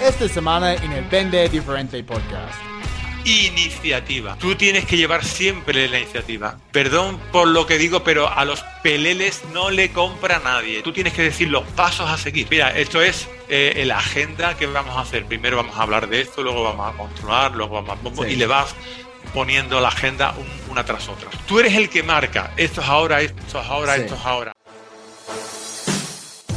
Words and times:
esta 0.00 0.28
semana 0.28 0.74
en 0.74 0.92
el 0.92 1.04
Vende 1.04 1.48
Diferente 1.48 2.02
Podcast. 2.02 2.54
Iniciativa. 3.24 4.36
Tú 4.38 4.54
tienes 4.54 4.86
que 4.86 4.96
llevar 4.96 5.24
siempre 5.24 5.88
la 5.88 5.98
iniciativa. 5.98 6.58
Perdón 6.72 7.20
por 7.32 7.48
lo 7.48 7.66
que 7.66 7.78
digo, 7.78 8.04
pero 8.04 8.28
a 8.28 8.44
los 8.44 8.62
peleles 8.82 9.42
no 9.52 9.70
le 9.70 9.90
compra 9.90 10.40
nadie. 10.42 10.82
Tú 10.82 10.92
tienes 10.92 11.12
que 11.12 11.22
decir 11.22 11.48
los 11.48 11.64
pasos 11.72 12.08
a 12.08 12.16
seguir. 12.16 12.46
Mira, 12.50 12.70
esto 12.70 13.02
es 13.02 13.28
eh, 13.48 13.82
la 13.86 13.98
agenda 13.98 14.56
que 14.56 14.66
vamos 14.66 14.96
a 14.96 15.00
hacer. 15.00 15.26
Primero 15.26 15.56
vamos 15.56 15.76
a 15.76 15.82
hablar 15.82 16.08
de 16.08 16.20
esto, 16.20 16.42
luego 16.42 16.62
vamos 16.64 16.94
a 16.94 16.96
continuar, 16.96 17.54
luego 17.54 17.82
vamos 17.82 18.18
a... 18.18 18.28
Y 18.28 18.36
le 18.36 18.46
vas 18.46 18.74
poniendo 19.34 19.80
la 19.80 19.88
agenda 19.88 20.34
una 20.70 20.84
tras 20.84 21.08
otra. 21.08 21.28
Tú 21.46 21.58
eres 21.60 21.74
el 21.74 21.90
que 21.90 22.02
marca. 22.02 22.52
Esto 22.56 22.80
es 22.80 22.88
ahora, 22.88 23.20
esto 23.20 23.60
es 23.60 23.66
ahora, 23.66 23.96
esto 23.96 24.14
es 24.14 24.24
ahora. 24.24 24.52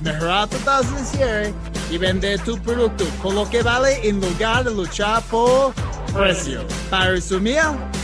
mejorar 0.00 0.48
tu 0.48 0.56
tasa 0.58 0.90
de 0.94 1.04
cierre 1.04 1.54
y 1.90 1.98
vender 1.98 2.40
tu 2.40 2.58
producto 2.58 3.04
con 3.22 3.34
lo 3.34 3.48
que 3.48 3.62
vale 3.62 4.06
en 4.08 4.20
lugar 4.20 4.64
de 4.64 4.70
luchar 4.70 5.22
por 5.24 5.72
precio. 6.12 6.64
Para 6.90 7.10
resumir, 7.12 7.60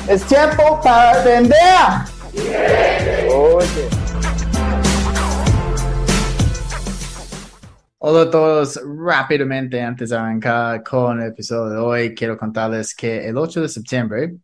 es 0.08 0.24
tiempo 0.24 0.80
para 0.82 1.22
vender. 1.22 1.56
Oye. 3.32 3.88
Hola 7.98 8.22
a 8.22 8.30
todos, 8.30 8.80
rápidamente 8.98 9.80
antes 9.80 10.10
de 10.10 10.16
arrancar 10.16 10.82
con 10.82 11.22
el 11.22 11.28
episodio 11.28 11.70
de 11.70 11.78
hoy, 11.78 12.14
quiero 12.14 12.36
contarles 12.36 12.94
que 12.94 13.26
el 13.26 13.38
8 13.38 13.62
de 13.62 13.68
septiembre 13.68 14.34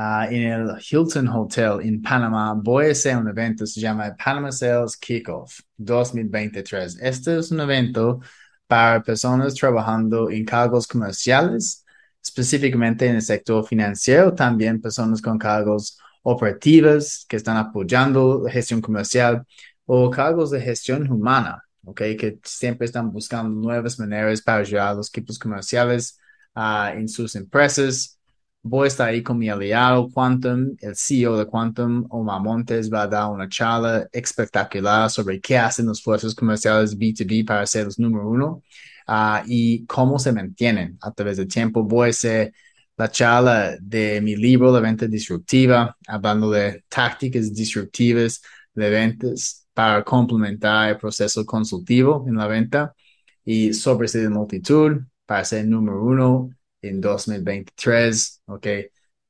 uh, 0.00 0.24
en 0.30 0.42
el 0.52 0.76
Hilton 0.80 1.28
Hotel 1.28 1.80
en 1.82 2.00
Panamá 2.00 2.54
voy 2.54 2.86
a 2.86 2.92
hacer 2.92 3.16
un 3.16 3.28
evento, 3.28 3.66
se 3.66 3.80
llama 3.80 4.14
Panama 4.16 4.50
Sales 4.50 4.96
Kickoff 4.96 5.60
2023. 5.76 6.98
Este 7.00 7.38
es 7.38 7.50
un 7.50 7.60
evento 7.60 8.20
para 8.66 9.02
personas 9.02 9.54
trabajando 9.54 10.30
en 10.30 10.44
cargos 10.44 10.86
comerciales 10.86 11.84
específicamente 12.22 13.06
en 13.06 13.16
el 13.16 13.22
sector 13.22 13.66
financiero, 13.66 14.34
también 14.34 14.80
personas 14.80 15.22
con 15.22 15.38
cargos 15.38 15.98
operativos 16.22 17.24
que 17.28 17.36
están 17.36 17.56
apoyando 17.56 18.42
la 18.44 18.52
gestión 18.52 18.80
comercial 18.80 19.44
o 19.86 20.10
cargos 20.10 20.50
de 20.50 20.60
gestión 20.60 21.10
humana, 21.10 21.62
okay, 21.84 22.16
que 22.16 22.38
siempre 22.44 22.84
están 22.86 23.10
buscando 23.10 23.50
nuevas 23.50 23.98
maneras 23.98 24.42
para 24.42 24.58
ayudar 24.58 24.88
a 24.88 24.94
los 24.94 25.08
equipos 25.08 25.38
comerciales 25.38 26.18
uh, 26.54 26.92
en 26.94 27.08
sus 27.08 27.34
empresas. 27.36 28.19
Voy 28.62 28.84
a 28.84 28.88
estar 28.88 29.08
ahí 29.08 29.22
con 29.22 29.38
mi 29.38 29.48
aliado 29.48 30.10
Quantum, 30.10 30.76
el 30.80 30.94
CEO 30.94 31.36
de 31.38 31.46
Quantum, 31.46 32.06
Omar 32.10 32.42
Montes, 32.42 32.92
va 32.92 33.02
a 33.02 33.06
dar 33.06 33.30
una 33.30 33.48
charla 33.48 34.06
espectacular 34.12 35.08
sobre 35.10 35.40
qué 35.40 35.56
hacen 35.56 35.86
los 35.86 36.02
fuerzas 36.02 36.34
comerciales 36.34 36.96
B2B 36.96 37.46
para 37.46 37.66
ser 37.66 37.86
los 37.86 37.98
número 37.98 38.28
uno 38.28 38.62
uh, 39.08 39.42
y 39.46 39.86
cómo 39.86 40.18
se 40.18 40.32
mantienen 40.32 40.98
a 41.00 41.10
través 41.10 41.38
del 41.38 41.48
tiempo. 41.48 41.82
Voy 41.84 42.08
a 42.08 42.10
hacer 42.10 42.52
la 42.98 43.10
charla 43.10 43.76
de 43.80 44.20
mi 44.20 44.36
libro, 44.36 44.70
La 44.72 44.80
Venta 44.80 45.06
Disruptiva, 45.06 45.96
hablando 46.06 46.50
de 46.50 46.84
tácticas 46.88 47.54
disruptivas 47.54 48.42
de 48.74 48.90
ventas 48.90 49.66
para 49.72 50.04
complementar 50.04 50.90
el 50.90 50.98
proceso 50.98 51.46
consultivo 51.46 52.26
en 52.28 52.36
la 52.36 52.46
venta 52.46 52.94
y 53.42 53.72
sobre 53.72 54.08
de 54.10 54.28
multitud 54.28 55.00
para 55.24 55.44
ser 55.46 55.66
número 55.66 56.04
uno 56.04 56.50
en 56.82 57.00
2023, 57.00 58.42
¿ok? 58.46 58.66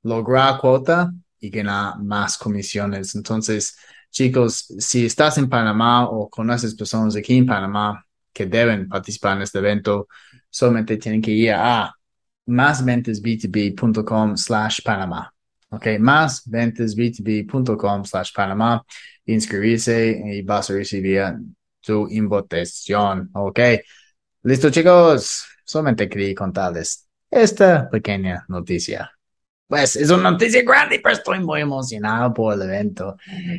Lograr 0.03 0.59
cuota 0.61 1.13
y 1.39 1.51
ganar 1.51 1.99
más 2.01 2.37
comisiones. 2.39 3.15
Entonces, 3.15 3.77
chicos, 4.11 4.67
si 4.79 5.07
estás 5.07 5.39
en 5.39 5.49
Panamá 5.49 6.09
o 6.09 6.29
conoces 6.29 6.75
personas 6.75 7.17
aquí 7.17 7.37
en 7.37 7.47
Panamá, 7.47 8.05
que 8.33 8.47
deben 8.47 8.89
participar 8.89 9.37
en 9.37 9.43
este 9.43 9.59
evento 9.59 10.09
solamente 10.49 10.97
tienen 10.97 11.23
que 11.23 11.31
ir 11.31 11.53
a 11.53 11.95
másventesb2b.com 12.47 14.37
slash 14.37 14.81
Panamá. 14.85 15.33
Ok, 15.71 15.87
másventesb2b.com 15.99 18.05
slash 18.05 18.33
Panamá. 18.35 18.83
Inscribirse 19.27 20.21
y 20.25 20.43
vas 20.43 20.71
a 20.71 20.75
recibir 20.75 21.23
tu 21.81 22.09
invitación. 22.09 23.31
Ok, 23.35 23.61
listo 24.43 24.71
chicos. 24.71 25.47
Solamente 25.65 26.09
quería 26.09 26.35
contarles 26.35 27.10
esta 27.31 27.89
pequeña 27.89 28.45
noticia. 28.49 29.11
Pues 29.69 29.95
es 29.95 30.11
una 30.11 30.33
noticia 30.33 30.65
grande, 30.65 30.99
pero 31.01 31.15
estoy 31.15 31.39
muy 31.39 31.61
emocionado 31.61 32.35
por 32.35 32.55
el 32.55 32.63
evento. 32.63 33.17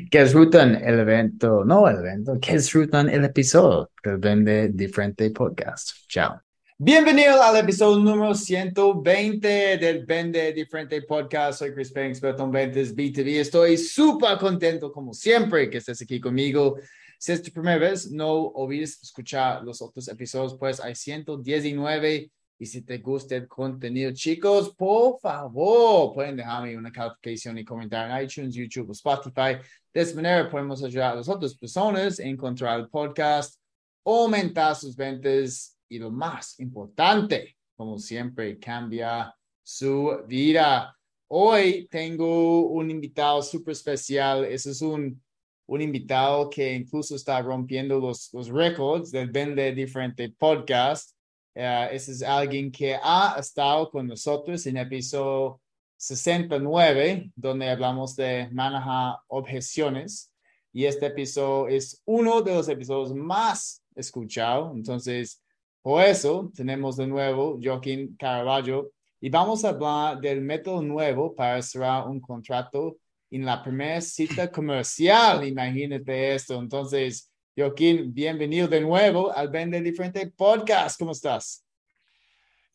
Que 0.10 0.24
disfrutan 0.24 0.76
el 0.76 1.00
evento, 1.00 1.64
no 1.64 1.88
el 1.88 2.00
evento, 2.00 2.38
que 2.40 2.54
disfrutan 2.54 3.10
el 3.10 3.24
episodio 3.24 3.90
que 4.04 4.18
vende 4.18 4.70
diferente 4.74 5.32
podcast. 5.32 5.92
Chao. 6.10 6.42
Bienvenido 6.78 7.42
al 7.42 7.56
episodio 7.58 8.04
número 8.04 8.36
120 8.36 9.78
del 9.78 10.06
Vende 10.06 10.52
Diferente 10.52 11.02
Podcast. 11.04 11.60
Soy 11.60 11.74
Chris 11.74 11.92
Payne, 11.92 12.10
experto 12.10 12.44
en 12.44 12.52
ventas 12.52 12.94
B2B. 12.94 13.40
Estoy 13.40 13.78
súper 13.78 14.38
contento, 14.38 14.92
como 14.92 15.14
siempre, 15.14 15.70
que 15.70 15.78
estés 15.78 16.02
aquí 16.02 16.20
conmigo. 16.20 16.78
Si 17.18 17.32
es 17.32 17.42
tu 17.42 17.52
primera 17.52 17.78
vez, 17.78 18.12
no 18.12 18.48
olvides 18.48 19.02
escuchar 19.02 19.64
los 19.64 19.82
otros 19.82 20.08
episodios, 20.10 20.58
pues 20.58 20.82
hay 20.82 20.96
119 20.96 22.32
y 22.62 22.68
si 22.68 22.84
te 22.84 23.00
gusta 23.00 23.36
el 23.36 23.48
contenido, 23.48 24.12
chicos, 24.12 24.76
por 24.76 25.20
favor, 25.20 26.14
pueden 26.14 26.36
dejarme 26.36 26.78
una 26.78 26.92
calificación 26.92 27.58
y 27.58 27.66
comentar 27.66 28.08
en 28.08 28.24
iTunes, 28.24 28.54
YouTube 28.54 28.90
o 28.90 28.92
Spotify. 28.92 29.58
De 29.92 30.02
esta 30.02 30.16
manera 30.16 30.48
podemos 30.48 30.84
ayudar 30.84 31.14
a 31.14 31.16
las 31.16 31.28
otras 31.28 31.58
personas 31.58 32.20
a 32.20 32.24
encontrar 32.24 32.80
el 32.80 32.88
podcast, 32.88 33.60
aumentar 34.06 34.76
sus 34.76 34.96
ventas 34.96 35.76
y 35.90 35.98
lo 35.98 36.12
más 36.12 36.60
importante, 36.60 37.58
como 37.76 37.98
siempre, 37.98 38.60
cambia 38.60 39.34
su 39.64 40.22
vida. 40.28 40.96
Hoy 41.30 41.88
tengo 41.90 42.68
un 42.68 42.92
invitado 42.92 43.42
súper 43.42 43.72
especial. 43.72 44.46
Ese 44.46 44.70
es 44.70 44.84
un, 44.84 45.20
un 45.66 45.82
invitado 45.82 46.48
que 46.48 46.76
incluso 46.76 47.16
está 47.16 47.42
rompiendo 47.42 48.00
los, 48.00 48.32
los 48.34 48.50
récords 48.50 49.10
del 49.10 49.32
Vende 49.32 49.74
Diferente 49.74 50.30
Podcast. 50.30 51.16
Uh, 51.54 51.92
es 51.92 52.22
alguien 52.24 52.72
que 52.72 52.96
ha 53.02 53.36
estado 53.38 53.90
con 53.90 54.08
nosotros 54.08 54.66
en 54.68 54.78
episodio 54.78 55.60
69, 55.98 57.32
donde 57.36 57.70
hablamos 57.70 58.16
de 58.16 58.50
manejar 58.52 59.18
objeciones. 59.28 60.32
Y 60.74 60.86
este 60.86 61.08
episodio 61.08 61.68
es 61.68 62.02
uno 62.06 62.42
de 62.42 62.56
los 62.56 62.70
episodios 62.70 63.14
más 63.14 63.84
escuchados. 63.96 64.74
Entonces, 64.76 65.44
por 65.82 66.04
eso 66.04 66.52
tenemos 66.56 66.98
de 66.98 67.08
nuevo 67.08 67.60
Joaquín 67.62 68.16
Caraballo 68.18 68.92
y 69.20 69.30
vamos 69.30 69.66
a 69.66 69.70
hablar 69.70 70.20
del 70.20 70.42
método 70.42 70.82
nuevo 70.82 71.36
para 71.36 71.62
cerrar 71.62 72.08
un 72.08 72.20
contrato 72.20 72.98
en 73.30 73.46
la 73.46 73.64
primera 73.64 74.02
cita 74.02 74.52
comercial. 74.52 75.48
Imagínate 75.48 76.36
esto. 76.36 76.60
Entonces, 76.60 77.31
Joaquín, 77.54 78.14
bienvenido 78.14 78.70
de 78.70 78.80
nuevo 78.80 79.36
al 79.36 79.50
Vende 79.50 79.82
Diferente 79.82 80.26
Podcast. 80.28 80.98
¿Cómo 80.98 81.12
estás? 81.12 81.66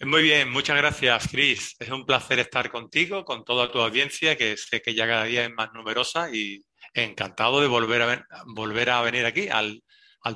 Muy 0.01 0.23
bien, 0.23 0.51
muchas 0.51 0.77
gracias, 0.77 1.29
Chris. 1.29 1.75
Es 1.79 1.89
un 1.89 2.05
placer 2.05 2.41
estar 2.41 2.71
contigo, 2.71 3.25
con 3.25 3.43
toda 3.43 3.73
tu 3.73 3.81
audiencia, 3.81 4.37
que 4.37 4.55
sé 4.59 4.83
que 4.83 4.95
ya 4.95 5.07
cada 5.07 5.25
día 5.25 5.47
es 5.47 5.51
más 5.51 5.73
numerosa 5.73 6.29
y 6.31 6.63
encantado 6.93 7.63
de 7.63 7.69
volver 7.69 8.03
a, 8.03 8.27
volver 8.55 8.91
a 8.91 9.01
venir 9.01 9.25
aquí 9.25 9.49
al, 9.49 9.83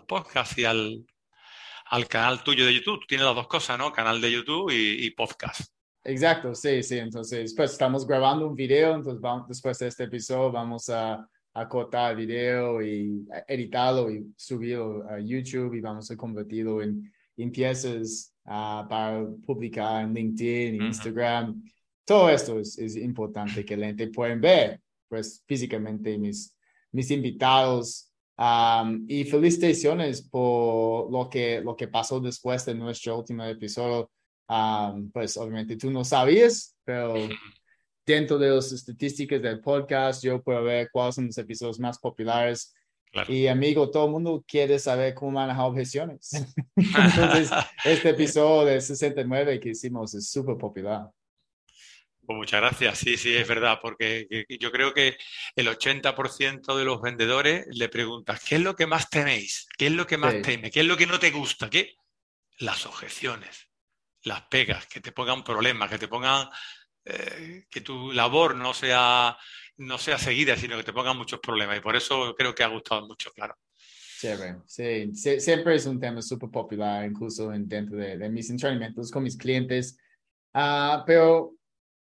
podcast 0.08 0.58
y 0.58 0.64
al, 0.64 1.04
al, 1.90 2.08
canal 2.08 2.42
tuyo 2.42 2.64
de 2.64 2.72
YouTube. 2.72 3.04
Tienes 3.06 3.26
las 3.26 3.34
dos 3.34 3.46
cosas, 3.46 3.76
¿no? 3.76 3.92
Canal 3.92 4.22
de 4.22 4.32
YouTube 4.32 4.70
y, 4.72 5.10
podcast. 5.10 5.70
Exacto, 6.02 6.54
sí, 6.54 6.82
sí. 6.82 6.96
Entonces, 6.96 7.52
pues 7.54 7.72
estamos 7.72 8.06
grabando 8.06 8.46
un 8.46 8.56
video, 8.56 8.94
entonces 8.94 9.20
después 9.48 9.78
de 9.80 9.88
este 9.88 10.04
episodio 10.04 10.50
vamos 10.50 10.88
a 10.88 11.28
cortar 11.68 12.12
el 12.12 12.26
video 12.26 12.82
y 12.82 13.26
editarlo 13.48 14.10
y 14.10 14.32
subirlo 14.36 15.08
a 15.08 15.18
YouTube 15.18 15.74
y 15.74 15.80
vamos 15.80 16.10
a 16.10 16.16
convertirlo 16.16 16.82
en, 16.82 17.12
en 17.36 17.50
piezas 17.50 18.32
uh, 18.44 18.86
para 18.88 19.26
publicar 19.44 20.04
en 20.04 20.14
LinkedIn, 20.14 20.82
Instagram. 20.82 21.62
Todo 22.04 22.30
esto 22.30 22.58
es, 22.58 22.78
es, 22.78 22.96
importante 22.96 23.64
que 23.64 23.76
la 23.76 23.86
gente 23.86 24.08
pueda 24.08 24.34
ver, 24.34 24.80
pues 25.08 25.42
físicamente 25.46 26.16
mis, 26.18 26.56
mis 26.92 27.10
invitados. 27.10 28.06
Um, 28.38 29.04
y 29.06 29.24
felicitaciones 29.24 30.22
por 30.22 31.12
lo 31.12 31.28
que, 31.28 31.60
lo 31.60 31.76
que 31.76 31.88
pasó 31.88 32.20
después 32.20 32.64
de 32.64 32.74
nuestro 32.74 33.18
último 33.18 33.44
episodio. 33.44 34.10
Um, 34.48 35.10
pues 35.12 35.36
obviamente 35.36 35.76
tú 35.76 35.90
no 35.90 36.04
sabías, 36.04 36.74
pero 36.84 37.14
dentro 38.10 38.38
de 38.38 38.50
las 38.50 38.72
estadísticas 38.72 39.40
del 39.42 39.60
podcast, 39.60 40.22
yo 40.22 40.42
puedo 40.42 40.62
ver 40.64 40.88
cuáles 40.92 41.14
son 41.14 41.26
los 41.26 41.38
episodios 41.38 41.78
más 41.80 41.98
populares. 41.98 42.74
Claro. 43.12 43.32
Y 43.32 43.48
amigo, 43.48 43.90
todo 43.90 44.06
el 44.06 44.12
mundo 44.12 44.44
quiere 44.46 44.78
saber 44.78 45.14
cómo 45.14 45.32
manejar 45.32 45.64
objeciones. 45.64 46.30
Entonces, 46.76 47.50
este 47.84 48.10
episodio 48.10 48.66
de 48.66 48.80
69 48.80 49.58
que 49.58 49.70
hicimos 49.70 50.14
es 50.14 50.30
súper 50.30 50.56
popular. 50.56 51.08
Pues 52.24 52.36
muchas 52.36 52.60
gracias, 52.60 52.98
sí, 52.98 53.16
sí, 53.16 53.34
es 53.34 53.48
verdad, 53.48 53.80
porque 53.82 54.28
yo 54.60 54.70
creo 54.70 54.94
que 54.94 55.16
el 55.56 55.66
80% 55.66 56.76
de 56.76 56.84
los 56.84 57.00
vendedores 57.02 57.66
le 57.72 57.88
preguntas, 57.88 58.40
¿qué 58.44 58.54
es 58.54 58.60
lo 58.60 58.76
que 58.76 58.86
más 58.86 59.10
teméis? 59.10 59.66
¿Qué 59.76 59.86
es 59.86 59.92
lo 59.92 60.06
que 60.06 60.16
más 60.16 60.34
Sí. 60.34 60.42
teme? 60.42 60.70
¿Qué 60.70 60.80
es 60.80 60.86
lo 60.86 60.96
que 60.96 61.06
no 61.06 61.18
te 61.18 61.32
gusta? 61.32 61.68
¿Qué? 61.68 61.96
Las 62.58 62.86
objeciones, 62.86 63.68
las 64.22 64.42
pegas, 64.42 64.86
que 64.86 65.00
te 65.00 65.10
pongan 65.10 65.42
problemas, 65.42 65.90
que 65.90 65.98
te 65.98 66.06
pongan 66.06 66.48
eh, 67.04 67.66
que 67.70 67.80
tu 67.80 68.12
labor 68.12 68.54
no 68.56 68.74
sea, 68.74 69.36
no 69.78 69.98
sea 69.98 70.18
seguida, 70.18 70.56
sino 70.56 70.76
que 70.76 70.84
te 70.84 70.92
pongan 70.92 71.16
muchos 71.18 71.40
problemas. 71.40 71.78
Y 71.78 71.80
por 71.80 71.96
eso 71.96 72.34
creo 72.36 72.54
que 72.54 72.64
ha 72.64 72.68
gustado 72.68 73.06
mucho, 73.06 73.30
claro. 73.32 73.56
Chévere. 74.20 74.56
Sí, 74.66 75.12
sie- 75.14 75.40
siempre 75.40 75.74
es 75.76 75.86
un 75.86 75.98
tema 75.98 76.20
súper 76.20 76.50
popular, 76.50 77.06
incluso 77.08 77.52
en, 77.54 77.66
dentro 77.66 77.96
de, 77.96 78.18
de 78.18 78.28
mis 78.28 78.50
entrenamientos 78.50 79.10
con 79.10 79.22
mis 79.22 79.36
clientes. 79.36 79.96
Ah, 80.52 81.02
pero 81.06 81.54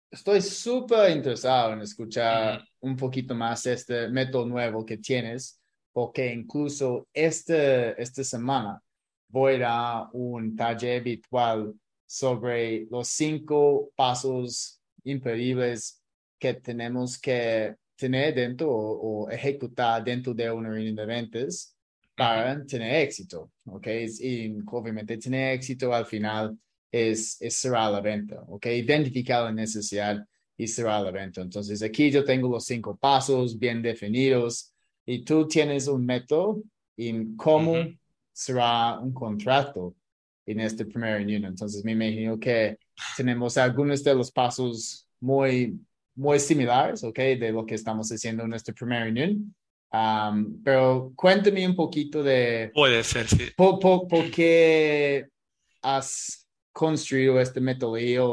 estoy 0.09 0.41
súper 0.41 1.11
interesado 1.11 1.73
en 1.73 1.81
escuchar 1.81 2.63
un 2.79 2.95
poquito 2.95 3.35
más 3.35 3.65
este 3.65 4.07
método 4.09 4.45
nuevo 4.45 4.85
que 4.85 4.97
tienes, 4.97 5.59
porque 5.91 6.31
incluso 6.33 7.07
este, 7.13 8.01
esta 8.01 8.23
semana 8.23 8.81
voy 9.27 9.59
a 9.65 10.07
un 10.13 10.55
taller 10.55 11.03
virtual 11.03 11.73
sobre 12.05 12.85
los 12.89 13.09
cinco 13.09 13.89
pasos 13.95 14.79
imperibles 15.05 16.01
que 16.39 16.53
tenemos 16.55 17.17
que 17.19 17.75
tener 17.95 18.35
dentro 18.35 18.69
o, 18.71 19.25
o 19.25 19.29
ejecutar 19.29 20.03
dentro 20.03 20.33
de 20.33 20.51
una 20.51 20.69
reunión 20.69 20.95
de 20.95 21.05
ventas 21.05 21.75
para 22.15 22.65
tener 22.65 22.95
éxito, 23.03 23.51
¿ok? 23.65 23.87
Y 24.21 24.57
obviamente 24.67 25.17
tener 25.17 25.53
éxito 25.55 25.93
al 25.93 26.05
final 26.05 26.57
es, 26.91 27.41
es 27.41 27.55
cerrar 27.55 27.91
la 27.91 28.01
venta, 28.01 28.41
¿ok? 28.47 28.65
Identificar 28.67 29.43
la 29.45 29.51
necesidad 29.51 30.25
y 30.57 30.67
cerrar 30.67 31.03
la 31.03 31.11
venta. 31.11 31.41
Entonces 31.41 31.81
aquí 31.83 32.11
yo 32.11 32.23
tengo 32.23 32.49
los 32.49 32.65
cinco 32.65 32.95
pasos 32.97 33.57
bien 33.59 33.81
definidos 33.81 34.73
y 35.05 35.23
tú 35.23 35.47
tienes 35.47 35.87
un 35.87 36.05
método 36.05 36.61
en 36.97 37.35
cómo 37.35 37.73
Ujú. 37.73 37.97
cerrar 38.31 38.99
un 38.99 39.13
contrato 39.13 39.95
en 40.45 40.59
esta 40.61 40.85
primera 40.85 41.17
reunión. 41.17 41.45
Entonces 41.45 41.83
me 41.83 41.91
imagino 41.93 42.39
que 42.39 42.77
tenemos 43.17 43.57
algunos 43.57 44.03
de 44.03 44.15
los 44.15 44.31
pasos 44.31 45.07
muy, 45.19 45.79
muy 46.15 46.39
similares, 46.39 47.03
¿ok? 47.03 47.17
De 47.17 47.51
lo 47.51 47.65
que 47.65 47.75
estamos 47.75 48.09
haciendo 48.11 48.43
en 48.43 48.49
nuestra 48.49 48.73
primera 48.73 49.03
reunión. 49.03 49.55
Um, 49.91 50.61
pero 50.63 51.13
cuéntame 51.15 51.65
un 51.65 51.75
poquito 51.75 52.21
de 52.21 52.69
Puede 52.73 53.03
ser, 53.03 53.27
sí. 53.27 53.47
por, 53.55 53.79
por- 53.79 54.07
por 54.07 54.29
qué 54.29 55.27
has 55.81 56.47
construido 56.73 57.39
esta 57.39 57.61
metodología 57.61 58.23
o, 58.25 58.29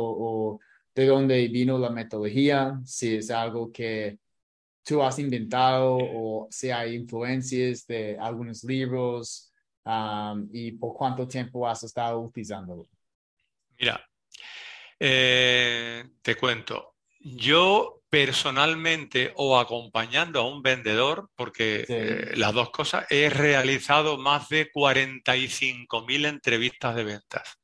o 0.54 0.60
de 0.94 1.06
dónde 1.06 1.46
vino 1.48 1.78
la 1.78 1.90
metodología, 1.90 2.80
si 2.84 3.16
es 3.16 3.30
algo 3.30 3.70
que 3.70 4.18
tú 4.84 5.00
has 5.02 5.18
inventado 5.20 5.96
o 6.00 6.48
si 6.50 6.70
hay 6.70 6.96
influencias 6.96 7.86
de 7.86 8.18
algunos 8.18 8.64
libros 8.64 9.52
um, 9.84 10.48
y 10.52 10.72
por 10.72 10.94
cuánto 10.94 11.28
tiempo 11.28 11.68
has 11.68 11.84
estado 11.84 12.20
utilizándolo. 12.20 12.88
Mira, 13.78 14.00
eh, 14.98 16.04
te 16.22 16.36
cuento. 16.36 16.96
Yo 17.20 18.02
personalmente 18.08 19.32
o 19.36 19.58
acompañando 19.58 20.40
a 20.40 20.46
un 20.46 20.62
vendedor, 20.62 21.30
porque 21.34 21.84
Sí. 21.86 21.92
eh, 21.96 22.32
las 22.36 22.52
dos 22.52 22.70
cosas, 22.70 23.06
he 23.10 23.30
realizado 23.30 24.18
más 24.18 24.48
de 24.50 24.70
45.000 24.70 26.26
entrevistas 26.26 26.94
de 26.94 27.04
ventas. 27.04 27.58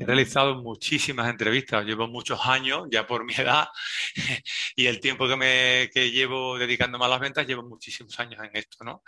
He 0.00 0.04
realizado 0.04 0.62
muchísimas 0.62 1.28
entrevistas, 1.28 1.84
llevo 1.84 2.06
muchos 2.06 2.38
años 2.46 2.86
ya 2.92 3.06
por 3.08 3.24
mi 3.24 3.34
edad 3.34 3.66
y 4.76 4.86
el 4.86 5.00
tiempo 5.00 5.26
que 5.26 5.34
me 5.36 5.90
que 5.92 6.12
llevo 6.12 6.56
dedicándome 6.58 7.04
a 7.04 7.08
las 7.08 7.18
ventas, 7.18 7.44
llevo 7.46 7.64
muchísimos 7.68 8.16
años 8.20 8.40
en 8.44 8.50
esto, 8.54 8.84
¿no? 8.84 9.02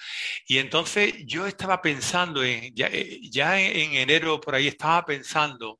Y 0.46 0.58
entonces 0.58 1.14
yo 1.24 1.46
estaba 1.46 1.80
pensando 1.80 2.42
en, 2.42 2.74
ya, 2.74 2.88
eh, 2.88 3.20
ya 3.30 3.60
en 3.60 3.94
enero 3.94 4.40
por 4.40 4.56
ahí 4.56 4.66
estaba 4.66 5.04
pensando, 5.04 5.78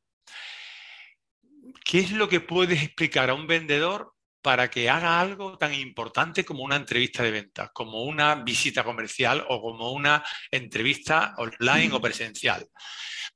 ¿qué 1.91 1.99
es 1.99 2.13
lo 2.13 2.29
que 2.29 2.39
puedes 2.39 2.81
explicar 2.85 3.31
a 3.31 3.35
un 3.35 3.49
vendedor 3.49 4.15
para 4.43 4.71
que 4.71 4.89
haga 4.89 5.21
algo 5.21 5.59
tan 5.59 5.75
importante 5.75 6.45
como 6.45 6.63
una 6.63 6.77
entrevista 6.77 7.25
de 7.25 7.33
ventas, 7.33 7.71
como 7.75 8.05
una 8.05 8.37
visita 8.37 8.85
comercial 8.85 9.45
o 9.49 9.61
como 9.61 9.91
una 9.91 10.25
entrevista 10.53 11.35
online 11.39 11.93
o 11.93 12.01
presencial? 12.01 12.65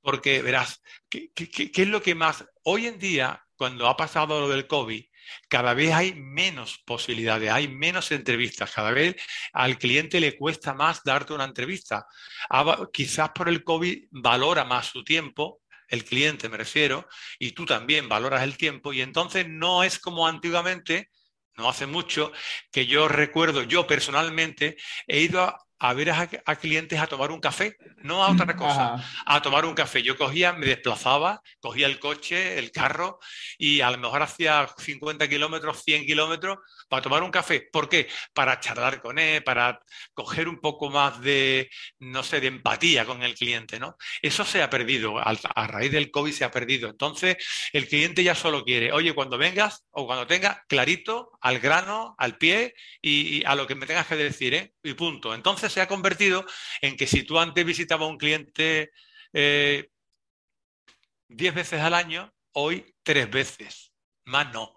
Porque 0.01 0.41
verás, 0.41 0.81
¿qué, 1.09 1.33
qué- 1.35 1.73
es 1.75 1.89
lo 1.89 2.01
que 2.01 2.15
más... 2.15 2.45
Hoy 2.63 2.87
en 2.87 2.97
día, 2.97 3.45
cuando 3.57 3.89
ha 3.89 3.97
pasado 3.97 4.41
lo 4.41 4.49
del 4.49 4.69
COVID, 4.69 5.03
cada 5.49 5.75
vez 5.75 5.93
hay 5.93 6.15
menos 6.15 6.79
posibilidades, 6.87 7.51
hay 7.51 7.67
menos 7.67 8.13
entrevistas, 8.13 8.71
cada 8.71 8.93
vez 8.93 9.17
al 9.53 9.79
cliente 9.79 10.21
le 10.21 10.37
cuesta 10.37 10.75
más 10.75 11.03
darte 11.03 11.33
una 11.33 11.45
entrevista. 11.45 12.07
Quizás 12.93 13.31
por 13.31 13.49
el 13.49 13.65
COVID 13.65 14.05
valora 14.13 14.65
más 14.65 14.87
su 14.87 15.03
tiempo, 15.03 15.63
el 15.89 16.05
cliente 16.05 16.49
me 16.49 16.57
refiero, 16.57 17.09
y 17.39 17.53
tú 17.53 17.67
también 17.67 18.09
valoras 18.09 18.43
el 18.43 18.57
tiempo, 18.57 18.93
y 18.93 19.03
entonces 19.03 19.47
no 19.49 19.83
es 19.83 19.99
como 19.99 20.27
antiguamente, 20.27 21.11
no 21.57 21.69
hace 21.69 21.87
mucho, 21.87 22.33
que 22.73 22.87
yo 22.87 23.09
recuerdo, 23.09 23.63
yo 23.63 23.87
personalmente 23.87 24.77
he 25.07 25.21
ido 25.21 25.43
a, 25.43 25.64
a 25.79 25.93
ver 25.93 26.11
a, 26.11 26.29
a 26.47 26.57
clientes 26.57 26.99
a 26.99 27.07
tomar 27.07 27.31
un 27.31 27.41
café, 27.41 27.77
no 27.99 28.25
a 28.25 28.31
otra 28.31 28.57
cosa 28.57 28.95
Ajá. 28.95 29.05
a 29.27 29.43
tomar 29.43 29.65
un 29.65 29.75
café. 29.75 30.03
Yo 30.03 30.17
cogía, 30.17 30.53
me 30.53 30.67
desplazaba, 30.67 31.41
cogía 31.61 31.87
el 31.87 31.99
coche, 31.99 32.59
el 32.59 32.71
carro 32.71 33.19
y 33.59 33.81
a 33.81 33.91
lo 33.91 33.99
mejor 33.99 34.23
hacía 34.23 34.69
50 34.79 35.29
kilómetros, 35.29 35.83
100 35.85 36.07
kilómetros 36.07 36.59
para 36.89 37.03
tomar 37.03 37.23
un 37.23 37.31
café. 37.31 37.69
¿Por 37.73 37.89
qué? 37.89 38.09
Para 38.33 38.61
charlar 38.61 39.03
con 39.03 39.19
él, 39.19 39.43
para 39.43 39.81
coger 40.13 40.49
un 40.49 40.61
poco 40.61 40.91
más 40.91 41.21
de, 41.21 41.69
no 41.99 42.23
sé, 42.23 42.41
de 42.41 42.49
empatía 42.49 43.05
con 43.05 43.23
el 43.23 43.35
cliente, 43.35 43.79
¿no? 43.79 43.97
Eso 44.23 44.45
se 44.45 44.63
ha 44.63 44.71
perdido, 44.71 45.19
a 45.19 45.67
raíz 45.67 45.91
del 45.91 46.11
COVID 46.11 46.33
se 46.33 46.45
ha 46.45 46.51
perdido. 46.51 46.89
Entonces, 46.89 47.37
el 47.73 47.89
cliente 47.89 48.23
ya 48.23 48.35
solo 48.35 48.65
quiere, 48.65 48.93
oye, 48.93 49.15
cuando 49.15 49.39
vengas 49.39 49.85
o 49.91 50.07
cuando 50.07 50.27
tengas, 50.27 50.59
clarito, 50.69 51.31
al 51.41 51.59
grano, 51.59 52.15
al 52.19 52.37
pie 52.39 52.75
y, 53.03 53.39
y 53.39 53.45
a 53.45 53.55
lo 53.55 53.67
que 53.67 53.75
me 53.75 53.87
tengas 53.87 54.07
que 54.07 54.17
decir, 54.17 54.55
¿eh? 54.55 54.73
Y 54.83 54.95
punto. 54.95 55.35
Entonces 55.35 55.64
se 55.69 55.81
ha 55.81 55.89
convertido 55.89 56.45
en 56.81 56.97
que 56.97 57.07
si 57.07 57.23
tú 57.23 57.39
antes 57.39 57.65
visitabas 57.65 58.07
a 58.07 58.11
un 58.11 58.19
cliente 58.19 58.91
eh, 59.33 59.89
10 61.29 61.55
veces 61.55 61.81
al 61.81 61.95
año, 61.95 62.33
hoy 62.53 62.95
tres 63.03 63.31
veces, 63.31 63.93
más 64.25 64.53
no. 64.53 64.75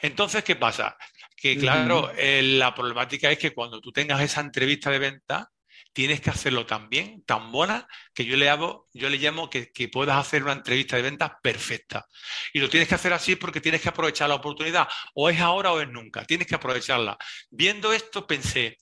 Entonces, 0.00 0.42
¿qué 0.42 0.56
pasa? 0.56 0.96
Que 1.36 1.56
claro, 1.56 2.12
eh, 2.16 2.42
la 2.42 2.74
problemática 2.74 3.30
es 3.30 3.38
que 3.38 3.52
cuando 3.52 3.80
tú 3.80 3.92
tengas 3.92 4.20
esa 4.20 4.40
entrevista 4.40 4.90
de 4.90 4.98
venta, 4.98 5.50
tienes 5.92 6.20
que 6.20 6.30
hacerlo 6.30 6.64
tan 6.66 6.88
bien, 6.88 7.22
tan 7.24 7.52
buena, 7.52 7.86
que 8.14 8.24
yo 8.24 8.36
le 8.36 8.48
hago, 8.48 8.88
yo 8.92 9.08
le 9.08 9.18
llamo 9.18 9.50
que, 9.50 9.70
que 9.70 9.88
puedas 9.88 10.16
hacer 10.16 10.42
una 10.42 10.52
entrevista 10.52 10.96
de 10.96 11.02
venta 11.02 11.38
perfecta. 11.42 12.06
Y 12.52 12.60
lo 12.60 12.68
tienes 12.68 12.88
que 12.88 12.94
hacer 12.94 13.12
así 13.12 13.36
porque 13.36 13.60
tienes 13.60 13.82
que 13.82 13.88
aprovechar 13.88 14.28
la 14.28 14.36
oportunidad. 14.36 14.88
O 15.14 15.28
es 15.28 15.40
ahora 15.40 15.72
o 15.72 15.80
es 15.80 15.88
nunca. 15.88 16.24
Tienes 16.24 16.46
que 16.46 16.54
aprovecharla. 16.54 17.18
Viendo 17.50 17.92
esto, 17.92 18.26
pensé, 18.26 18.78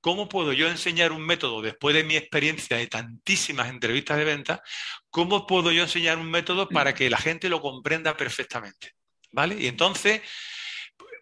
¿cómo 0.00 0.28
puedo 0.28 0.52
yo 0.52 0.68
enseñar 0.68 1.12
un 1.12 1.22
método 1.22 1.62
después 1.62 1.94
de 1.94 2.04
mi 2.04 2.16
experiencia 2.16 2.76
de 2.76 2.86
tantísimas 2.86 3.68
entrevistas 3.68 4.18
de 4.18 4.24
venta? 4.24 4.62
¿Cómo 5.10 5.46
puedo 5.46 5.70
yo 5.72 5.82
enseñar 5.82 6.18
un 6.18 6.30
método 6.30 6.68
para 6.68 6.94
que 6.94 7.10
la 7.10 7.18
gente 7.18 7.48
lo 7.48 7.60
comprenda 7.60 8.16
perfectamente? 8.16 8.94
¿Vale? 9.32 9.56
Y 9.60 9.66
entonces, 9.66 10.22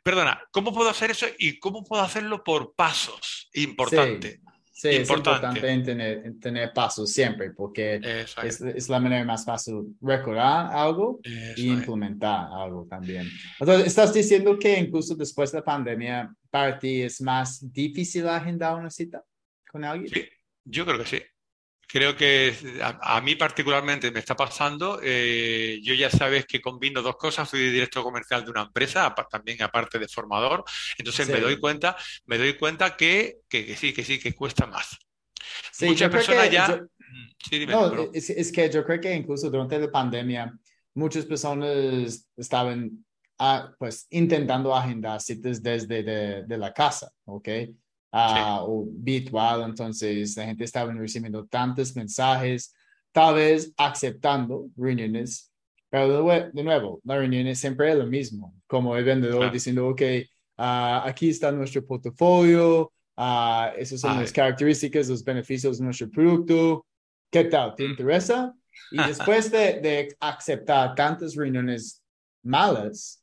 perdona, 0.02 0.42
¿cómo 0.50 0.72
puedo 0.72 0.90
hacer 0.90 1.10
eso 1.10 1.26
y 1.38 1.58
cómo 1.58 1.84
puedo 1.84 2.02
hacerlo 2.02 2.42
por 2.42 2.74
pasos? 2.74 3.48
Importante. 3.52 4.40
Es 4.82 5.08
Importante. 5.10 5.30
importante 5.58 5.68
en 5.72 5.82
tener, 5.84 6.26
en 6.26 6.40
tener 6.40 6.72
pasos 6.72 7.10
siempre 7.12 7.50
porque 7.50 7.96
es, 8.02 8.34
es. 8.42 8.60
es 8.60 8.88
la 8.88 9.00
manera 9.00 9.24
más 9.24 9.44
fácil 9.44 9.96
recordar 10.00 10.70
algo 10.72 11.18
Eso 11.22 11.60
y 11.60 11.70
es. 11.70 11.78
implementar 11.78 12.48
algo 12.52 12.86
también. 12.88 13.28
Entonces, 13.58 13.86
estás 13.88 14.12
diciendo 14.14 14.58
que 14.58 14.78
incluso 14.78 15.14
después 15.14 15.50
de 15.52 15.58
la 15.58 15.64
pandemia, 15.64 16.32
para 16.50 16.78
ti 16.78 17.02
es 17.02 17.20
más 17.20 17.60
difícil 17.72 18.28
agendar 18.28 18.76
una 18.76 18.90
cita 18.90 19.22
con 19.70 19.84
alguien. 19.84 20.08
Sí, 20.12 20.24
yo 20.64 20.84
creo 20.86 20.98
que 20.98 21.06
sí. 21.06 21.22
Creo 21.90 22.14
que 22.14 22.54
a, 22.82 23.16
a 23.16 23.20
mí 23.22 23.34
particularmente 23.34 24.10
me 24.10 24.18
está 24.20 24.36
pasando. 24.36 25.00
eh, 25.02 25.80
yo 25.82 25.94
ya 25.94 26.10
sabes 26.10 26.44
que 26.46 26.60
combino 26.60 27.00
dos 27.00 27.16
cosas. 27.16 27.48
Soy 27.48 27.70
director 27.70 28.02
comercial 28.02 28.44
de 28.44 28.50
una 28.50 28.62
empresa, 28.62 29.06
apa- 29.06 29.26
también 29.26 29.62
aparte 29.62 29.98
de 29.98 30.06
formador. 30.06 30.64
Entonces 30.98 31.26
me 31.28 31.36
Sí. 31.36 31.40
doy 31.40 31.58
cuenta, 31.58 31.96
me 32.26 32.36
doy 32.36 32.54
cuenta 32.58 32.94
que, 32.94 33.38
que, 33.48 33.64
que 33.64 33.74
sí, 33.74 33.94
que 33.94 34.04
sí, 34.04 34.18
que 34.20 34.34
cuesta 34.34 34.66
más. 34.66 34.98
Sí, 35.72 35.86
Muchas 35.86 36.10
personas 36.10 36.48
que- 36.48 36.54
ya. 36.54 36.68
yo- 36.68 36.82
Mm, 37.10 37.28
Sí, 37.48 37.58
dime, 37.58 37.72
no, 37.72 38.10
es, 38.12 38.28
es 38.28 38.52
que 38.52 38.68
yo 38.70 38.84
creo 38.84 39.00
que 39.00 39.14
incluso 39.14 39.48
durante 39.48 39.78
la 39.78 39.90
pandemia, 39.90 40.52
muchas 40.92 41.24
personas 41.24 42.28
estaban 42.36 43.02
ah, 43.38 43.72
pues 43.78 44.06
intentando 44.10 44.74
agendar 44.74 45.20
citas 45.22 45.62
desde 45.62 46.02
de, 46.02 46.42
de 46.44 46.58
la 46.58 46.74
casa, 46.74 47.10
¿ok? 47.24 47.48
Ah, 48.10 48.62
o 48.62 48.86
virtual, 48.90 49.64
entonces 49.64 50.34
la 50.34 50.46
gente 50.46 50.64
estaba 50.64 50.90
recibiendo 50.94 51.44
tantos 51.46 51.94
mensajes, 51.94 52.74
tal 53.12 53.34
vez 53.34 53.70
aceptando 53.76 54.70
reuniones, 54.76 55.52
pero 55.90 56.24
de, 56.52 56.64
nuevo, 56.64 57.00
la 57.04 57.18
reunión 57.18 57.46
es 57.46 57.60
siempre 57.60 57.94
lo 57.94 58.06
mismo, 58.06 58.54
como 58.66 58.96
el 58.96 59.04
vendedor 59.04 59.52
diciendo, 59.52 59.88
ok, 59.88 60.00
uh, 60.56 61.04
aquí 61.04 61.28
está 61.28 61.52
nuestro 61.52 61.84
portafolio, 61.84 62.90
uh, 63.18 63.76
esas 63.76 64.00
son 64.00 64.18
las 64.18 64.32
características, 64.32 65.08
los 65.10 65.22
beneficios 65.22 65.78
de 65.78 65.84
nuestro 65.84 66.10
producto, 66.10 66.86
¿qué 67.30 67.44
tal? 67.44 67.74
¿Te 67.74 67.86
mm. 67.86 67.90
interesa? 67.90 68.54
Y 68.90 68.96
después 69.06 69.50
de, 69.50 69.80
de 69.80 70.16
aceptar 70.18 70.94
tantas 70.94 71.34
reuniones 71.34 72.02
malas, 72.42 73.22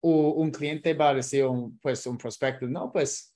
un 0.00 0.50
cliente 0.50 0.94
va 0.94 1.10
a 1.10 1.14
decir, 1.14 1.44
un, 1.44 1.78
pues 1.78 2.06
un 2.06 2.16
prospecto, 2.16 2.66
no, 2.66 2.90
pues 2.92 3.33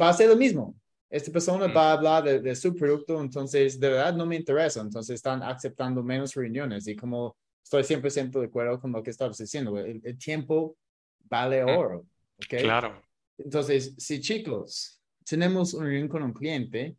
va 0.00 0.08
a 0.10 0.12
ser 0.12 0.28
lo 0.28 0.36
mismo. 0.36 0.74
Esta 1.08 1.32
persona 1.32 1.66
mm. 1.66 1.76
va 1.76 1.90
a 1.90 1.92
hablar 1.94 2.42
de, 2.42 2.54
su 2.54 2.74
producto, 2.74 3.20
entonces 3.20 3.78
de 3.80 3.88
verdad 3.88 4.14
no 4.14 4.26
me 4.26 4.36
interesa, 4.36 4.80
entonces 4.80 5.16
están 5.16 5.42
aceptando 5.42 6.02
menos 6.02 6.34
reuniones 6.34 6.86
y 6.86 6.94
como 6.94 7.36
estoy 7.62 7.82
100% 7.82 8.38
de 8.38 8.46
acuerdo 8.46 8.80
con 8.80 8.92
lo 8.92 9.02
que 9.02 9.10
estabas 9.10 9.38
diciendo, 9.38 9.76
el, 9.78 10.18
tiempo 10.18 10.76
vale 11.24 11.64
mm. 11.64 11.68
oro, 11.68 12.06
¿ok? 12.36 12.60
Claro. 12.60 13.02
Entonces, 13.38 13.94
si 13.98 14.20
chicos, 14.20 15.00
tenemos 15.24 15.74
una 15.74 15.86
reunión 15.86 16.08
con 16.08 16.22
un 16.22 16.32
cliente, 16.32 16.96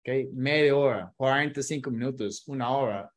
¿ok? 0.00 0.32
Media 0.32 0.76
hora, 0.76 1.12
45 1.16 1.90
minutos, 1.90 2.46
una 2.46 2.70
hora, 2.70 3.10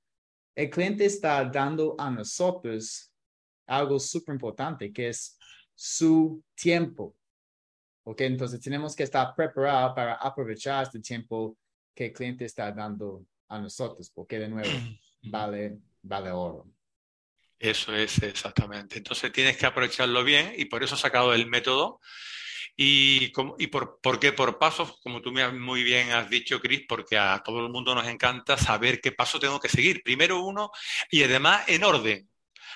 el 0.56 0.70
cliente 0.70 1.06
está 1.06 1.44
dando 1.46 1.96
a 1.98 2.10
nosotros 2.10 3.12
algo 3.66 4.00
súper 4.00 4.36
importante, 4.36 4.94
que 4.94 5.10
es 5.10 5.38
su 5.76 6.44
tiempo. 6.56 7.16
¿Ok? 8.04 8.22
Entonces 8.22 8.60
tenemos 8.60 8.96
que 8.96 9.04
estar 9.04 9.34
preparados 9.36 9.94
para 9.96 10.16
aprovechar 10.16 10.84
este 10.84 11.00
tiempo 11.00 11.58
que 11.96 12.08
el 12.08 12.14
cliente 12.14 12.46
está 12.46 12.72
dando 12.72 13.26
a 13.48 13.60
nosotros, 13.60 14.12
porque 14.14 14.40
de 14.40 14.50
nuevo, 14.50 14.70
vale, 15.24 15.78
vale 16.02 16.32
oro. 16.32 16.68
Eso 17.60 17.96
es 17.96 18.22
exactamente. 18.22 18.98
Entonces 18.98 19.32
tienes 19.32 19.56
que 19.56 19.66
aprovecharlo 19.66 20.24
bien 20.24 20.54
y 20.58 20.66
por 20.66 20.84
eso 20.84 20.96
he 20.96 20.98
sacado 20.98 21.34
el 21.34 21.48
método. 21.48 22.02
Y, 22.76 23.32
y 23.60 23.68
por, 23.68 24.02
por, 24.02 24.20
qué 24.20 24.34
por 24.34 24.58
pasos, 24.58 25.00
como 25.02 25.22
tú 25.22 25.32
muy 25.32 25.84
bien 25.84 26.12
has 26.12 26.30
dicho, 26.30 26.60
Chris, 26.60 26.82
porque 26.90 27.18
a 27.18 27.42
todo 27.46 27.66
el 27.66 27.72
mundo 27.72 27.94
nos 27.94 28.08
encanta 28.08 28.58
saber 28.58 29.00
qué 29.00 29.12
paso 29.12 29.40
tengo 29.40 29.60
que 29.60 29.70
seguir. 29.70 30.02
Primero 30.04 30.44
uno 30.44 30.72
y 31.10 31.24
además 31.24 31.64
en 31.70 31.84
orden. 31.84 32.30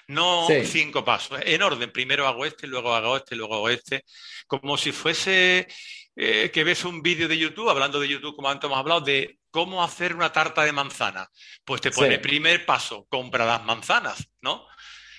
No 0.07 0.47
cinco 0.63 1.03
pasos, 1.03 1.39
en 1.43 1.61
orden. 1.61 1.91
Primero 1.91 2.27
hago 2.27 2.45
este, 2.45 2.65
luego 2.65 2.93
hago 2.93 3.17
este, 3.17 3.35
luego 3.35 3.55
hago 3.55 3.69
este. 3.69 4.03
Como 4.47 4.77
si 4.77 4.91
fuese 4.91 5.67
eh, 6.15 6.49
que 6.51 6.63
ves 6.63 6.83
un 6.85 7.01
vídeo 7.01 7.27
de 7.27 7.37
YouTube, 7.37 7.69
hablando 7.69 7.99
de 7.99 8.07
YouTube, 8.07 8.35
como 8.35 8.49
antes 8.49 8.67
hemos 8.67 8.79
hablado, 8.79 9.01
de 9.01 9.37
cómo 9.51 9.83
hacer 9.83 10.15
una 10.15 10.31
tarta 10.31 10.63
de 10.63 10.71
manzana. 10.71 11.29
Pues 11.63 11.81
te 11.81 11.91
pone 11.91 12.19
primer 12.19 12.65
paso, 12.65 13.05
compra 13.09 13.45
las 13.45 13.63
manzanas, 13.63 14.27
¿no? 14.41 14.65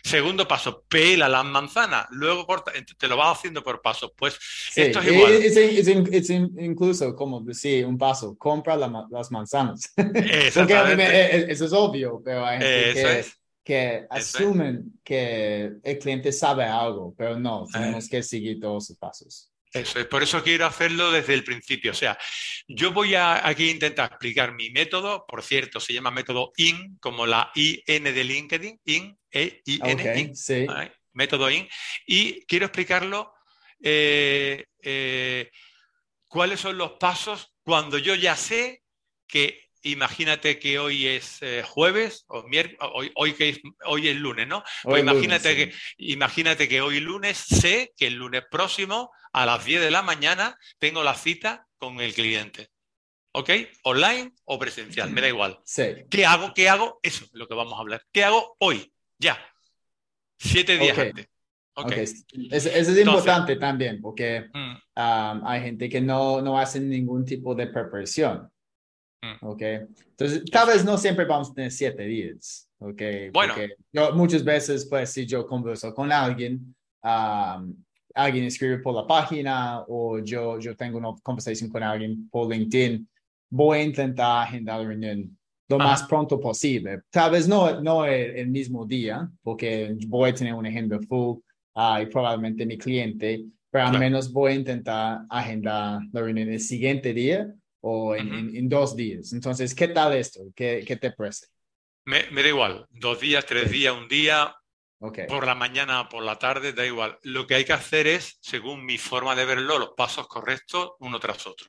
Segundo 0.03 0.49
paso, 0.49 0.85
pela 0.89 1.29
las 1.29 1.45
manzanas, 1.45 2.07
luego 2.11 2.47
corta, 2.47 2.73
te 2.99 3.09
lo 3.09 3.17
vas 3.17 3.39
haciendo 3.39 3.63
por 3.63 3.83
pasos. 3.83 4.13
Pues 4.17 4.39
esto 4.75 5.01
es 5.01 5.13
igual. 5.13 5.33
Es, 5.35 6.31
incluso 6.31 7.15
como 7.15 7.41
decir 7.43 7.85
un 7.85 7.99
paso, 7.99 8.37
compra 8.37 8.77
las 8.77 9.31
manzanas. 9.31 9.93
Porque 9.97 11.47
eso 11.49 11.65
es 11.65 11.73
obvio, 11.73 12.23
pero 12.25 12.47
hay 12.47 12.59
gente 12.59 12.95
que, 12.95 13.25
que 13.69 14.07
asumen 14.09 14.99
que 15.05 15.73
el 15.85 15.99
cliente 15.99 16.33
sabe 16.33 16.65
algo, 16.65 17.15
pero 17.15 17.39
no, 17.39 17.67
tenemos 17.71 18.09
que 18.09 18.23
seguir 18.23 18.59
todos 18.59 18.89
los 18.89 18.99
pasos. 18.99 19.53
Eso 19.71 19.99
es, 20.01 20.07
por 20.07 20.23
eso 20.23 20.43
quiero 20.43 20.65
hacerlo 20.65 21.13
desde 21.13 21.35
el 21.35 21.45
principio. 21.45 21.91
O 21.91 21.95
sea, 21.95 22.17
yo 22.67 22.93
voy 22.93 23.15
a 23.15 23.47
aquí 23.47 23.69
intentar 23.69 24.09
explicar 24.09 24.55
mi 24.55 24.71
método, 24.71 25.27
por 25.29 25.43
cierto, 25.43 25.81
se 25.81 25.93
llama 25.93 26.11
método 26.11 26.51
IN, 26.57 26.97
como 26.99 27.27
la 27.27 27.53
IN 27.55 28.05
de 28.05 28.25
LinkedIn, 28.25 28.81
IN, 28.87 29.19
E, 29.31 29.61
I, 29.67 29.81
N, 29.85 30.35
sí. 30.35 30.67
método 31.13 31.51
IN, 31.51 31.69
y 32.07 32.47
quiero 32.47 32.65
explicarlo 32.65 33.35
eh, 33.83 34.65
eh, 34.81 35.51
cuáles 36.27 36.59
son 36.59 36.79
los 36.79 36.93
pasos 36.93 37.55
cuando 37.63 37.99
yo 37.99 38.15
ya 38.15 38.35
sé 38.35 38.83
que 39.27 39.68
imagínate 39.83 40.59
que 40.59 40.79
hoy 40.79 41.07
es 41.07 41.39
eh, 41.43 41.63
jueves 41.67 42.25
o 42.29 42.43
miércoles, 42.45 42.79
hoy, 43.15 43.33
que 43.35 43.51
es, 43.51 43.61
hoy 43.85 44.09
es 44.09 44.17
lunes, 44.17 44.47
¿no? 44.47 44.63
Pues 44.83 45.03
imagínate, 45.03 45.55
que, 45.55 45.75
imagínate 45.99 46.69
que 46.69 46.81
hoy 46.81 47.01
lunes 47.01 47.37
sé 47.39 47.93
que 47.97 48.07
el 48.07 48.15
lunes 48.15 48.45
próximo 48.51 49.11
a 49.33 49.47
las 49.47 49.65
10 49.65 49.81
de 49.83 49.91
la 49.91 50.03
mañana 50.03 50.57
tengo 50.79 51.03
la 51.03 51.15
cita 51.15 51.67
con 51.79 52.01
el 52.01 52.15
cliente. 52.15 52.71
¿Ok? 53.33 53.51
Online 53.85 54.33
o 54.45 54.59
presencial, 54.59 55.11
me 55.11 55.21
da 55.21 55.29
igual. 55.29 55.61
¿Qué 56.11 56.27
hago? 56.27 56.53
¿Qué 56.55 56.69
hago? 56.69 56.99
Eso 57.03 57.25
es 57.25 57.31
lo 57.35 57.47
que 57.47 57.55
vamos 57.55 57.75
a 57.75 57.81
hablar. 57.81 58.03
¿Qué 58.11 58.25
hago 58.25 58.57
hoy? 58.59 58.93
Ya. 59.19 59.39
Siete 60.39 60.79
días 60.79 60.99
antes. 60.99 61.29
Okay. 61.75 62.05
Eso, 62.51 62.71
es 62.71 62.99
importante 62.99 63.55
también, 63.55 64.01
porque 64.01 64.49
mm. 64.53 64.75
um, 64.97 65.47
hay 65.47 65.61
gente 65.63 65.89
que 65.89 66.01
no, 66.01 66.43
no 66.43 66.59
hace 66.59 66.81
ningún 66.81 67.25
tipo 67.25 67.55
de 67.55 67.69
preparación. 67.69 68.51
Mm. 69.23 69.47
Ok. 69.47 69.63
Entonces, 69.63 70.45
tal 70.51 70.69
vez 70.69 70.85
no 70.85 70.97
siempre 70.97 71.25
vamos 71.25 71.51
a 71.51 71.55
tener 71.55 71.71
siete 71.71 72.05
días. 72.05 72.69
Ok. 72.79 73.03
Bueno. 73.33 73.55
yo, 73.93 74.15
muchas 74.15 74.45
veces, 74.45 74.87
pues, 74.87 75.11
si 75.11 75.27
yo 75.27 75.47
converso 75.47 75.93
con 75.95 76.13
alguien, 76.13 76.75
alguien 77.03 78.45
escribe 78.45 78.79
por 78.79 78.95
la 78.95 79.07
página 79.07 79.85
o 79.89 80.19
yo, 80.19 80.59
yo 80.59 80.77
tengo 80.77 80.99
una 80.99 81.15
conversación 81.23 81.71
con 81.71 81.83
alguien 81.83 82.29
por 82.31 82.51
LinkedIn, 82.51 83.09
voy 83.51 83.79
a 83.79 83.83
intentar 83.83 84.43
agendar 84.43 84.81
la 84.81 84.89
reunión 84.89 85.39
lo 85.69 85.79
más 85.79 86.03
pronto 86.05 86.41
posible. 86.41 87.03
Tal 87.11 87.31
vez 87.31 87.47
no, 87.47 87.81
no 87.81 88.07
el, 88.07 88.49
mismo 88.49 88.87
día, 88.87 89.29
porque 89.43 89.95
voy 90.07 90.31
a 90.31 90.35
tener 90.35 90.55
una 90.55 90.71
agenda 90.71 90.99
full 91.07 91.41
ah, 91.75 92.01
y 92.01 92.07
probablemente 92.07 92.65
mi 92.65 92.79
cliente, 92.79 93.45
pero 93.71 93.87
al 93.87 93.99
menos 93.99 94.33
voy 94.33 94.53
a 94.53 94.55
intentar 94.55 95.21
agendar 95.29 96.01
la 96.11 96.21
reunión 96.23 96.49
el 96.49 96.61
siguiente 96.61 97.13
día 97.13 97.53
o 97.81 98.15
en, 98.15 98.69
dos 98.69 98.97
días. 98.97 99.33
Entonces, 99.33 99.75
¿qué 99.75 99.89
tal 99.89 100.15
esto? 100.15 100.41
¿Qué, 100.55 100.85
qué 100.87 100.97
te 100.97 101.13
parece? 101.13 101.47
Me, 102.05 102.23
da 102.23 102.49
igual, 102.49 102.87
dos 102.91 103.21
días, 103.21 103.45
tres 103.45 103.71
días, 103.71 103.95
un 103.95 104.09
día, 104.09 104.57
por 105.29 105.47
la 105.47 105.55
mañana, 105.55 106.09
por 106.09 106.23
la 106.23 106.39
tarde, 106.39 106.73
da 106.73 106.87
igual. 106.87 107.19
Lo 107.23 107.47
que 107.47 107.55
hay 107.55 107.65
que 107.65 107.75
hacer 107.75 108.07
es, 108.07 108.39
según 108.41 108.85
mi 108.85 108.99
forma 108.99 109.37
de 109.37 109.45
verlo, 109.45 109.79
los 109.79 109.91
pasos 109.97 110.27
correctos 110.27 110.93
uno 111.01 111.21
tras 111.21 111.47
otro. 111.47 111.69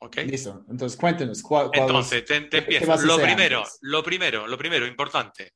¿Ok? 0.00 0.16
Listo. 0.26 0.64
Entonces, 0.68 0.98
cuéntenos. 0.98 1.42
Entonces, 1.72 2.24
te, 2.24 2.36
empiezo. 2.36 2.96
Lo 3.02 3.16
primero, 3.18 3.64
lo 3.82 4.02
primero, 4.02 4.46
lo 4.46 4.58
primero, 4.58 4.86
importante. 4.86 5.52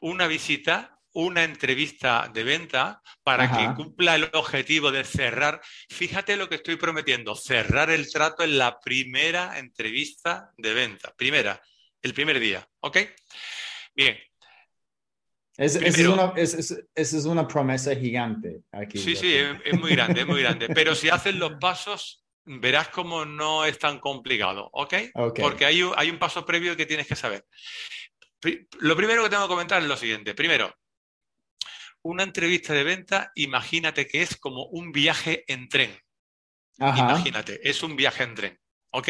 Una 0.00 0.26
visita 0.26 0.95
una 1.16 1.44
entrevista 1.44 2.30
de 2.32 2.44
venta 2.44 3.00
para 3.22 3.50
que 3.50 3.74
cumpla 3.74 4.16
el 4.16 4.28
objetivo 4.34 4.90
de 4.90 5.02
cerrar. 5.02 5.62
Fíjate 5.88 6.36
lo 6.36 6.46
que 6.48 6.56
estoy 6.56 6.76
prometiendo, 6.76 7.34
cerrar 7.34 7.88
el 7.88 8.10
trato 8.12 8.44
en 8.44 8.58
la 8.58 8.78
primera 8.80 9.58
entrevista 9.58 10.52
de 10.58 10.74
venta. 10.74 11.14
Primera, 11.16 11.58
el 12.02 12.12
primer 12.12 12.38
día. 12.38 12.68
¿Ok? 12.80 12.98
Bien. 13.94 14.18
Esa 15.56 15.78
es, 16.94 17.24
una 17.24 17.48
promesa 17.48 17.96
gigante 17.96 18.60
aquí. 18.70 18.98
Sí, 18.98 19.16
sí, 19.16 19.34
es, 19.34 19.80
muy 19.80 19.92
grande, 19.92 20.20
es 20.20 20.26
muy 20.26 20.42
grande. 20.42 20.68
Pero 20.68 20.94
si 20.94 21.08
haces 21.08 21.34
los 21.34 21.54
pasos, 21.54 22.26
verás 22.44 22.88
cómo 22.88 23.24
no 23.24 23.64
es 23.64 23.78
tan 23.78 24.00
complicado, 24.00 24.68
¿ok? 24.70 24.94
Porque 25.34 25.64
hay 25.64 25.80
hay 25.96 26.10
un 26.10 26.18
paso 26.18 26.44
previo 26.44 26.76
que 26.76 26.84
tienes 26.84 27.06
que 27.06 27.16
saber. 27.16 27.46
Lo 28.80 28.94
primero 28.94 29.22
que 29.22 29.30
tengo 29.30 29.44
que 29.44 29.54
comentar 29.54 29.80
es 29.80 29.88
lo 29.88 29.96
siguiente. 29.96 30.34
Primero, 30.34 30.76
una 32.06 32.22
entrevista 32.22 32.72
de 32.72 32.84
venta, 32.84 33.32
imagínate 33.34 34.06
que 34.06 34.22
es 34.22 34.36
como 34.36 34.66
un 34.66 34.92
viaje 34.92 35.44
en 35.46 35.68
tren. 35.68 35.98
Imagínate, 36.78 37.60
es 37.68 37.82
un 37.82 37.96
viaje 37.96 38.22
en 38.22 38.34
tren. 38.34 38.60
¿Ok? 38.90 39.08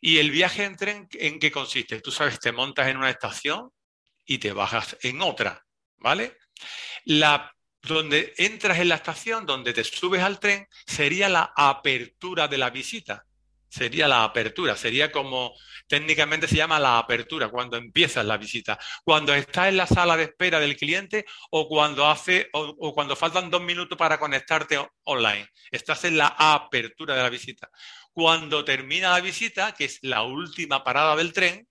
Y 0.00 0.18
el 0.18 0.30
viaje 0.30 0.64
en 0.64 0.76
tren, 0.76 1.08
¿en 1.12 1.38
qué 1.38 1.50
consiste? 1.50 2.00
Tú 2.00 2.10
sabes, 2.10 2.38
te 2.38 2.52
montas 2.52 2.88
en 2.88 2.96
una 2.96 3.10
estación 3.10 3.70
y 4.24 4.38
te 4.38 4.52
bajas 4.52 4.96
en 5.02 5.22
otra. 5.22 5.64
¿Vale? 5.96 6.36
La, 7.04 7.54
donde 7.82 8.34
entras 8.36 8.78
en 8.78 8.88
la 8.88 8.96
estación, 8.96 9.46
donde 9.46 9.72
te 9.72 9.84
subes 9.84 10.22
al 10.22 10.40
tren, 10.40 10.66
sería 10.86 11.28
la 11.28 11.52
apertura 11.56 12.48
de 12.48 12.58
la 12.58 12.70
visita 12.70 13.24
sería 13.74 14.06
la 14.06 14.22
apertura, 14.22 14.76
sería 14.76 15.10
como 15.10 15.52
técnicamente 15.88 16.46
se 16.46 16.56
llama 16.56 16.78
la 16.78 16.98
apertura, 16.98 17.48
cuando 17.48 17.76
empiezas 17.76 18.24
la 18.24 18.36
visita, 18.36 18.78
cuando 19.04 19.34
estás 19.34 19.68
en 19.68 19.76
la 19.76 19.86
sala 19.86 20.16
de 20.16 20.24
espera 20.24 20.60
del 20.60 20.76
cliente 20.76 21.24
o 21.50 21.68
cuando 21.68 22.06
hace 22.06 22.48
o, 22.52 22.94
cuando 22.94 23.16
faltan 23.16 23.50
dos 23.50 23.62
minutos 23.62 23.98
para 23.98 24.18
conectarte 24.18 24.78
online. 25.04 25.48
Estás 25.72 26.04
en 26.04 26.16
la 26.16 26.28
apertura 26.38 27.16
de 27.16 27.22
la 27.22 27.30
visita. 27.30 27.68
Cuando 28.12 28.64
termina 28.64 29.10
la 29.10 29.20
visita, 29.20 29.72
que 29.72 29.86
es 29.86 29.98
la 30.02 30.22
última 30.22 30.84
parada 30.84 31.16
del 31.16 31.32
tren, 31.32 31.66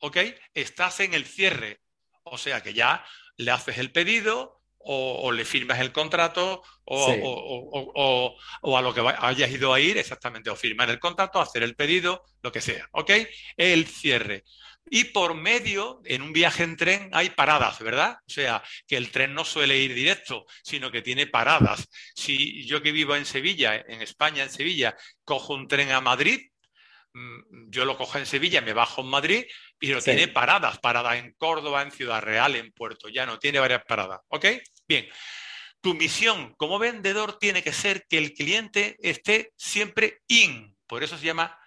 ¿ok? 0.00 0.16
Estás 0.54 1.00
en 1.00 1.14
el 1.14 1.24
cierre. 1.24 1.80
O 2.24 2.36
sea 2.36 2.62
que 2.62 2.74
ya 2.74 3.04
le 3.36 3.52
haces 3.52 3.78
el 3.78 3.92
pedido, 3.92 4.57
o, 4.80 5.30
le 5.32 5.44
firmas 5.44 5.80
el 5.80 5.92
contrato 5.92 6.62
o, 6.84 8.36
a 8.76 8.82
lo 8.82 8.94
que 8.94 9.02
hayas 9.18 9.50
ido 9.50 9.72
a 9.74 9.80
ir 9.80 9.98
exactamente, 9.98 10.50
o 10.50 10.56
firmar 10.56 10.90
el 10.90 10.98
contrato, 10.98 11.40
hacer 11.40 11.62
el 11.62 11.76
pedido, 11.76 12.24
lo 12.42 12.52
que 12.52 12.60
sea, 12.60 12.88
¿ok? 12.92 13.10
El 13.56 13.86
cierre. 13.86 14.44
Y 14.90 15.04
por 15.04 15.34
medio, 15.34 16.00
en 16.04 16.22
un 16.22 16.32
viaje 16.32 16.62
en 16.62 16.76
tren 16.76 17.10
hay 17.12 17.30
paradas, 17.30 17.78
¿verdad? 17.80 18.16
O 18.26 18.30
sea, 18.30 18.62
que 18.86 18.96
el 18.96 19.10
tren 19.10 19.34
no 19.34 19.44
suele 19.44 19.78
ir 19.78 19.94
directo, 19.94 20.46
sino 20.62 20.90
que 20.90 21.02
tiene 21.02 21.26
paradas. 21.26 21.88
Si 22.14 22.64
yo 22.64 22.82
que 22.82 22.92
vivo 22.92 23.14
en 23.14 23.26
Sevilla, 23.26 23.76
en 23.76 24.00
España, 24.00 24.44
en 24.44 24.50
Sevilla, 24.50 24.96
cojo 25.24 25.54
un 25.54 25.68
tren 25.68 25.90
a 25.90 26.00
Madrid, 26.00 26.40
yo 27.68 27.84
lo 27.84 27.96
cojo 27.96 28.18
en 28.18 28.26
Sevilla, 28.26 28.60
me 28.60 28.72
bajo 28.72 29.02
en 29.02 29.08
Madrid, 29.08 29.44
pero 29.78 30.00
tiene 30.00 30.28
paradas, 30.28 30.78
paradas 30.78 31.16
en 31.16 31.32
Córdoba, 31.32 31.82
en 31.82 31.90
Ciudad 31.90 32.22
Real, 32.22 32.54
en 32.56 32.72
Puerto 32.72 33.08
Llano, 33.08 33.38
tiene 33.38 33.58
varias 33.58 33.84
paradas, 33.84 34.20
¿ok? 34.28 34.46
Bien, 34.86 35.08
tu 35.80 35.94
misión 35.94 36.54
como 36.54 36.78
vendedor 36.78 37.38
tiene 37.38 37.62
que 37.62 37.72
ser 37.72 38.06
que 38.08 38.18
el 38.18 38.34
cliente 38.34 38.96
esté 39.00 39.52
siempre 39.56 40.22
in, 40.28 40.76
por 40.86 41.02
eso 41.02 41.18
se 41.18 41.26
llama 41.26 41.58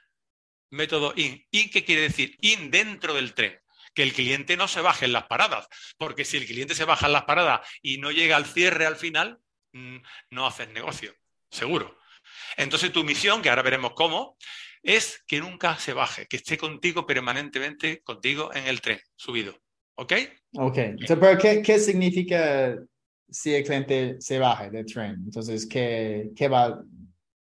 método 0.72 1.14
in. 1.16 1.46
¿In 1.52 1.70
qué 1.70 1.86
quiere 1.86 2.02
decir? 2.02 2.38
In 2.42 2.72
dentro 2.72 3.14
del 3.14 3.34
tren. 3.34 3.60
Que 3.94 4.04
el 4.04 4.14
cliente 4.14 4.56
no 4.56 4.68
se 4.68 4.82
baje 4.82 5.06
en 5.06 5.14
las 5.14 5.26
paradas, 5.26 5.68
porque 5.98 6.24
si 6.24 6.38
el 6.38 6.46
cliente 6.46 6.76
se 6.76 6.86
baja 6.86 7.08
en 7.08 7.14
las 7.14 7.26
paradas 7.26 7.68
y 7.82 7.98
no 7.98 8.12
llega 8.12 8.38
al 8.38 8.46
cierre 8.46 8.86
al 8.86 8.96
final, 8.96 9.40
mm, 9.74 9.98
no 10.30 10.48
haces 10.48 10.70
negocio, 10.70 11.14
seguro. 11.50 12.00
Entonces 12.56 12.94
tu 12.94 13.04
misión, 13.04 13.42
que 13.42 13.50
ahora 13.50 13.64
veremos 13.64 13.92
cómo, 13.94 14.38
es 14.84 15.24
que 15.28 15.40
nunca 15.40 15.78
se 15.78 15.94
baje, 15.94 16.28
que 16.28 16.38
esté 16.38 16.58
contigo 16.58 17.06
permanentemente, 17.06 18.02
contigo 18.02 18.54
en 18.54 18.66
el 18.68 18.82
tren, 18.82 19.00
subido. 19.16 19.56
¿Ok? 19.96 20.14
Ok. 20.58 20.78
pero 21.08 21.38
¿qué, 21.38 21.80
significa 21.80 22.76
si 23.30 23.54
el 23.54 23.64
cliente 23.64 24.16
se 24.20 24.40
baja 24.40 24.70
del 24.70 24.86
tren? 24.86 25.16
Entonces, 25.24 25.68
¿qué, 25.68 26.32
qué 26.36 26.48
va, 26.48 26.82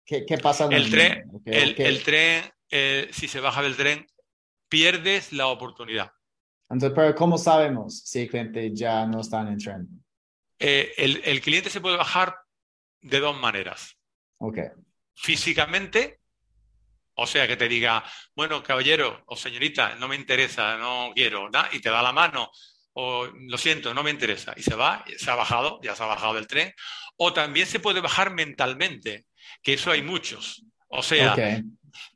qué, 0.04 0.38
pasa? 0.42 0.68
El 0.70 0.90
tren, 0.90 1.30
el, 1.44 2.02
tren 2.02 2.44
eh, 2.70 3.08
si 3.12 3.28
se 3.28 3.40
baja 3.40 3.62
del 3.62 3.76
tren, 3.76 4.06
pierdes 4.68 5.32
la 5.32 5.48
oportunidad. 5.48 6.12
Entonces, 6.70 6.96
pero 6.96 7.14
¿cómo 7.14 7.38
sabemos 7.38 8.00
si 8.00 8.22
el 8.22 8.28
cliente 8.28 8.74
ya 8.74 9.06
no 9.06 9.20
está 9.20 9.42
en 9.42 9.48
el 9.48 9.58
tren? 9.62 10.04
Eh, 10.58 10.92
el, 10.96 11.20
el 11.24 11.40
cliente 11.40 11.68
se 11.68 11.80
puede 11.80 11.96
bajar 11.96 12.34
de 13.02 13.20
dos 13.20 13.38
maneras. 13.38 13.96
Ok. 14.38 14.58
Físicamente 15.14 16.20
o 17.16 17.26
sea, 17.26 17.49
que 17.49 17.56
te 17.56 17.68
diga, 17.68 18.04
bueno, 18.35 18.62
caballero 18.62 19.23
o 19.26 19.37
señorita, 19.37 19.94
no 19.96 20.06
me 20.06 20.16
interesa, 20.16 20.76
no 20.76 21.12
quiero, 21.14 21.50
y 21.73 21.80
te 21.80 21.90
da 21.90 22.02
la 22.02 22.12
mano, 22.12 22.50
o 22.92 23.26
lo 23.26 23.58
siento, 23.58 23.94
no 23.94 24.02
me 24.02 24.11
interesa, 24.11 24.54
y 24.56 24.62
se 24.62 24.75
va, 24.75 25.04
se 25.16 25.30
ha 25.30 25.35
bajado, 25.35 25.80
ya 25.82 25.96
se 25.96 26.02
ha 26.02 26.06
bajado 26.06 26.35
del 26.35 26.46
tren. 26.46 26.73
O 27.16 27.32
también 27.32 27.66
se 27.66 27.80
puede 27.80 28.00
bajar 28.00 28.32
mentalmente, 28.32 29.25
que 29.62 29.75
eso 29.75 29.90
hay 29.90 30.02
muchos. 30.02 30.62
O 30.88 31.02
sea, 31.02 31.35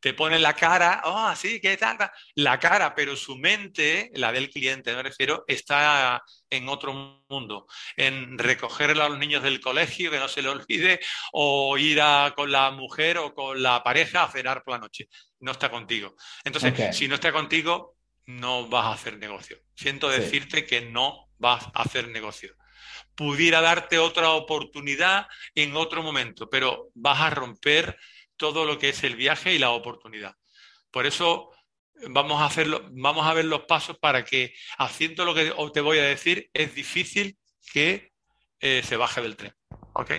te 0.00 0.14
pone 0.14 0.38
la 0.38 0.54
cara, 0.54 1.02
oh, 1.04 1.26
así, 1.26 1.60
¿qué 1.60 1.76
tal? 1.76 1.98
La 2.34 2.58
cara, 2.58 2.94
pero 2.94 3.16
su 3.16 3.36
mente, 3.36 4.10
la 4.14 4.32
del 4.32 4.50
cliente, 4.50 4.94
me 4.94 5.02
refiero, 5.02 5.44
está 5.46 6.22
en 6.48 6.68
otro 6.68 7.22
mundo, 7.28 7.66
en 7.96 8.38
recoger 8.38 8.90
a 8.90 9.08
los 9.08 9.18
niños 9.18 9.42
del 9.42 9.60
colegio, 9.60 10.10
que 10.10 10.18
no 10.18 10.28
se 10.28 10.42
le 10.42 10.48
olvide, 10.48 11.00
o 11.32 11.78
ir 11.78 12.00
a, 12.00 12.32
con 12.36 12.50
la 12.50 12.70
mujer 12.70 13.18
o 13.18 13.34
con 13.34 13.62
la 13.62 13.82
pareja 13.82 14.24
a 14.24 14.30
cenar 14.30 14.62
por 14.62 14.74
la 14.74 14.80
noche. 14.80 15.08
No 15.40 15.52
está 15.52 15.70
contigo. 15.70 16.16
Entonces, 16.44 16.96
si 16.96 17.08
no 17.08 17.14
está 17.14 17.32
contigo, 17.32 17.96
no 18.26 18.68
vas 18.68 18.86
a 18.86 18.92
hacer 18.92 19.18
negocio. 19.18 19.58
Siento 19.74 20.08
decirte 20.08 20.66
que 20.66 20.82
no 20.82 21.28
vas 21.38 21.64
a 21.74 21.82
hacer 21.82 22.08
negocio. 22.08 22.54
Pudiera 23.14 23.60
darte 23.60 23.98
otra 23.98 24.30
oportunidad 24.30 25.26
en 25.54 25.76
otro 25.76 26.02
momento, 26.02 26.48
pero 26.48 26.90
vas 26.94 27.20
a 27.20 27.30
romper 27.30 27.98
todo 28.40 28.64
lo 28.64 28.78
que 28.78 28.88
es 28.88 29.04
el 29.04 29.16
viaje 29.16 29.54
y 29.54 29.58
la 29.58 29.70
oportunidad. 29.70 30.34
Por 30.90 31.04
eso 31.04 31.52
vamos 32.08 32.40
a 32.40 32.46
hacerlo, 32.46 32.88
vamos 32.90 33.26
a 33.26 33.34
ver 33.34 33.44
los 33.44 33.66
pasos 33.66 33.98
para 33.98 34.24
que 34.24 34.54
haciendo 34.78 35.26
lo 35.26 35.34
que 35.34 35.52
te 35.74 35.80
voy 35.82 35.98
a 35.98 36.04
decir 36.04 36.48
es 36.54 36.74
difícil 36.74 37.36
que 37.70 38.12
eh, 38.58 38.80
se 38.82 38.96
baje 38.96 39.20
del 39.20 39.36
tren. 39.36 39.52
¿Ok? 39.92 40.12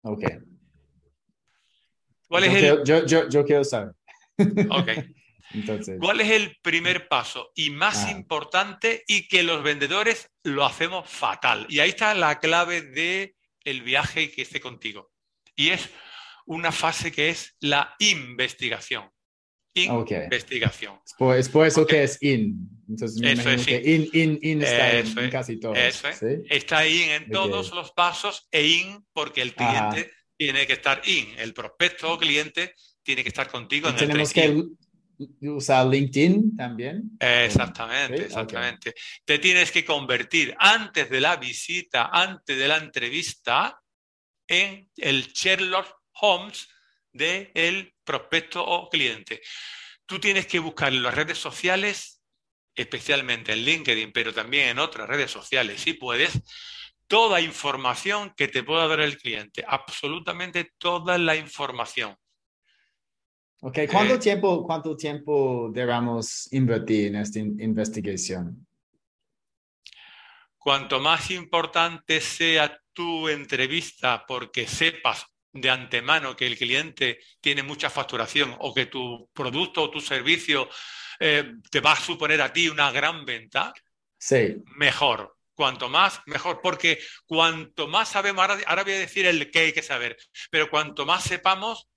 Ok. 0.00 0.24
¿Cuál 2.26 2.44
yo, 2.44 2.50
es 2.50 2.56
el... 2.56 2.82
quiero, 2.82 3.28
yo, 3.28 3.44
quiero 3.44 3.64
saber. 3.64 3.92
Ok. 4.70 4.88
Entonces... 5.54 5.98
¿Cuál 6.00 6.22
es 6.22 6.30
el 6.30 6.56
primer 6.62 7.06
paso 7.08 7.52
y 7.54 7.68
más 7.68 8.06
ah. 8.06 8.12
importante 8.12 9.04
y 9.06 9.28
que 9.28 9.42
los 9.42 9.62
vendedores 9.62 10.30
lo 10.42 10.64
hacemos 10.64 11.06
fatal? 11.06 11.66
Y 11.68 11.80
ahí 11.80 11.90
está 11.90 12.14
la 12.14 12.40
clave 12.40 12.80
de 12.80 13.36
el 13.64 13.82
viaje 13.82 14.32
que 14.32 14.40
esté 14.40 14.58
contigo. 14.58 15.12
Y 15.54 15.68
es 15.68 15.90
una 16.46 16.72
fase 16.72 17.12
que 17.12 17.30
es 17.30 17.56
la 17.60 17.94
investigación. 17.98 19.10
Investigación. 19.74 21.00
Es 21.36 21.48
por, 21.48 21.66
eso 21.66 21.86
que 21.86 22.02
es 22.02 22.22
in. 22.22 22.68
Entonces, 22.88 23.22
eso 23.22 23.50
es 23.50 23.68
in. 23.68 24.10
In, 24.12 24.38
in, 24.42 24.62
está 24.62 24.98
en, 24.98 25.30
casi 25.30 25.58
todos. 25.58 25.78
Eso 25.78 26.08
Está 26.50 26.86
in 26.86 27.10
en 27.10 27.30
todos 27.30 27.72
los 27.72 27.90
pasos 27.92 28.48
e 28.50 28.66
in 28.66 29.06
porque 29.12 29.40
el 29.40 29.54
cliente 29.54 30.10
tiene 30.36 30.66
que 30.66 30.74
estar 30.74 31.00
in. 31.06 31.26
El 31.38 31.54
prospecto 31.54 32.12
o 32.12 32.18
cliente 32.18 32.74
tiene 33.02 33.22
que 33.22 33.28
estar 33.28 33.50
contigo. 33.50 33.88
En 33.88 33.96
tenemos 33.96 34.32
que 34.32 34.62
usar 35.40 35.86
LinkedIn 35.86 36.54
también. 36.56 37.12
Exactamente, 37.18 38.24
exactamente. 38.24 38.94
Te 39.24 39.38
tienes 39.38 39.70
que 39.70 39.84
convertir 39.84 40.54
antes 40.58 41.08
de 41.08 41.20
la 41.20 41.36
visita, 41.36 42.10
antes 42.12 42.58
de 42.58 42.68
la 42.68 42.76
entrevista, 42.76 43.80
en 44.46 44.90
el 44.96 45.32
Sherlock 45.32 46.01
Homes 46.22 46.68
del 47.12 47.94
prospecto 48.04 48.64
o 48.64 48.88
cliente. 48.88 49.40
Tú 50.06 50.18
tienes 50.18 50.46
que 50.46 50.58
buscar 50.58 50.92
en 50.92 51.02
las 51.02 51.14
redes 51.14 51.38
sociales, 51.38 52.22
especialmente 52.74 53.52
en 53.52 53.64
LinkedIn, 53.64 54.12
pero 54.12 54.32
también 54.32 54.68
en 54.68 54.78
otras 54.78 55.08
redes 55.08 55.30
sociales, 55.30 55.80
si 55.80 55.94
puedes, 55.94 56.40
toda 57.06 57.40
información 57.40 58.32
que 58.36 58.48
te 58.48 58.62
pueda 58.62 58.86
dar 58.88 59.00
el 59.00 59.18
cliente, 59.18 59.64
absolutamente 59.66 60.72
toda 60.78 61.18
la 61.18 61.36
información. 61.36 62.16
Ok, 63.60 63.80
¿cuánto, 63.90 64.14
eh, 64.14 64.18
tiempo, 64.18 64.64
¿cuánto 64.64 64.96
tiempo 64.96 65.70
debemos 65.72 66.52
invertir 66.52 67.08
en 67.08 67.16
esta 67.16 67.38
investigación? 67.38 68.66
Cuanto 70.58 71.00
más 71.00 71.30
importante 71.30 72.20
sea 72.20 72.80
tu 72.92 73.28
entrevista 73.28 74.24
porque 74.26 74.66
sepas 74.66 75.31
de 75.52 75.70
antemano 75.70 76.34
que 76.34 76.46
el 76.46 76.56
cliente 76.56 77.20
tiene 77.40 77.62
mucha 77.62 77.90
facturación 77.90 78.56
o 78.60 78.72
que 78.72 78.86
tu 78.86 79.28
producto 79.32 79.82
o 79.82 79.90
tu 79.90 80.00
servicio 80.00 80.68
eh, 81.20 81.54
te 81.70 81.80
va 81.80 81.92
a 81.92 82.00
suponer 82.00 82.40
a 82.40 82.52
ti 82.52 82.68
una 82.68 82.90
gran 82.90 83.24
venta, 83.24 83.72
sí. 84.18 84.56
mejor. 84.76 85.36
Cuanto 85.54 85.90
más, 85.90 86.20
mejor, 86.26 86.60
porque 86.62 86.98
cuanto 87.26 87.86
más 87.86 88.08
sabemos, 88.08 88.42
ahora, 88.66 88.82
voy 88.82 88.94
a 88.94 88.98
decir 88.98 89.26
el 89.26 89.50
que 89.50 89.58
hay 89.58 89.72
que 89.72 89.82
saber, 89.82 90.16
pero 90.50 90.70
cuanto 90.70 91.04
más 91.04 91.24
sepamos, 91.24 91.90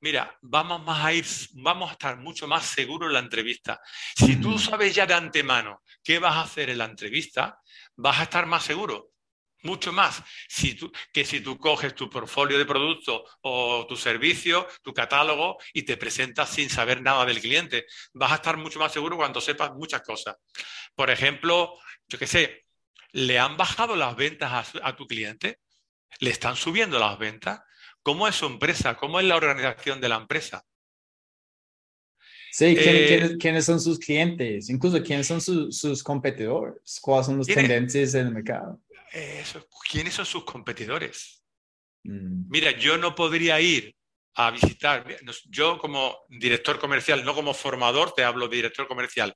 mira, 0.00 0.38
vamos 0.40 0.82
más 0.84 1.04
a 1.04 1.12
ir, 1.12 1.26
vamos 1.54 1.90
a 1.90 1.94
estar 1.94 2.16
mucho 2.18 2.46
más 2.46 2.64
seguros 2.64 3.08
en 3.08 3.14
la 3.14 3.18
entrevista. 3.18 3.80
Si 4.16 4.36
tú 4.36 4.58
sabes 4.60 4.94
ya 4.94 5.06
de 5.06 5.14
antemano 5.14 5.82
qué 6.04 6.20
vas 6.20 6.36
a 6.36 6.42
hacer 6.42 6.70
en 6.70 6.78
la 6.78 6.84
entrevista, 6.84 7.60
vas 7.96 8.20
a 8.20 8.22
estar 8.22 8.46
más 8.46 8.62
seguro 8.62 9.13
mucho 9.64 9.92
más 9.92 10.22
si 10.48 10.78
que 11.12 11.24
si 11.24 11.40
tú 11.40 11.58
coges 11.58 11.94
tu 11.94 12.08
portfolio 12.08 12.58
de 12.58 12.66
productos 12.66 13.22
o 13.40 13.86
tu 13.86 13.96
servicio, 13.96 14.68
tu 14.82 14.92
catálogo 14.92 15.58
y 15.72 15.82
te 15.82 15.96
presentas 15.96 16.50
sin 16.50 16.70
saber 16.70 17.02
nada 17.02 17.24
del 17.24 17.40
cliente. 17.40 17.86
Vas 18.12 18.32
a 18.32 18.36
estar 18.36 18.56
mucho 18.56 18.78
más 18.78 18.92
seguro 18.92 19.16
cuando 19.16 19.40
sepas 19.40 19.72
muchas 19.74 20.02
cosas. 20.02 20.36
Por 20.94 21.10
ejemplo, 21.10 21.74
yo 22.06 22.18
qué 22.18 22.26
sé, 22.26 22.66
¿le 23.12 23.38
han 23.38 23.56
bajado 23.56 23.96
las 23.96 24.14
ventas 24.16 24.72
a, 24.80 24.96
tu 24.96 25.06
cliente? 25.06 25.60
¿Le 26.20 26.30
están 26.30 26.56
subiendo 26.56 26.98
las 26.98 27.18
ventas? 27.18 27.60
¿Cómo 28.02 28.28
es 28.28 28.36
su 28.36 28.46
empresa? 28.46 28.96
¿Cómo 28.96 29.18
es 29.18 29.26
la 29.26 29.36
organización 29.36 30.00
de 30.00 30.08
la 30.08 30.16
empresa? 30.16 30.64
Sí, 32.52 32.76
eh, 32.78 33.36
¿quiénes, 33.40 33.64
son 33.64 33.80
sus 33.80 33.98
clientes? 33.98 34.70
Incluso, 34.70 35.02
¿quiénes 35.02 35.26
son 35.26 35.40
sus 35.40 36.02
competidores? 36.04 37.00
¿Cuáles 37.00 37.26
son 37.26 37.38
las 37.38 37.48
tendencias 37.48 38.12
del 38.12 38.30
mercado? 38.30 38.78
¿Quiénes 39.90 40.14
son 40.14 40.26
sus 40.26 40.44
competidores? 40.44 41.42
Mm. 42.04 42.48
Mira, 42.48 42.72
yo 42.72 42.98
no 42.98 43.14
podría 43.14 43.60
ir 43.60 43.94
a 44.36 44.50
visitar, 44.50 45.06
yo 45.48 45.78
como 45.78 46.26
director 46.28 46.80
comercial, 46.80 47.24
no 47.24 47.34
como 47.34 47.54
formador, 47.54 48.14
te 48.14 48.24
hablo 48.24 48.48
de 48.48 48.56
director 48.56 48.88
comercial, 48.88 49.32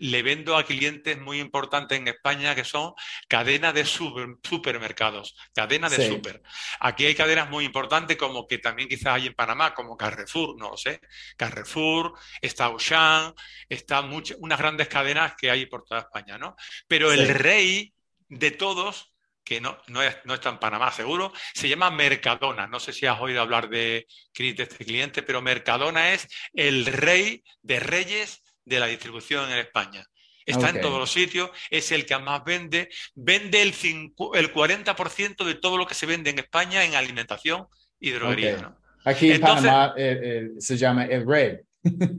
le 0.00 0.22
vendo 0.22 0.56
a 0.56 0.64
clientes 0.64 1.20
muy 1.20 1.40
importantes 1.40 1.98
en 1.98 2.08
España 2.08 2.54
que 2.54 2.64
son 2.64 2.94
cadenas 3.28 3.74
de 3.74 3.84
supermercados, 3.84 5.36
cadenas 5.54 5.94
de 5.94 6.08
super. 6.08 6.42
Aquí 6.80 7.04
hay 7.04 7.14
cadenas 7.14 7.50
muy 7.50 7.66
importantes 7.66 8.16
como 8.16 8.46
que 8.46 8.56
también 8.56 8.88
quizás 8.88 9.16
hay 9.16 9.26
en 9.26 9.34
Panamá, 9.34 9.74
como 9.74 9.96
Carrefour, 9.96 10.58
no 10.58 10.70
lo 10.70 10.76
sé, 10.78 11.00
Carrefour, 11.36 12.14
está 12.40 12.66
Auchan, 12.66 13.34
está 13.68 14.00
muchas, 14.00 14.38
unas 14.40 14.58
grandes 14.58 14.88
cadenas 14.88 15.34
que 15.36 15.50
hay 15.50 15.66
por 15.66 15.84
toda 15.84 16.00
España, 16.00 16.38
¿no? 16.38 16.56
Pero 16.86 17.12
el 17.12 17.28
rey 17.28 17.92
de 18.28 18.50
todos, 18.50 19.12
que 19.44 19.60
no, 19.60 19.78
no, 19.88 20.00
no 20.24 20.34
está 20.34 20.50
en 20.50 20.58
Panamá 20.58 20.92
seguro, 20.92 21.32
se 21.54 21.68
llama 21.68 21.90
Mercadona. 21.90 22.66
No 22.66 22.80
sé 22.80 22.92
si 22.92 23.06
has 23.06 23.20
oído 23.20 23.40
hablar 23.40 23.68
de, 23.68 24.06
de 24.36 24.54
este 24.58 24.84
cliente, 24.84 25.22
pero 25.22 25.40
Mercadona 25.40 26.12
es 26.12 26.28
el 26.52 26.86
rey 26.86 27.42
de 27.62 27.80
reyes 27.80 28.42
de 28.64 28.80
la 28.80 28.86
distribución 28.86 29.50
en 29.50 29.58
España. 29.58 30.04
Está 30.44 30.70
en 30.70 30.80
todos 30.80 30.98
los 30.98 31.10
sitios, 31.10 31.50
es 31.68 31.92
el 31.92 32.06
que 32.06 32.18
más 32.18 32.42
vende, 32.42 32.88
vende 33.14 33.60
el, 33.60 33.68
el 33.68 34.52
40% 34.54 35.44
de 35.44 35.54
todo 35.56 35.76
lo 35.76 35.86
que 35.86 35.94
se 35.94 36.06
vende 36.06 36.30
en 36.30 36.38
España 36.38 36.84
en 36.84 36.94
alimentación 36.94 37.66
y 38.00 38.12
droguería. 38.12 38.74
Aquí 39.04 39.30
en 39.30 39.40
Panamá 39.42 39.94
eh, 39.96 40.20
eh, 40.22 40.48
se 40.58 40.76
llama 40.76 41.04
El 41.04 41.26
Rey. 41.26 41.58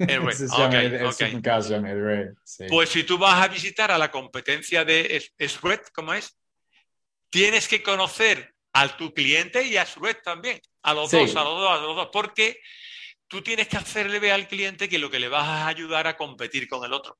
El 0.07 0.21
Rey. 0.21 1.85
el, 1.85 2.03
Rey. 2.03 2.25
Pues 2.69 2.89
si 2.89 3.03
tú 3.03 3.17
vas 3.17 3.43
a 3.43 3.47
visitar 3.47 3.91
a 3.91 3.97
la 3.97 4.11
competencia 4.11 4.85
de 4.85 5.21
Sred, 5.39 5.79
¿cómo 5.93 6.13
es? 6.13 6.37
Tienes 7.29 7.67
que 7.67 7.83
conocer 7.83 8.53
a 8.73 8.97
tu 8.97 9.13
cliente 9.13 9.65
y 9.65 9.77
a 9.77 9.85
Sred 9.85 10.17
también, 10.23 10.59
a 10.83 10.93
los 10.93 11.11
dos, 11.11 11.35
a 11.35 11.43
los 11.43 11.59
dos, 11.59 11.69
a 11.69 11.81
los 11.81 11.95
dos, 11.95 12.09
porque 12.11 12.59
tú 13.27 13.41
tienes 13.41 13.67
que 13.67 13.77
hacerle 13.77 14.19
ver 14.19 14.31
al 14.31 14.47
cliente 14.47 14.89
que 14.89 14.99
lo 14.99 15.09
que 15.09 15.19
le 15.19 15.27
vas 15.27 15.47
a 15.47 15.67
ayudar 15.67 16.07
a 16.07 16.17
competir 16.17 16.67
con 16.67 16.83
el 16.83 16.93
otro. 16.93 17.17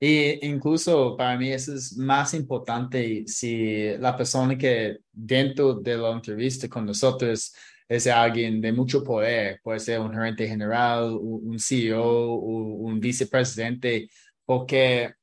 Y 0.00 0.46
incluso 0.46 1.16
para 1.16 1.36
mí 1.36 1.50
eso 1.50 1.74
es 1.74 1.96
más 1.96 2.32
importante 2.34 3.24
si 3.26 3.96
la 3.98 4.16
persona 4.16 4.56
que 4.56 4.98
dentro 5.10 5.74
de 5.74 5.96
la 5.96 6.12
entrevista 6.12 6.68
con 6.68 6.86
nosotros 6.86 7.52
es 7.88 8.06
alguien 8.06 8.60
de 8.60 8.72
mucho 8.72 9.02
poder, 9.02 9.60
puede 9.62 9.80
ser 9.80 10.00
un 10.00 10.12
gerente 10.12 10.46
general, 10.46 11.16
un 11.20 11.58
CEO, 11.58 12.34
un 12.34 13.00
vicepresidente, 13.00 14.10
porque 14.44 15.14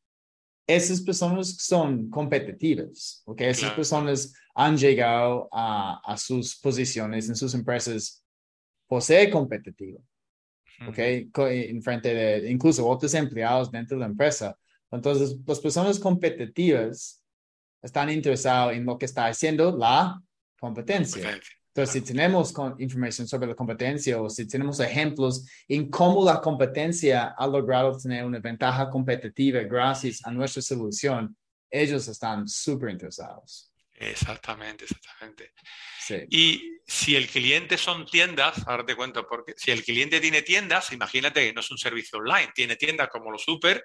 esas 0.67 1.01
personas 1.01 1.57
son 1.57 2.09
competitivas, 2.09 3.21
porque 3.23 3.49
esas 3.49 3.71
personas 3.73 4.33
han 4.55 4.77
llegado 4.77 5.47
a, 5.51 6.01
a, 6.03 6.17
sus 6.17 6.55
posiciones 6.57 7.29
en 7.29 7.35
sus 7.35 7.53
empresas 7.53 8.23
por 8.87 9.01
ser 9.01 9.29
competitivos, 9.29 10.01
¿ok? 10.87 10.97
En 10.97 11.83
frente 11.83 12.13
de 12.13 12.51
incluso 12.51 12.87
otros 12.87 13.13
empleados 13.13 13.71
dentro 13.71 13.97
de 13.97 14.01
la 14.01 14.07
empresa. 14.07 14.57
Entonces, 14.91 15.37
las 15.45 15.59
personas 15.59 15.99
competitivas 15.99 17.23
están 17.81 18.09
interesadas 18.09 18.75
en 18.75 18.85
lo 18.85 18.97
que 18.97 19.05
está 19.05 19.27
haciendo 19.27 19.75
la 19.77 20.19
competencia. 20.59 21.39
Entonces, 21.75 21.91
si 21.91 22.13
tenemos 22.13 22.53
información 22.79 23.27
sobre 23.27 23.47
la 23.47 23.53
competencia 23.53 24.21
o 24.21 24.29
si 24.29 24.47
tenemos 24.47 24.79
ejemplos 24.79 25.45
en 25.67 25.89
cómo 25.89 26.23
la 26.23 26.39
competencia 26.39 27.35
ha 27.37 27.45
logrado 27.47 27.97
tener 27.97 28.23
una 28.23 28.39
ventaja 28.39 28.89
competitiva 28.89 29.59
gracias 29.59 30.25
a 30.25 30.31
nuestra 30.31 30.61
solución, 30.61 31.35
ellos 31.69 32.07
están 32.07 32.47
súper 32.47 32.91
interesados. 32.91 33.73
Exactamente, 33.93 34.85
exactamente. 34.85 35.51
Sí. 35.99 36.15
Y 36.29 36.79
si 36.87 37.17
el 37.17 37.27
cliente 37.27 37.77
son 37.77 38.05
tiendas, 38.05 38.65
ahora 38.67 38.85
te 38.85 38.95
cuento, 38.95 39.27
porque 39.27 39.53
si 39.57 39.71
el 39.71 39.83
cliente 39.83 40.21
tiene 40.21 40.43
tiendas, 40.43 40.93
imagínate 40.93 41.45
que 41.45 41.51
no 41.51 41.59
es 41.59 41.69
un 41.71 41.77
servicio 41.77 42.19
online, 42.19 42.53
tiene 42.55 42.77
tiendas 42.77 43.09
como 43.09 43.31
los 43.31 43.43
super, 43.43 43.83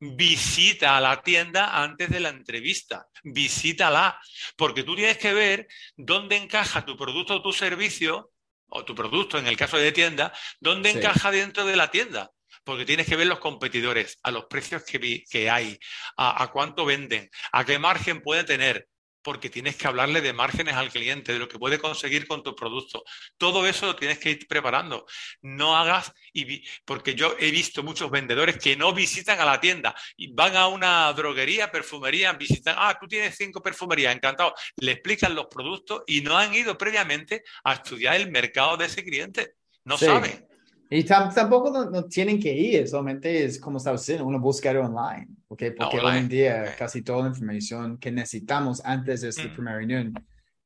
visita 0.00 0.96
a 0.96 1.00
la 1.00 1.22
tienda 1.22 1.82
antes 1.82 2.08
de 2.08 2.20
la 2.20 2.30
entrevista, 2.30 3.06
visítala, 3.22 4.18
porque 4.56 4.82
tú 4.82 4.96
tienes 4.96 5.18
que 5.18 5.34
ver 5.34 5.68
dónde 5.94 6.36
encaja 6.36 6.84
tu 6.84 6.96
producto 6.96 7.34
o 7.34 7.42
tu 7.42 7.52
servicio, 7.52 8.32
o 8.70 8.84
tu 8.84 8.94
producto 8.94 9.38
en 9.38 9.46
el 9.46 9.56
caso 9.56 9.76
de 9.76 9.92
tienda, 9.92 10.32
dónde 10.58 10.90
encaja 10.90 11.30
dentro 11.30 11.66
de 11.66 11.76
la 11.76 11.90
tienda. 11.90 12.30
Porque 12.64 12.84
tienes 12.84 13.06
que 13.06 13.16
ver 13.16 13.26
los 13.26 13.38
competidores, 13.38 14.18
a 14.22 14.30
los 14.30 14.44
precios 14.44 14.84
que, 14.84 15.24
que 15.28 15.50
hay, 15.50 15.78
a, 16.16 16.42
a, 16.42 16.50
cuánto 16.50 16.84
venden, 16.84 17.30
a 17.52 17.64
qué 17.64 17.78
margen 17.78 18.22
puede 18.22 18.44
tener, 18.44 18.86
porque 19.22 19.50
tienes 19.50 19.76
que 19.76 19.86
hablarle 19.86 20.20
de 20.20 20.32
márgenes 20.32 20.74
al 20.74 20.90
cliente, 20.90 21.32
de 21.32 21.38
lo 21.38 21.48
que 21.48 21.58
puede 21.58 21.78
conseguir 21.78 22.26
con 22.26 22.42
tu 22.42 22.54
producto. 22.54 23.04
Todo 23.36 23.66
eso 23.66 23.86
lo 23.86 23.96
tienes 23.96 24.18
que 24.18 24.30
ir 24.30 24.46
preparando. 24.48 25.06
No 25.42 25.76
hagas, 25.76 26.12
y 26.32 26.64
porque 26.84 27.14
yo 27.14 27.34
he 27.38 27.50
visto 27.50 27.82
muchos 27.82 28.10
vendedores 28.10 28.58
que 28.58 28.76
no 28.76 28.92
visitan 28.92 29.40
a 29.40 29.44
la 29.44 29.60
tienda 29.60 29.94
y 30.16 30.32
van 30.32 30.56
a 30.56 30.68
una 30.68 31.12
droguería, 31.12 31.70
perfumería, 31.70 32.32
visitan, 32.32 32.76
ah, 32.78 32.96
tú 33.00 33.06
tienes 33.06 33.36
cinco 33.36 33.62
perfumerías, 33.62 34.14
encantado. 34.14 34.54
Le 34.76 34.92
explican 34.92 35.34
los 35.34 35.46
productos 35.46 36.02
y 36.06 36.20
no 36.20 36.36
han 36.36 36.54
ido 36.54 36.76
previamente 36.76 37.44
a 37.64 37.74
estudiar 37.74 38.16
el 38.16 38.30
mercado 38.30 38.76
de 38.76 38.86
ese 38.86 39.04
cliente. 39.04 39.54
No 39.84 39.96
saben. 39.96 40.49
Y 40.92 41.04
tampoco 41.04 41.88
no, 41.88 42.04
tienen 42.06 42.40
que 42.40 42.52
ir, 42.52 42.88
solamente 42.88 43.44
es 43.44 43.60
como 43.60 43.78
estaba 43.78 43.96
diciendo, 43.96 44.24
una 44.24 44.38
búsqueda 44.38 44.80
online, 44.80 45.28
¿okay? 45.46 45.70
porque 45.70 46.00
hoy 46.00 46.18
en 46.18 46.28
día 46.28 46.74
casi 46.76 47.02
toda 47.02 47.22
la 47.22 47.28
información 47.28 47.96
que 47.96 48.10
necesitamos 48.10 48.84
antes 48.84 49.20
de 49.20 49.28
esta 49.28 49.44
mm. 49.44 49.52
primera 49.52 49.76
reunión 49.76 50.12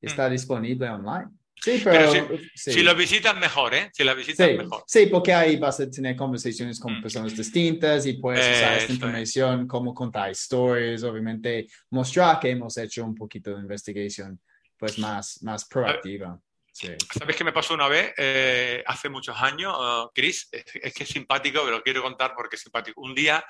está 0.01 0.29
mm. 0.29 0.33
disponible 0.33 0.89
online. 0.89 1.29
Sí, 1.61 1.81
pero, 1.85 2.11
si, 2.55 2.83
lo 2.83 2.95
visitas 2.95 3.39
mejor, 3.39 3.75
¿eh? 3.75 3.91
Si 3.93 4.03
lo 4.03 4.17
visitas 4.17 4.49
mejor. 4.57 4.85
Sí, 4.87 5.07
porque 5.07 5.33
ahí 5.33 5.57
vas 5.57 5.81
a 5.81 5.91
tener 5.91 6.17
conversaciones 6.17 6.81
con 6.81 6.99
mm. 6.99 7.03
personas 7.03 7.37
distintas 7.37 8.07
y 8.07 8.15
puedes 8.15 8.57
usar 8.57 8.79
esta 8.79 8.93
información 8.93 9.67
como 9.67 9.93
contar 9.93 10.31
historias, 10.31 11.03
obviamente 11.03 11.67
mostrar 11.91 12.41
que 12.41 12.51
hemos 12.51 12.77
hecho 12.79 13.05
un 13.05 13.15
poquito 13.15 13.55
de 13.55 13.61
investigación 13.61 14.41
pues 14.79 14.99
más, 14.99 15.43
más 15.43 15.67
proactiva. 15.67 16.39
¿Sabes 16.75 17.37
qué 17.37 17.45
me 17.45 17.53
pasó 17.53 17.75
una 17.75 17.87
vez? 17.87 18.13
Eh, 18.17 18.83
hace 18.87 19.09
muchos 19.09 19.37
años, 19.41 19.73
uh, 19.79 20.11
Chris, 20.13 20.49
es, 20.51 20.65
que 20.93 21.05
es 21.05 21.09
simpático, 21.09 21.61
pero 21.63 21.77
lo 21.77 21.83
quiero 21.85 22.03
contar 22.03 22.35
porque 22.35 22.57
es 22.57 22.63
simpático. 22.63 23.01
Un 23.01 23.15
día, 23.15 23.45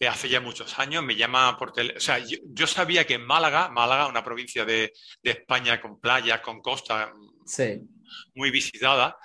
eh, 0.00 0.08
hace 0.08 0.28
ya 0.28 0.40
muchos 0.40 0.76
años, 0.80 1.04
me 1.04 1.14
llama 1.14 1.56
por 1.56 1.72
teléfono. 1.72 1.98
O 1.98 2.00
sea, 2.00 2.18
yo, 2.18 2.66
sabía 2.66 3.06
que 3.06 3.14
en 3.14 3.24
Málaga, 3.24 3.68
Málaga, 3.68 4.08
una 4.08 4.24
provincia 4.24 4.64
de, 4.64 4.92
España 5.22 5.80
con 5.80 6.00
playa, 6.00 6.42
con 6.42 6.60
costa, 6.60 7.12
muy 8.34 8.50
visitada, 8.50 9.18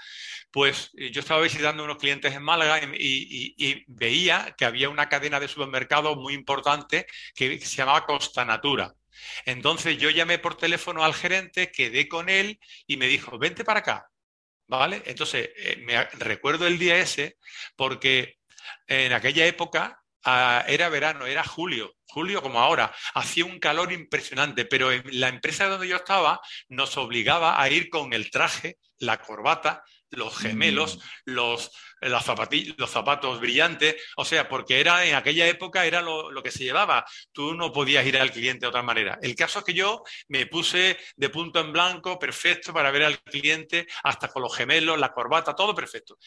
pues 0.52 0.92
eh, 0.98 1.12
yo 1.12 1.22
estaba 1.22 1.42
visitando 1.42 1.84
unos 1.84 1.98
clientes 1.98 2.34
en 2.34 2.44
Málaga 2.44 2.80
y, 2.94 3.84
veía 3.88 4.54
que 4.58 4.66
había 4.66 4.90
una 4.90 5.10
cadena 5.10 5.40
de 5.40 5.48
supermercados 5.48 6.18
muy 6.18 6.34
importante 6.34 7.08
que 7.36 7.60
se 7.60 7.78
llamaba 7.78 8.06
Costa 8.06 8.46
Natura. 8.46 8.94
Entonces 9.46 9.98
yo 9.98 10.10
llamé 10.10 10.40
por 10.40 10.58
teléfono 10.58 11.04
al 11.04 11.14
gerente, 11.14 11.72
quedé 11.72 12.08
con 12.08 12.30
él 12.30 12.60
y 12.88 12.98
me 12.98 13.08
dijo, 13.08 13.38
vente 13.38 13.64
para 13.64 13.80
acá. 13.80 14.10
¿Vale? 14.68 15.02
Entonces, 15.06 15.50
eh, 15.56 15.78
me 15.78 16.04
recuerdo 16.20 16.68
el 16.68 16.78
día 16.78 16.98
ese 16.98 17.38
porque 17.76 18.38
en 18.88 19.14
aquella 19.14 19.46
época 19.48 20.00
ah, 20.24 20.64
era 20.68 20.90
verano, 20.90 21.26
era 21.26 21.44
julio, 21.44 21.96
julio 22.08 22.42
como 22.42 22.60
ahora, 22.60 22.94
hacía 23.16 23.46
un 23.46 23.60
calor 23.60 23.92
impresionante, 23.92 24.66
pero 24.66 24.92
en 24.92 25.04
la 25.20 25.30
empresa 25.30 25.68
donde 25.68 25.88
yo 25.88 25.96
estaba 25.96 26.40
nos 26.68 26.98
obligaba 26.98 27.62
a 27.62 27.70
ir 27.70 27.90
con 27.90 28.14
el 28.14 28.30
traje, 28.30 28.78
la 29.00 29.18
corbata, 29.18 29.84
los 30.12 30.38
gemelos, 30.38 30.98
mm. 30.98 31.32
los, 31.32 31.72
los 32.02 32.92
zapatos 32.92 33.40
brillantes, 33.40 33.96
o 34.16 34.26
sea, 34.26 34.48
porque 34.50 34.80
era 34.80 35.06
en 35.06 35.16
aquella 35.16 35.48
época 35.48 35.86
era 35.86 36.02
lo, 36.02 36.42
que 36.44 36.52
se 36.52 36.64
llevaba. 36.64 37.06
Tú 37.32 37.54
no 37.54 37.72
podías 37.72 38.06
ir 38.06 38.18
al 38.18 38.32
cliente 38.32 38.62
de 38.62 38.68
otra 38.68 38.84
manera. 38.84 39.20
El 39.22 39.36
caso 39.36 39.60
es 39.60 39.66
que 39.66 39.74
yo 39.74 40.04
me 40.28 40.46
puse 40.46 40.98
de 41.16 41.30
punto 41.30 41.60
en 41.60 41.72
blanco, 41.74 42.18
perfecto, 42.18 42.74
para 42.74 42.92
ver 42.92 43.04
al 43.04 43.20
cliente, 43.24 43.88
hasta 44.04 44.30
con 44.30 44.42
los 44.42 44.56
gemelos, 44.56 45.00
la 45.00 45.14
corbata, 45.14 45.56
todo 45.56 45.76
perfecto. 45.76 46.18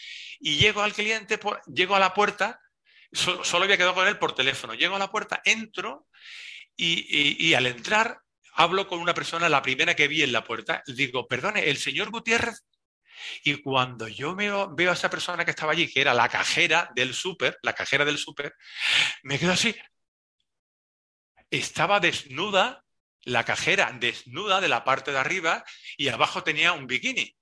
Y 0.40 0.56
llego 0.56 0.82
al 0.82 0.92
cliente, 0.92 1.38
llego 1.66 1.96
a 1.96 2.00
la 2.00 2.14
puerta, 2.14 2.60
solo 3.12 3.64
había 3.64 3.76
quedado 3.76 3.94
con 3.94 4.08
él 4.08 4.18
por 4.18 4.34
teléfono. 4.34 4.74
Llego 4.74 4.96
a 4.96 4.98
la 4.98 5.10
puerta, 5.10 5.40
entro 5.44 6.08
y 6.76 7.54
al 7.54 7.66
entrar 7.66 8.22
hablo 8.54 8.86
con 8.86 9.00
una 9.00 9.14
persona, 9.14 9.48
la 9.48 9.62
primera 9.62 9.94
que 9.94 10.08
vi 10.08 10.22
en 10.22 10.32
la 10.32 10.44
puerta, 10.44 10.82
digo, 10.86 11.26
perdone, 11.26 11.68
el 11.68 11.78
señor 11.78 12.10
Gutiérrez 12.10 12.64
y 13.44 13.60
cuando 13.62 14.08
yo 14.08 14.34
veo, 14.34 14.74
veo 14.74 14.90
a 14.90 14.94
esa 14.94 15.10
persona 15.10 15.44
que 15.44 15.50
estaba 15.50 15.72
allí, 15.72 15.92
que 15.92 16.00
era 16.00 16.14
la 16.14 16.28
cajera 16.28 16.90
del 16.94 17.14
súper, 17.14 17.58
la 17.62 17.72
cajera 17.72 18.04
del 18.04 18.18
súper, 18.18 18.54
me 19.22 19.38
quedo 19.38 19.52
así. 19.52 19.74
Estaba 21.50 22.00
desnuda, 22.00 22.84
la 23.24 23.44
cajera 23.44 23.92
desnuda 23.92 24.60
de 24.60 24.68
la 24.68 24.84
parte 24.84 25.12
de 25.12 25.18
arriba 25.18 25.64
y 25.96 26.08
abajo 26.08 26.42
tenía 26.42 26.72
un 26.72 26.86
bikini. 26.86 27.36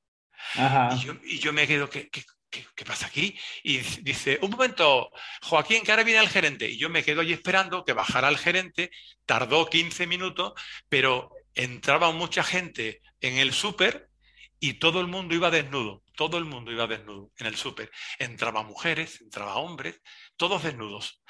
Y, 1.24 1.38
yo, 1.38 1.52
me 1.52 1.66
quedo, 1.66 1.88
¿qué, 1.88 2.10
qué, 2.10 2.84
pasa 2.84 3.06
aquí? 3.06 3.38
Y 3.62 3.78
dice, 3.78 4.38
un 4.42 4.50
momento, 4.50 5.10
Joaquín, 5.42 5.82
que 5.82 5.92
ahora 5.92 6.02
viene 6.02 6.20
el 6.20 6.28
gerente. 6.28 6.68
Y 6.68 6.78
yo 6.78 6.88
me 6.88 7.04
quedo 7.04 7.20
allí 7.20 7.32
esperando 7.32 7.84
que 7.84 7.92
bajara 7.92 8.28
el 8.28 8.38
gerente. 8.38 8.90
Tardó 9.26 9.66
15 9.66 10.06
minutos, 10.06 10.54
pero 10.88 11.30
entraba 11.54 12.10
mucha 12.12 12.42
gente 12.42 13.00
en 13.20 13.36
el 13.36 13.52
súper 13.52 14.09
y 14.60 14.74
todo 14.74 15.00
el 15.00 15.08
mundo 15.08 15.34
iba 15.34 15.50
desnudo, 15.50 16.02
todo 16.20 16.36
el 16.36 16.44
mundo 16.44 16.70
iba 16.70 16.86
desnudo 16.86 17.32
en 17.38 17.46
el 17.46 17.56
súper. 17.56 17.90
Entraba 18.18 18.62
mujeres, 18.62 19.22
entraba 19.22 19.54
hombres, 19.54 20.02
todos 20.36 20.62
desnudos. 20.62 21.22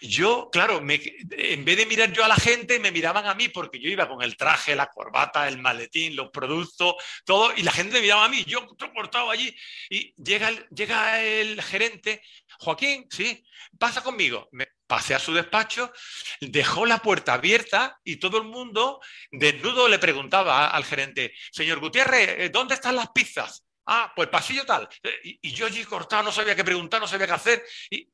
yo, 0.00 0.48
claro, 0.50 0.78
en 0.80 1.64
vez 1.64 1.76
de 1.76 1.86
mirar 1.86 2.12
yo 2.12 2.24
a 2.24 2.28
la 2.28 2.34
gente, 2.34 2.80
me 2.80 2.90
miraban 2.90 3.24
a 3.26 3.36
mí 3.36 3.50
porque 3.50 3.78
yo 3.78 3.88
iba 3.88 4.08
con 4.08 4.20
el 4.20 4.36
traje, 4.36 4.74
la 4.74 4.88
corbata, 4.88 5.46
el 5.46 5.58
maletín, 5.58 6.16
los 6.16 6.30
productos, 6.30 6.96
todo, 7.24 7.54
y 7.56 7.62
la 7.62 7.70
gente 7.70 7.92
me 7.92 8.00
miraba 8.00 8.24
a 8.24 8.28
mí, 8.28 8.42
yo 8.44 8.66
transportado 8.76 9.30
allí, 9.30 9.54
y 9.88 10.12
llega 10.20 10.48
el, 10.48 10.66
llega 10.70 11.22
el 11.22 11.62
gerente, 11.62 12.20
Joaquín, 12.58 13.06
sí, 13.10 13.44
pasa 13.78 14.02
conmigo. 14.02 14.48
Me 14.50 14.66
pasé 14.88 15.14
a 15.14 15.20
su 15.20 15.32
despacho, 15.32 15.92
dejó 16.40 16.84
la 16.84 16.98
puerta 16.98 17.34
abierta 17.34 17.96
y 18.02 18.16
todo 18.16 18.38
el 18.38 18.44
mundo 18.48 19.00
desnudo 19.30 19.86
le 19.86 20.00
preguntaba 20.00 20.66
al 20.66 20.84
gerente, 20.84 21.32
señor 21.52 21.78
Gutiérrez, 21.78 22.50
¿dónde 22.50 22.74
están 22.74 22.96
las 22.96 23.10
pizzas? 23.12 23.64
Ah, 23.86 24.12
pues 24.14 24.28
pasillo 24.28 24.64
tal. 24.64 24.88
Y, 25.24 25.38
y 25.42 25.52
yo 25.52 25.66
allí 25.66 25.84
cortado, 25.84 26.22
no 26.22 26.32
sabía 26.32 26.54
qué 26.54 26.64
preguntar, 26.64 27.00
no 27.00 27.06
sabía 27.06 27.26
qué 27.26 27.32
hacer. 27.32 27.62
Y, 27.90 28.08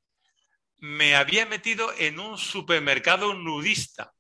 me 0.81 1.17
había 1.17 1.47
metido 1.47 1.91
en 1.99 2.21
un 2.21 2.39
supermercado 2.39 3.35
nudista. 3.35 4.13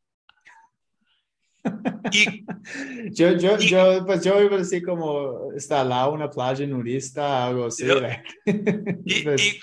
Y, 2.12 2.44
yo, 3.10 3.36
yo, 3.36 3.58
yo, 3.58 4.04
pues 4.06 4.24
yo 4.24 4.40
iba 4.40 4.56
a 4.56 4.58
decir 4.58 4.84
como 4.84 5.52
está 5.54 5.82
al 5.82 5.90
lado 5.90 6.12
una 6.12 6.30
playa 6.30 6.66
nudista, 6.66 7.46
algo 7.46 7.66
así. 7.66 7.86
Pues 9.24 9.60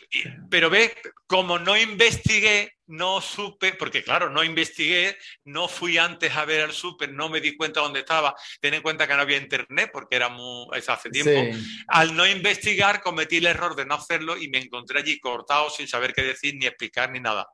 pero 0.50 0.70
ve, 0.70 0.94
como 1.28 1.60
no 1.60 1.78
investigué, 1.78 2.75
no 2.88 3.22
supe, 3.22 3.74
porque 3.74 4.04
claro, 4.04 4.30
no 4.30 4.44
investigué, 4.44 5.18
no 5.46 5.68
fui 5.68 5.98
antes 5.98 6.36
a 6.36 6.46
ver 6.46 6.62
al 6.62 6.72
súper, 6.72 7.12
no 7.12 7.30
me 7.30 7.42
di 7.42 7.56
cuenta 7.56 7.82
dónde 7.82 8.00
estaba. 8.00 8.36
Ten 8.62 8.74
en 8.74 8.82
cuenta 8.82 9.08
que 9.08 9.16
no 9.16 9.22
había 9.22 9.38
internet 9.38 9.90
porque 9.92 10.16
era 10.16 10.30
muy, 10.30 10.68
hace 10.88 11.10
tiempo. 11.10 11.58
Al 11.88 12.16
no 12.16 12.28
investigar, 12.28 13.02
cometí 13.02 13.38
el 13.38 13.48
error 13.48 13.76
de 13.76 13.86
no 13.86 13.96
hacerlo 13.96 14.38
y 14.38 14.50
me 14.50 14.60
encontré 14.60 15.00
allí 15.00 15.20
cortado 15.20 15.70
sin 15.70 15.88
saber 15.88 16.14
qué 16.14 16.24
decir, 16.24 16.56
ni 16.56 16.66
explicar, 16.66 17.12
ni 17.12 17.20
nada. 17.20 17.48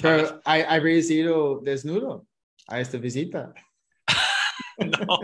Pero, 0.00 0.40
¿habrías 0.44 1.08
ido 1.10 1.60
desnudo 1.62 2.26
a 2.66 2.80
esta 2.80 2.98
visita? 2.98 3.54
no. 4.78 5.18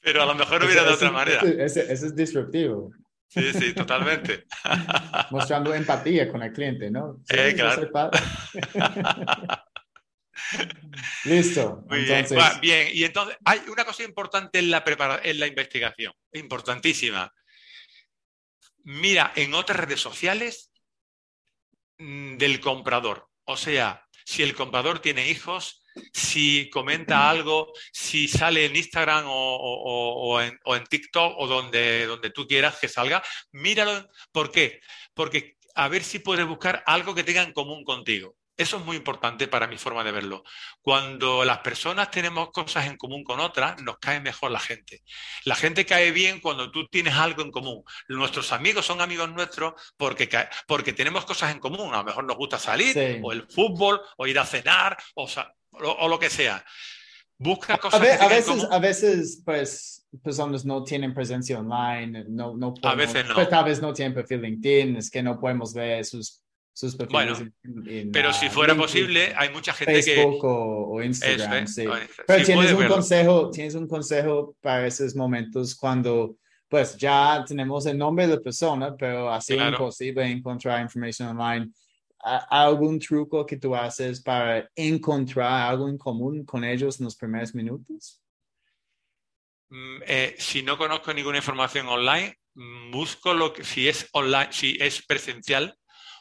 Pero 0.00 0.22
a 0.22 0.26
lo 0.26 0.34
mejor 0.34 0.64
hubiera 0.64 0.84
de 0.84 0.94
otra 0.94 1.10
manera. 1.10 1.40
Ese, 1.42 1.92
es 1.92 2.14
disruptivo. 2.14 2.92
Sí, 3.28 3.52
sí, 3.52 3.74
totalmente. 3.74 4.46
Mostrando 5.30 5.74
empatía 5.74 6.30
con 6.30 6.42
el 6.42 6.52
cliente, 6.52 6.90
¿no? 6.90 7.22
eh, 7.28 7.54
claro. 7.56 8.10
Listo. 11.24 11.84
entonces... 11.90 12.60
bien. 12.60 12.88
y 12.92 13.04
entonces 13.04 13.36
hay 13.44 13.60
una 13.68 13.84
cosa 13.84 14.04
importante 14.04 14.58
en 14.58 14.70
la, 14.70 14.84
en 15.22 15.40
la 15.40 15.46
investigación, 15.46 16.12
importantísima. 16.32 17.32
Mira 18.84 19.32
en 19.34 19.54
otras 19.54 19.80
redes 19.80 20.00
sociales 20.00 20.70
mm, 21.98 22.36
del 22.36 22.60
comprador. 22.60 23.28
O 23.44 23.56
sea, 23.56 24.06
si 24.24 24.42
el 24.42 24.54
comprador 24.54 25.00
tiene 25.00 25.28
hijos, 25.28 25.82
si 26.12 26.70
comenta 26.70 27.28
algo, 27.28 27.72
si 27.92 28.28
sale 28.28 28.66
en 28.66 28.76
Instagram 28.76 29.24
o, 29.28 30.40
en, 30.40 30.84
TikTok 30.84 31.34
o 31.38 31.46
donde, 31.46 32.06
donde 32.06 32.30
tú 32.30 32.46
quieras 32.46 32.78
que 32.80 32.88
salga, 32.88 33.22
míralo. 33.52 34.08
¿Por 34.32 34.50
qué? 34.50 34.80
Porque 35.14 35.56
a 35.74 35.88
ver 35.88 36.02
si 36.02 36.18
puedes 36.18 36.46
buscar 36.46 36.82
algo 36.86 37.14
que 37.14 37.24
tenga 37.24 37.42
en 37.42 37.52
común 37.52 37.84
contigo. 37.84 38.34
Eso 38.56 38.78
es 38.78 38.84
muy 38.84 38.96
importante 38.96 39.48
para 39.48 39.66
mi 39.66 39.76
forma 39.76 40.02
de 40.02 40.12
verlo. 40.12 40.42
Cuando 40.80 41.44
las 41.44 41.58
personas 41.58 42.10
tenemos 42.10 42.50
cosas 42.52 42.86
en 42.86 42.96
común 42.96 43.22
con 43.22 43.38
otras, 43.38 43.82
nos 43.82 43.98
cae 43.98 44.18
mejor 44.18 44.50
la 44.50 44.60
gente. 44.60 45.02
La 45.44 45.54
gente 45.54 45.84
cae 45.84 46.10
bien 46.10 46.40
cuando 46.40 46.70
tú 46.70 46.88
tienes 46.88 47.14
algo 47.14 47.42
en 47.42 47.50
común. 47.50 47.84
Nuestros 48.08 48.52
amigos 48.52 48.86
son 48.86 49.02
amigos 49.02 49.30
nuestros 49.30 49.74
porque, 49.98 50.28
porque 50.66 50.94
tenemos 50.94 51.26
cosas 51.26 51.52
en 51.52 51.58
común. 51.58 51.92
A 51.92 51.98
lo 51.98 52.04
mejor 52.04 52.24
nos 52.24 52.36
gusta 52.38 52.58
salir, 52.58 53.20
o 53.22 53.30
el 53.30 53.46
fútbol, 53.46 54.00
o 54.16 54.26
ir 54.26 54.38
a 54.38 54.46
cenar, 54.46 54.96
o, 55.14 55.28
o, 55.82 56.08
lo 56.08 56.18
que 56.18 56.30
sea. 56.30 56.64
Busca 57.38 57.76
cosas. 57.78 58.00
A, 58.00 58.28
veces, 58.28 58.66
a 58.70 58.78
veces, 58.78 59.42
pues, 59.44 60.06
personas 60.22 60.64
no 60.64 60.82
tienen 60.84 61.12
presencia 61.12 61.58
online, 61.58 62.24
no, 62.28 62.56
no 62.56 62.74
a 62.82 62.94
veces 62.94 63.26
no. 63.26 63.34
Pues, 63.34 63.48
tal 63.48 63.64
vez 63.64 63.82
no 63.82 63.92
tienen 63.92 64.14
perfil 64.14 64.40
LinkedIn, 64.40 64.96
es 64.96 65.10
que 65.10 65.22
no 65.22 65.38
podemos 65.38 65.74
ver 65.74 66.04
sus, 66.04 66.42
sus 66.72 66.96
perfiles. 66.96 67.38
Bueno, 67.38 68.10
pero 68.12 68.32
si 68.32 68.48
fuera 68.48 68.74
posible, 68.74 69.34
hay 69.36 69.50
mucha 69.50 69.72
gente 69.74 70.02
Facebook 70.02 70.40
que. 70.40 70.46
O, 70.46 70.94
o 70.94 71.02
Instagram, 71.02 71.66
sí. 71.66 71.84
Pero 72.26 72.44
tienes 72.44 72.72
un 72.72 72.86
consejo, 72.86 73.50
tienes 73.50 73.74
un 73.74 73.86
consejo 73.86 74.56
para 74.62 74.86
esos 74.86 75.14
momentos 75.14 75.74
cuando 75.74 76.36
pues 76.68 76.96
ya 76.96 77.44
tenemos 77.46 77.86
el 77.86 77.96
nombre 77.96 78.26
de 78.26 78.36
la 78.36 78.40
persona, 78.40 78.96
pero 78.96 79.30
ha 79.32 79.40
sido 79.40 79.68
imposible 79.68 80.24
encontrar 80.24 80.80
información 80.82 81.38
online 81.38 81.70
algún 82.26 82.98
truco 82.98 83.46
que 83.46 83.56
tú 83.56 83.74
haces 83.74 84.20
para 84.20 84.68
encontrar 84.74 85.70
algo 85.70 85.88
en 85.88 85.96
común 85.96 86.44
con 86.44 86.64
ellos 86.64 86.98
en 86.98 87.04
los 87.04 87.16
primeros 87.16 87.54
minutos? 87.54 88.20
Mm, 89.68 90.02
eh, 90.06 90.34
si 90.38 90.62
no 90.62 90.76
conozco 90.76 91.12
ninguna 91.12 91.38
información 91.38 91.86
online, 91.88 92.36
busco 92.90 93.34
lo 93.34 93.52
que, 93.52 93.64
si 93.64 93.88
es 93.88 94.08
online, 94.12 94.48
si 94.50 94.76
es 94.80 95.04
presencial, 95.04 95.76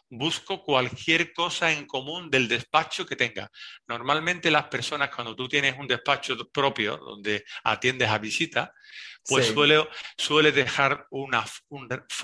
busco 0.10 0.64
cualquier 0.64 1.34
cosa 1.34 1.72
en 1.72 1.86
común 1.86 2.30
del 2.30 2.48
despacho 2.48 3.06
que 3.06 3.16
tenga. 3.16 3.50
Normalmente 3.88 4.52
las 4.52 4.66
personas, 4.66 5.10
cuando 5.14 5.36
tú 5.36 5.48
tienes 5.48 5.78
un 5.78 5.88
despacho 5.88 6.36
propio 6.50 6.98
donde 6.98 7.44
atiendes 7.64 8.10
a 8.10 8.18
visita, 8.18 8.74
pues 9.28 9.48
suele, 9.48 9.88
suele, 10.18 10.52
dejar 10.52 11.08
una, 11.10 11.44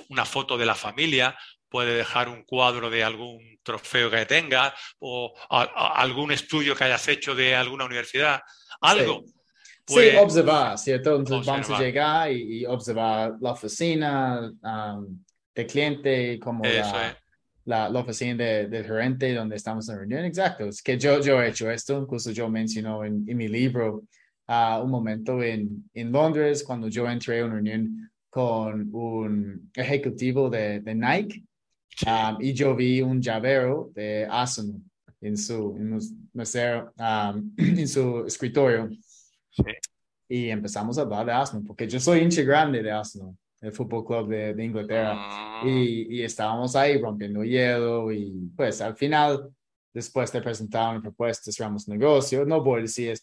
una, 0.09 0.25
foto 0.25 0.55
de 0.55 0.67
la 0.67 0.75
familia, 0.75 1.35
puede 1.71 1.95
dejar 1.95 2.27
un 2.27 2.43
cuadro 2.43 2.89
de 2.89 3.03
algún 3.03 3.57
trofeo 3.63 4.11
que 4.11 4.25
tenga 4.25 4.73
o 4.99 5.33
algún 5.49 6.31
estudio 6.31 6.75
que 6.75 6.83
hayas 6.83 7.07
hecho 7.07 7.33
de 7.33 7.55
alguna 7.55 7.85
universidad, 7.85 8.41
algo. 8.81 9.23
Sí. 9.25 9.33
Pues, 9.85 10.17
observar, 10.17 10.77
¿cierto? 10.77 11.15
Entonces 11.15 11.47
vamos 11.47 11.69
a 11.69 11.79
llegar 11.79 12.31
y, 12.31 12.65
observar 12.65 13.35
la 13.39 13.51
oficina 13.51 14.51
um, 14.61 15.23
del 15.55 15.67
cliente, 15.67 16.39
como 16.39 16.63
la, 17.65 17.89
la, 17.89 17.99
oficina 17.99 18.43
del 18.43 18.85
gerente 18.85 19.33
donde 19.33 19.55
estamos 19.55 19.87
en 19.89 19.97
reunión. 19.97 20.25
Exacto, 20.25 20.65
es 20.65 20.81
que 20.81 20.97
yo, 20.97 21.19
yo 21.19 21.41
he 21.41 21.49
hecho 21.49 21.69
esto, 21.71 21.99
incluso 21.99 22.31
yo 22.31 22.47
menciono 22.49 23.03
en, 23.03 23.25
mi 23.25 23.47
libro 23.47 24.03
uh, 24.47 24.81
un 24.83 24.91
momento 24.91 25.41
en, 25.41 25.89
en 25.93 26.11
Londres 26.11 26.63
cuando 26.63 26.87
yo 26.87 27.09
entré 27.09 27.39
a 27.39 27.45
una 27.45 27.55
reunión 27.55 28.11
con 28.29 28.89
un 28.93 29.71
ejecutivo 29.75 30.49
de, 30.49 30.79
de 30.79 30.95
Nike 30.95 31.43
Um, 32.05 32.37
y 32.39 32.53
yo 32.53 32.75
vi 32.75 33.01
un 33.01 33.21
llavero 33.21 33.91
de 33.93 34.25
Asano 34.29 34.81
en 35.21 35.37
su, 35.37 35.75
en, 35.77 35.93
um, 35.93 37.53
en 37.57 37.87
su 37.87 38.25
escritorio. 38.25 38.89
Y 40.27 40.49
empezamos 40.49 40.97
a 40.97 41.01
hablar 41.01 41.25
de 41.25 41.31
Arsenal, 41.33 41.65
porque 41.65 41.87
yo 41.87 41.99
soy 41.99 42.21
hincha 42.21 42.41
grande 42.41 42.81
de 42.81 42.91
Arsenal, 42.91 43.35
el 43.59 43.71
Fútbol 43.71 44.05
Club 44.05 44.29
de, 44.29 44.53
de 44.53 44.63
Inglaterra. 44.63 45.13
Ah. 45.15 45.63
Y, 45.65 46.17
y, 46.17 46.23
estábamos 46.23 46.75
ahí 46.75 46.99
rompiendo 46.99 47.43
hielo 47.43 48.11
y 48.11 48.49
pues 48.55 48.81
al 48.81 48.95
final, 48.95 49.49
después 49.93 50.31
de 50.31 50.41
presentar 50.41 50.91
una 50.91 51.01
propuesta, 51.01 51.51
cerramos 51.51 51.87
negocio. 51.87 52.45
No 52.45 52.63
voy 52.63 52.79
a 52.79 52.81
decir 52.83 53.17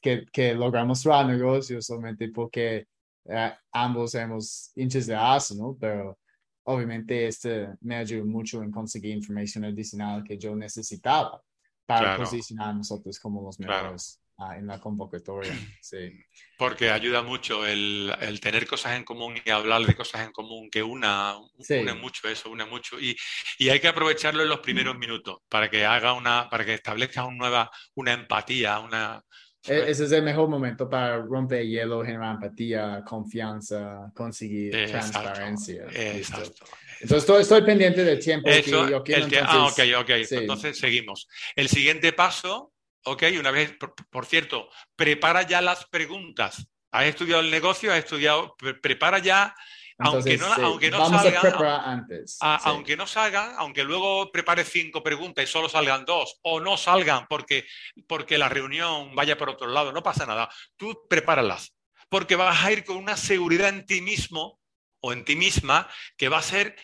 que, 0.00 0.26
que 0.30 0.54
logramos 0.54 1.00
cerrar 1.00 1.26
negocio 1.26 1.80
solamente 1.80 2.28
porque 2.28 2.86
eh, 3.24 3.52
ambos 3.72 4.12
somos 4.12 4.70
hinchas 4.76 5.06
de 5.06 5.14
Arsenal, 5.14 5.74
pero 5.80 6.18
obviamente 6.64 7.26
este 7.26 7.68
me 7.80 7.96
ayudó 7.96 8.24
mucho 8.24 8.62
en 8.62 8.70
conseguir 8.70 9.16
información 9.16 9.64
adicional 9.64 10.24
que 10.24 10.38
yo 10.38 10.54
necesitaba 10.54 11.42
para 11.86 12.16
posicionar 12.16 12.70
a 12.70 12.72
nosotros 12.72 13.18
como 13.20 13.42
los 13.42 13.58
mejores 13.60 14.20
ah, 14.38 14.56
en 14.56 14.66
la 14.66 14.80
convocatoria. 14.80 15.52
Sí. 15.82 16.18
Porque 16.56 16.90
ayuda 16.90 17.22
mucho 17.22 17.66
el, 17.66 18.10
el, 18.20 18.40
tener 18.40 18.66
cosas 18.66 18.96
en 18.96 19.04
común 19.04 19.34
y 19.44 19.50
hablar 19.50 19.82
de 19.82 19.94
cosas 19.94 20.24
en 20.24 20.32
común, 20.32 20.70
que 20.70 20.82
una, 20.82 21.36
une 21.36 21.94
mucho 21.94 22.26
eso, 22.26 22.48
une 22.48 22.64
mucho. 22.64 22.98
Y, 22.98 23.14
y, 23.58 23.68
hay 23.68 23.80
que 23.80 23.88
aprovecharlo 23.88 24.42
en 24.42 24.48
los 24.48 24.60
primeros 24.60 24.96
minutos 24.96 25.40
para 25.48 25.68
que 25.68 25.84
haga 25.84 26.14
una, 26.14 26.48
para 26.48 26.64
que 26.64 26.72
establezca 26.72 27.24
una 27.24 27.36
nueva, 27.36 27.70
una 27.96 28.14
empatía, 28.14 28.80
una, 28.80 29.22
ese 29.66 30.04
es 30.04 30.12
el 30.12 30.22
mejor 30.22 30.48
momento 30.48 30.88
para 30.88 31.18
romper 31.18 31.64
hielo, 31.64 32.04
generar 32.04 32.34
empatía, 32.34 33.02
confianza, 33.06 34.10
conseguir 34.14 34.72
transparencia. 34.88 35.86
Exacto. 35.90 36.66
Entonces 37.00 37.40
estoy, 37.40 37.62
pendiente 37.62 38.04
del 38.04 38.18
tiempo. 38.18 38.48
yo 38.50 39.02
quiero, 39.02 39.26
ah, 39.42 39.66
ok, 39.66 39.80
ok. 40.00 40.10
Entonces 40.30 40.78
seguimos. 40.78 41.28
El 41.56 41.68
siguiente 41.68 42.12
paso, 42.12 42.72
ok, 43.04 43.24
una 43.38 43.50
vez, 43.50 43.74
por, 44.10 44.26
cierto, 44.26 44.68
prepara 44.96 45.42
ya 45.42 45.60
las 45.60 45.86
preguntas. 45.86 46.66
Has 46.90 47.06
estudiado 47.06 47.42
el 47.42 47.50
negocio, 47.50 47.92
has 47.92 47.98
estudiado, 47.98 48.56
prepara 48.80 49.18
ya 49.18 49.54
aunque 49.98 50.36
no, 50.36 50.52
aunque 50.52 50.90
no 50.90 51.08
salgan, 51.08 52.06
aunque 52.40 52.96
no 52.96 53.06
salgan, 53.06 53.54
aunque 53.58 53.84
luego 53.84 54.30
prepare 54.32 54.64
cinco 54.64 55.02
preguntas 55.02 55.44
y 55.44 55.46
solo 55.46 55.68
salgan 55.68 56.04
dos, 56.04 56.38
o 56.42 56.60
no 56.60 56.76
salgan 56.76 57.26
porque, 57.28 57.66
porque 58.08 58.38
la 58.38 58.48
reunión 58.48 59.14
vaya 59.14 59.38
por 59.38 59.50
otro 59.50 59.68
lado, 59.68 59.92
no 59.92 60.02
pasa 60.02 60.26
nada. 60.26 60.48
Tú 60.76 61.06
prepáralas, 61.08 61.74
porque 62.08 62.36
vas 62.36 62.64
a 62.64 62.72
ir 62.72 62.84
con 62.84 62.96
una 62.96 63.16
seguridad 63.16 63.68
en 63.68 63.86
ti 63.86 64.00
mismo 64.00 64.60
o 65.00 65.12
en 65.12 65.24
ti 65.24 65.36
misma 65.36 65.88
que 66.16 66.28
va 66.28 66.38
a 66.38 66.42
ser 66.42 66.76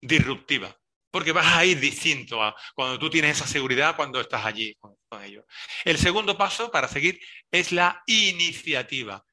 disruptiva. 0.00 0.76
porque 1.10 1.32
vas 1.32 1.56
a 1.56 1.64
ir 1.64 1.80
distinto 1.80 2.42
a 2.42 2.54
cuando 2.74 2.98
tú 2.98 3.08
tienes 3.08 3.38
esa 3.38 3.46
seguridad 3.46 3.96
cuando 3.96 4.20
estás 4.20 4.44
allí 4.44 4.74
con, 4.74 4.94
ellos. 5.24 5.46
El 5.82 5.96
segundo 5.96 6.36
paso 6.36 6.70
para 6.70 6.88
seguir 6.88 7.18
es 7.50 7.72
la 7.72 8.02
iniciativa. 8.06 9.24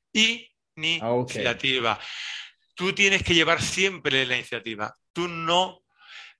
Iniciativa. 0.75 1.99
Tú 2.75 2.93
tienes 2.93 3.23
que 3.23 3.33
llevar 3.33 3.61
siempre 3.61 4.25
la 4.25 4.35
iniciativa. 4.35 4.95
Tú 5.11 5.27
no, 5.27 5.81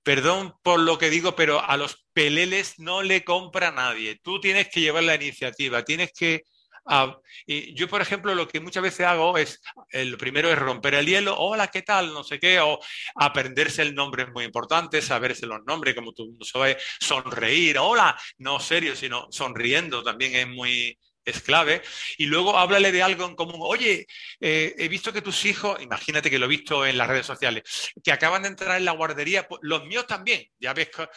perdón 0.02 0.54
por 0.62 0.80
lo 0.80 0.98
que 0.98 1.10
digo, 1.10 1.36
pero 1.36 1.60
a 1.60 1.76
los 1.76 2.04
peleles 2.12 2.78
no 2.78 3.02
le 3.02 3.24
compra 3.24 3.70
nadie. 3.70 4.20
Tú 4.22 4.40
tienes 4.40 4.68
que 4.68 4.80
llevar 4.80 5.04
la 5.04 5.14
iniciativa, 5.14 5.84
tienes 5.84 6.12
que 6.12 6.44
Ah, 6.86 7.18
y 7.46 7.74
yo, 7.74 7.88
por 7.88 8.02
ejemplo, 8.02 8.34
lo 8.34 8.46
que 8.46 8.60
muchas 8.60 8.82
veces 8.82 9.06
hago 9.06 9.38
es, 9.38 9.60
eh, 9.90 10.04
lo 10.04 10.18
primero 10.18 10.50
es 10.50 10.58
romper 10.58 10.94
el 10.94 11.06
hielo, 11.06 11.34
hola, 11.38 11.68
¿qué 11.68 11.80
tal? 11.82 12.12
No 12.12 12.22
sé 12.22 12.38
qué, 12.38 12.60
o 12.60 12.78
aprenderse 13.14 13.80
el 13.82 13.94
nombre 13.94 14.24
es 14.24 14.28
muy 14.32 14.44
importante, 14.44 15.00
saberse 15.00 15.46
los 15.46 15.64
nombres, 15.64 15.94
como 15.94 16.12
tú 16.12 16.36
sabes, 16.42 16.76
sonreír, 17.00 17.78
hola, 17.78 18.18
no 18.38 18.60
serio, 18.60 18.94
sino 18.96 19.28
sonriendo 19.30 20.02
también 20.02 20.34
es 20.34 20.46
muy, 20.46 20.98
es 21.24 21.42
clave. 21.42 21.82
Y 22.18 22.26
luego 22.26 22.58
háblale 22.58 22.92
de 22.92 23.02
algo 23.02 23.26
en 23.26 23.34
común. 23.34 23.60
Oye, 23.60 24.06
eh, 24.40 24.74
he 24.78 24.88
visto 24.88 25.12
que 25.12 25.22
tus 25.22 25.44
hijos, 25.44 25.80
imagínate 25.82 26.30
que 26.30 26.38
lo 26.38 26.46
he 26.46 26.48
visto 26.48 26.84
en 26.86 26.98
las 26.98 27.08
redes 27.08 27.26
sociales, 27.26 27.62
que 28.02 28.12
acaban 28.12 28.42
de 28.42 28.48
entrar 28.48 28.76
en 28.76 28.84
la 28.84 28.92
guardería, 28.92 29.46
pues, 29.48 29.60
los 29.62 29.84
míos 29.86 30.06
también. 30.06 30.46
Ya 30.58 30.74
ves 30.74 30.90
que 30.90 31.08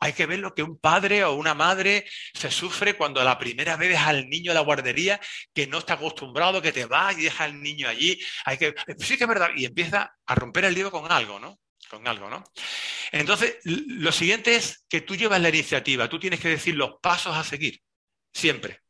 hay 0.00 0.12
que 0.12 0.26
ver 0.26 0.38
lo 0.38 0.54
que 0.54 0.62
un 0.62 0.78
padre 0.78 1.24
o 1.24 1.34
una 1.34 1.54
madre 1.54 2.06
se 2.34 2.50
sufre 2.50 2.94
cuando 2.94 3.22
la 3.22 3.38
primera 3.38 3.76
vez 3.76 3.90
deja 3.90 4.08
al 4.08 4.28
niño 4.28 4.52
a 4.52 4.54
la 4.54 4.60
guardería, 4.60 5.20
que 5.54 5.66
no 5.66 5.78
está 5.78 5.94
acostumbrado, 5.94 6.62
que 6.62 6.72
te 6.72 6.86
va 6.86 7.12
y 7.12 7.22
deja 7.22 7.44
al 7.44 7.62
niño 7.62 7.88
allí. 7.88 8.18
Hay 8.44 8.58
que, 8.58 8.74
sí 8.98 9.16
que 9.16 9.24
es 9.24 9.28
verdad. 9.28 9.50
Y 9.56 9.64
empieza 9.64 10.14
a 10.26 10.34
romper 10.34 10.64
el 10.64 10.74
libro 10.74 10.90
con 10.90 11.10
algo, 11.10 11.38
¿no? 11.38 11.58
con 11.90 12.06
algo, 12.06 12.30
¿no? 12.30 12.44
Entonces, 13.10 13.56
lo 13.64 14.12
siguiente 14.12 14.54
es 14.54 14.84
que 14.88 15.00
tú 15.00 15.16
llevas 15.16 15.40
la 15.40 15.48
iniciativa, 15.48 16.08
tú 16.08 16.20
tienes 16.20 16.40
que 16.40 16.48
decir 16.48 16.76
los 16.76 17.00
pasos 17.02 17.36
a 17.36 17.42
seguir, 17.42 17.82
siempre. 18.32 18.80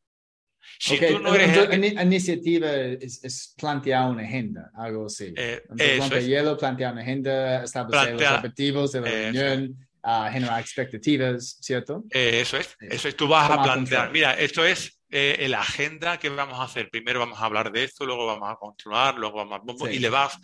Si 0.82 0.98
tú 0.98 1.18
no 1.18 1.34
eres... 1.34 2.02
iniciativa 2.02 2.74
es, 2.74 3.54
plantear 3.58 4.10
una 4.10 4.22
agenda, 4.22 4.70
algo 4.74 5.06
así. 5.06 5.34
Eh, 5.36 5.62
Entonces, 5.68 6.26
hielo, 6.26 6.56
plantear 6.56 6.94
una 6.94 7.02
agenda, 7.02 7.64
establecer 7.64 8.14
los 8.14 8.32
objetivos 8.32 8.92
de 8.92 9.00
la 9.02 9.10
reunión, 9.10 9.88
uh, 10.02 10.32
generar 10.32 10.58
expectativas, 10.58 11.58
¿cierto? 11.60 12.04
Eh, 12.10 12.40
eso 12.40 12.56
es, 12.56 12.78
eso 12.80 13.08
es, 13.08 13.14
tú 13.14 13.28
vas 13.28 13.50
a 13.50 13.62
plantear, 13.62 14.10
mira, 14.10 14.32
esto 14.32 14.64
es 14.64 14.98
eh, 15.10 15.46
la 15.50 15.60
agenda 15.60 16.18
que 16.18 16.30
vamos 16.30 16.58
a 16.58 16.62
hacer. 16.62 16.88
Primero 16.88 17.20
vamos 17.20 17.38
a 17.38 17.44
hablar 17.44 17.70
de 17.70 17.84
esto, 17.84 18.06
luego 18.06 18.26
vamos 18.26 18.50
a 18.50 18.56
continuar, 18.56 19.18
luego 19.18 19.44
vamos 19.44 19.82
a... 19.82 19.92
Y 19.92 19.98
le 19.98 20.08
vas 20.08 20.38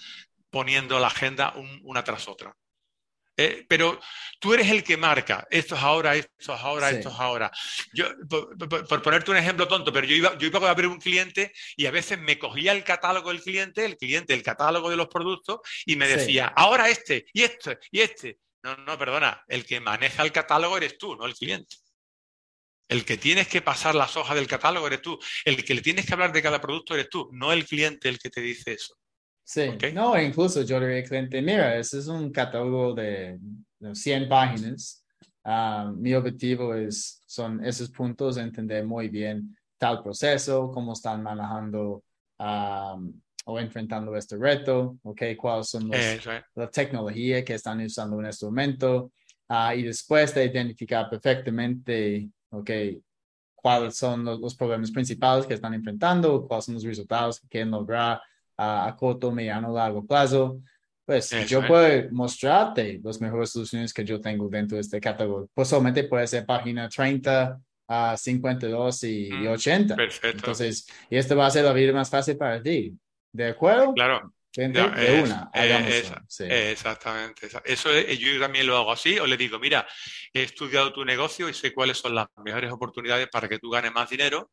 poniendo 0.51 0.99
la 1.01 1.07
agenda 1.07 1.55
una 1.83 2.05
tras 2.05 2.29
otra. 2.29 2.55
Eh, 3.37 3.66
pero 3.68 4.01
tú 4.40 4.55
eres 4.55 4.70
el 4.70 4.83
que 4.83 4.96
marca, 4.96 5.46
esto 5.51 5.75
es 5.75 5.83
ahora, 5.83 6.16
esto 6.16 6.55
es 6.55 6.61
ahora, 6.61 6.90
esto 6.90 7.11
es 7.11 7.14
ahora. 7.16 7.51
Yo, 7.92 8.07
por, 8.29 9.03
ponerte 9.03 9.31
un 9.31 9.37
ejemplo 9.37 9.68
tonto, 9.68 9.92
pero 9.92 10.07
yo 10.07 10.16
iba, 10.16 10.38
yo 10.38 10.46
iba 10.46 10.66
a 10.66 10.70
abrir 10.70 10.88
un 10.88 10.99
cliente 10.99 11.53
y 11.77 11.85
a 11.87 11.90
veces 11.90 12.18
me 12.18 12.38
cogía 12.38 12.72
el 12.72 12.83
catálogo 12.83 13.29
del 13.29 13.42
cliente, 13.42 13.85
el 13.85 13.99
cliente, 13.99 14.33
el 14.33 14.42
catálogo 14.42 14.88
de 14.88 14.96
los 14.96 15.09
productos 15.09 15.61
y 15.85 15.96
me 15.96 16.09
decía, 16.09 16.46
ahora 16.57 16.88
este, 16.88 17.27
y 17.33 17.42
este, 17.42 17.79
y 17.90 18.01
este. 18.01 18.38
No, 18.62 18.77
no, 18.79 18.99
perdona, 18.99 19.44
el 19.46 19.64
que 19.64 19.81
maneja 19.81 20.22
el 20.22 20.33
catálogo 20.33 20.77
eres 20.77 20.96
tú, 20.99 21.14
no 21.14 21.27
el 21.27 21.35
cliente. 21.35 21.77
El 22.88 23.05
que 23.05 23.16
tienes 23.16 23.49
que 23.49 23.62
pasar 23.62 23.94
las 23.94 24.16
hojas 24.16 24.37
del 24.37 24.46
catálogo 24.46 24.87
eres 24.87 25.03
tú. 25.03 25.18
El 25.44 25.64
que 25.64 25.75
le 25.75 25.83
tienes 25.83 26.07
que 26.07 26.12
hablar 26.12 26.33
de 26.33 26.42
cada 26.42 26.61
producto 26.61 26.94
eres 26.94 27.09
tú, 27.11 27.29
no 27.33 27.53
el 27.53 27.66
cliente 27.66 28.09
el 28.09 28.18
que 28.18 28.31
te 28.31 28.40
dice 28.40 28.72
eso. 28.72 28.96
Sí, 29.49 29.71
no, 29.95 30.21
incluso 30.21 30.63
yo 30.63 30.81
le 30.81 30.87
diría 30.87 31.03
al 31.03 31.09
cliente, 31.09 31.41
mira, 31.41 31.79
ese 31.79 32.01
es 32.01 32.09
un 32.09 32.33
catálogo 32.33 32.95
de 32.95 33.39
100 33.93 34.29
páginas. 34.29 35.05
Ah, 35.45 35.93
mi 35.97 36.15
objetivo 36.15 36.75
es, 36.75 37.23
son 37.27 37.65
esos 37.65 37.89
puntos, 37.91 38.39
entender 38.39 38.85
muy 38.85 39.09
bien 39.09 39.57
tal 39.79 40.03
proceso, 40.03 40.73
cómo 40.73 40.95
están 40.95 41.23
manejando 41.23 42.03
o 42.39 43.61
enfrentando 43.61 44.17
este 44.17 44.37
reto, 44.37 44.99
okay, 45.05 45.37
cuáles 45.37 45.69
son 45.69 45.91
las 45.91 46.27
la 46.57 46.69
tecnología 46.69 47.45
que 47.45 47.55
están 47.55 47.81
usando 47.83 48.19
en 48.19 48.27
este 48.27 48.47
momento, 48.47 49.13
ah, 49.49 49.77
y 49.77 49.85
después 49.85 50.35
de 50.35 50.45
identificar 50.45 51.09
perfectamente, 51.09 52.29
okay, 52.51 53.01
cuáles 53.55 53.97
son 53.97 54.25
los, 54.25 54.41
los, 54.41 54.57
problemas 54.57 54.91
principales 54.91 55.47
que 55.47 55.55
están 55.55 55.73
enfrentando, 55.73 56.49
cuáles 56.49 56.65
son 56.65 56.75
los 56.75 56.83
resultados 56.83 57.39
que 57.39 57.47
quieren 57.47 57.71
lograr 57.71 58.21
a, 58.57 58.95
corto, 58.99 59.33
mediano, 59.33 59.73
largo 59.73 60.05
plazo, 60.07 60.61
pues 61.07 61.31
yo 61.49 61.64
puedo 61.66 62.11
mostrarte 62.11 63.01
las 63.03 63.21
mejores 63.21 63.51
soluciones 63.51 63.95
que 63.95 64.05
yo 64.05 64.21
tengo 64.21 64.49
dentro 64.49 64.77
de 64.77 64.81
este 64.81 65.01
catálogo. 65.01 65.49
Pues 65.55 65.69
solamente 65.69 66.05
puede 66.05 66.27
ser 66.27 66.45
página 66.45 66.88
30 66.88 67.61
a 67.87 68.16
52 68.16 69.05
y, 69.05 69.47
80. 69.47 69.95
Mm, 69.95 69.97
perfecto. 69.97 70.37
Entonces, 70.37 70.88
y 71.09 71.16
esto 71.16 71.37
va 71.37 71.47
a 71.47 71.51
ser 71.51 71.64
la 71.64 71.73
vida 71.73 71.92
más 71.92 72.11
fácil 72.11 72.37
para 72.37 72.61
ti. 72.61 72.92
¿De 73.33 73.47
acuerdo? 73.47 73.95
Claro. 73.95 74.33
de 74.57 75.23
una, 75.23 75.51
exactamente. 76.40 77.49
Eso 77.64 77.90
yo 77.92 78.40
también 78.40 78.66
lo 78.66 78.77
hago 78.77 78.90
así, 78.90 79.19
o 79.21 79.27
le 79.27 79.37
digo, 79.37 79.61
mira, 79.61 79.87
he 80.33 80.42
estudiado 80.42 80.92
tu 80.92 81.05
negocio 81.05 81.49
y 81.49 81.55
sé 81.55 81.73
cuáles 81.73 81.99
son 81.99 82.16
las 82.16 82.27
mejores 82.45 82.73
oportunidades 82.73 83.29
para 83.29 83.49
que 83.49 83.61
tú 83.61 83.71
ganes 83.71 83.92
más 83.92 84.11
dinero 84.11 84.51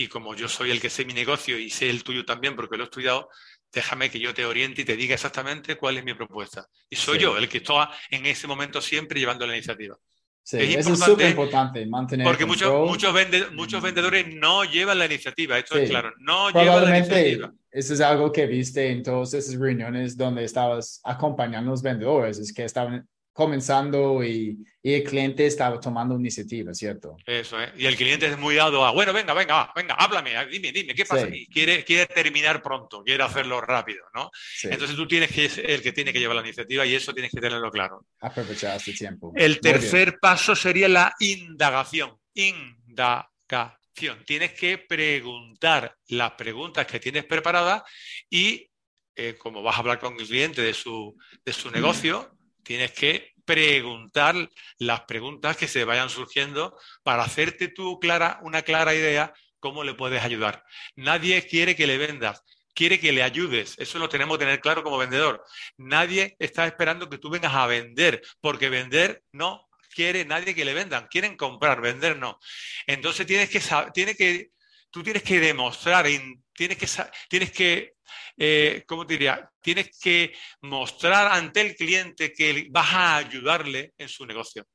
y 0.00 0.06
como 0.06 0.34
yo 0.36 0.48
soy 0.48 0.70
el 0.70 0.80
que 0.80 0.90
sé 0.90 1.04
mi 1.04 1.12
negocio 1.12 1.58
y 1.58 1.70
sé 1.70 1.90
el 1.90 2.04
tuyo 2.04 2.24
también 2.24 2.54
porque 2.54 2.76
lo 2.76 2.84
he 2.84 2.86
estudiado, 2.86 3.28
déjame 3.72 4.08
que 4.08 4.20
yo 4.20 4.32
te 4.32 4.44
oriente 4.44 4.82
y 4.82 4.84
te 4.84 4.96
diga 4.96 5.14
exactamente 5.14 5.76
cuál 5.76 5.98
es 5.98 6.04
mi 6.04 6.14
propuesta. 6.14 6.66
Y 6.88 6.94
soy 6.94 7.18
yo 7.18 7.36
el 7.36 7.48
que 7.48 7.58
está 7.58 7.90
en 8.08 8.24
ese 8.24 8.46
momento 8.46 8.80
siempre 8.80 9.18
llevando 9.18 9.44
la 9.44 9.56
iniciativa. 9.56 9.96
Sí, 10.40 10.56
es 10.58 10.76
eso 10.76 10.92
es 10.92 11.00
súper 11.00 11.30
importante, 11.30 11.84
mantener 11.84 12.24
Porque 12.24 12.46
muchos, 12.46 12.72
muchos, 12.88 13.12
muchos, 13.52 13.82
vendedores 13.82 14.34
no 14.36 14.64
llevan 14.64 15.00
la 15.00 15.06
iniciativa, 15.06 15.58
esto 15.58 15.76
es 15.76 15.90
claro, 15.90 16.14
no 16.20 16.50
llevan 16.50 16.84
la 16.84 16.98
iniciativa. 16.98 17.52
Eso 17.68 17.92
es 17.92 18.00
algo 18.00 18.32
que 18.32 18.46
viste 18.46 18.90
en 18.90 19.02
todas 19.02 19.34
esas 19.34 19.56
reuniones 19.56 20.16
donde 20.16 20.44
estabas 20.44 21.00
acompañando 21.04 21.70
a 21.70 21.72
los 21.72 21.82
vendedores, 21.82 22.38
es 22.38 22.54
que 22.54 22.64
estaban 22.64 23.06
comenzando 23.38 24.24
y, 24.24 24.66
el 24.82 25.04
cliente 25.04 25.46
estaba 25.46 25.78
tomando 25.78 26.16
iniciativa, 26.16 26.74
¿cierto? 26.74 27.16
Eso, 27.24 27.60
¿eh? 27.62 27.70
Y 27.76 27.84
el 27.84 27.94
cliente 27.94 28.26
es 28.26 28.38
muy 28.38 28.54
dado 28.54 28.84
a, 28.84 28.90
bueno, 28.90 29.12
venga, 29.12 29.34
venga, 29.34 29.70
venga, 29.76 29.94
háblame, 29.94 30.32
dime, 30.46 30.72
dime, 30.72 30.94
¿qué 30.94 31.04
pasa? 31.04 31.28
quiere, 31.52 31.84
quiere 31.84 32.06
terminar 32.06 32.62
pronto, 32.62 33.04
quiere 33.04 33.22
hacerlo 33.22 33.60
rápido, 33.60 34.06
¿no? 34.14 34.30
Entonces 34.64 34.96
tú 34.96 35.06
tienes 35.06 35.30
que 35.30 35.48
ser 35.50 35.70
el 35.70 35.82
que 35.82 35.92
tiene 35.92 36.12
que 36.12 36.18
llevar 36.18 36.36
la 36.36 36.42
iniciativa 36.42 36.84
y 36.86 36.94
eso 36.94 37.12
tienes 37.12 37.30
que 37.30 37.40
tenerlo 37.40 37.70
claro. 37.70 38.06
Aprovechar 38.20 38.76
ese 38.76 38.92
tiempo. 38.94 39.32
El 39.36 39.60
tercer 39.60 40.18
paso 40.18 40.56
sería 40.56 40.88
la 40.88 41.14
indagación. 41.20 42.16
Indagación. 42.34 44.24
Tienes 44.24 44.52
que 44.54 44.78
preguntar 44.78 45.94
las 46.08 46.32
preguntas 46.32 46.86
que 46.86 46.98
tienes 46.98 47.24
preparadas 47.24 47.82
y 48.30 48.68
eh, 49.14 49.36
como 49.38 49.62
vas 49.62 49.76
a 49.76 49.80
hablar 49.80 50.00
con 50.00 50.18
el 50.18 50.26
cliente 50.26 50.62
de 50.62 50.72
su, 50.72 51.14
de 51.44 51.52
su 51.52 51.70
negocio, 51.70 52.37
tienes 52.68 52.92
que 52.92 53.32
preguntar 53.46 54.50
las 54.76 55.00
preguntas 55.04 55.56
que 55.56 55.66
se 55.66 55.84
vayan 55.84 56.10
surgiendo 56.10 56.78
para 57.02 57.22
hacerte 57.22 57.68
tú 57.68 57.98
clara, 57.98 58.38
una 58.42 58.60
clara 58.60 58.94
idea 58.94 59.32
cómo 59.58 59.84
le 59.84 59.94
puedes 59.94 60.22
ayudar. 60.22 60.62
Nadie 60.94 61.46
quiere 61.46 61.74
que 61.74 61.86
le 61.86 61.96
vendas, 61.96 62.44
quiere 62.74 63.00
que 63.00 63.10
le 63.10 63.22
ayudes. 63.22 63.74
Eso 63.78 63.98
lo 63.98 64.10
tenemos 64.10 64.36
que 64.36 64.44
tener 64.44 64.60
claro 64.60 64.82
como 64.82 64.98
vendedor. 64.98 65.42
Nadie 65.78 66.36
está 66.38 66.66
esperando 66.66 67.08
que 67.08 67.16
tú 67.16 67.30
vengas 67.30 67.54
a 67.54 67.66
vender, 67.66 68.20
porque 68.42 68.68
vender 68.68 69.22
no 69.32 69.66
quiere 69.94 70.26
nadie 70.26 70.54
que 70.54 70.66
le 70.66 70.74
vendan, 70.74 71.08
quieren 71.10 71.34
comprar, 71.34 71.80
vender 71.80 72.18
no. 72.18 72.38
Entonces 72.86 73.26
tienes 73.26 73.48
que, 73.48 73.62
tiene 73.94 74.14
que 74.14 74.50
tú 74.90 75.02
tienes 75.02 75.22
que 75.22 75.40
demostrar, 75.40 76.06
tienes 76.52 76.78
que, 76.78 76.86
tienes 77.28 77.52
que 77.52 77.94
eh, 78.36 78.84
¿cómo 78.86 79.06
te 79.06 79.14
diría? 79.14 79.50
Tienes 79.60 79.98
que 79.98 80.32
mostrar 80.62 81.32
ante 81.32 81.60
el 81.60 81.74
cliente 81.74 82.32
que 82.32 82.68
vas 82.70 82.92
a 82.92 83.16
ayudarle 83.16 83.94
en 83.98 84.08
su 84.08 84.24
negocio. 84.24 84.66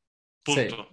Punto. 0.43 0.89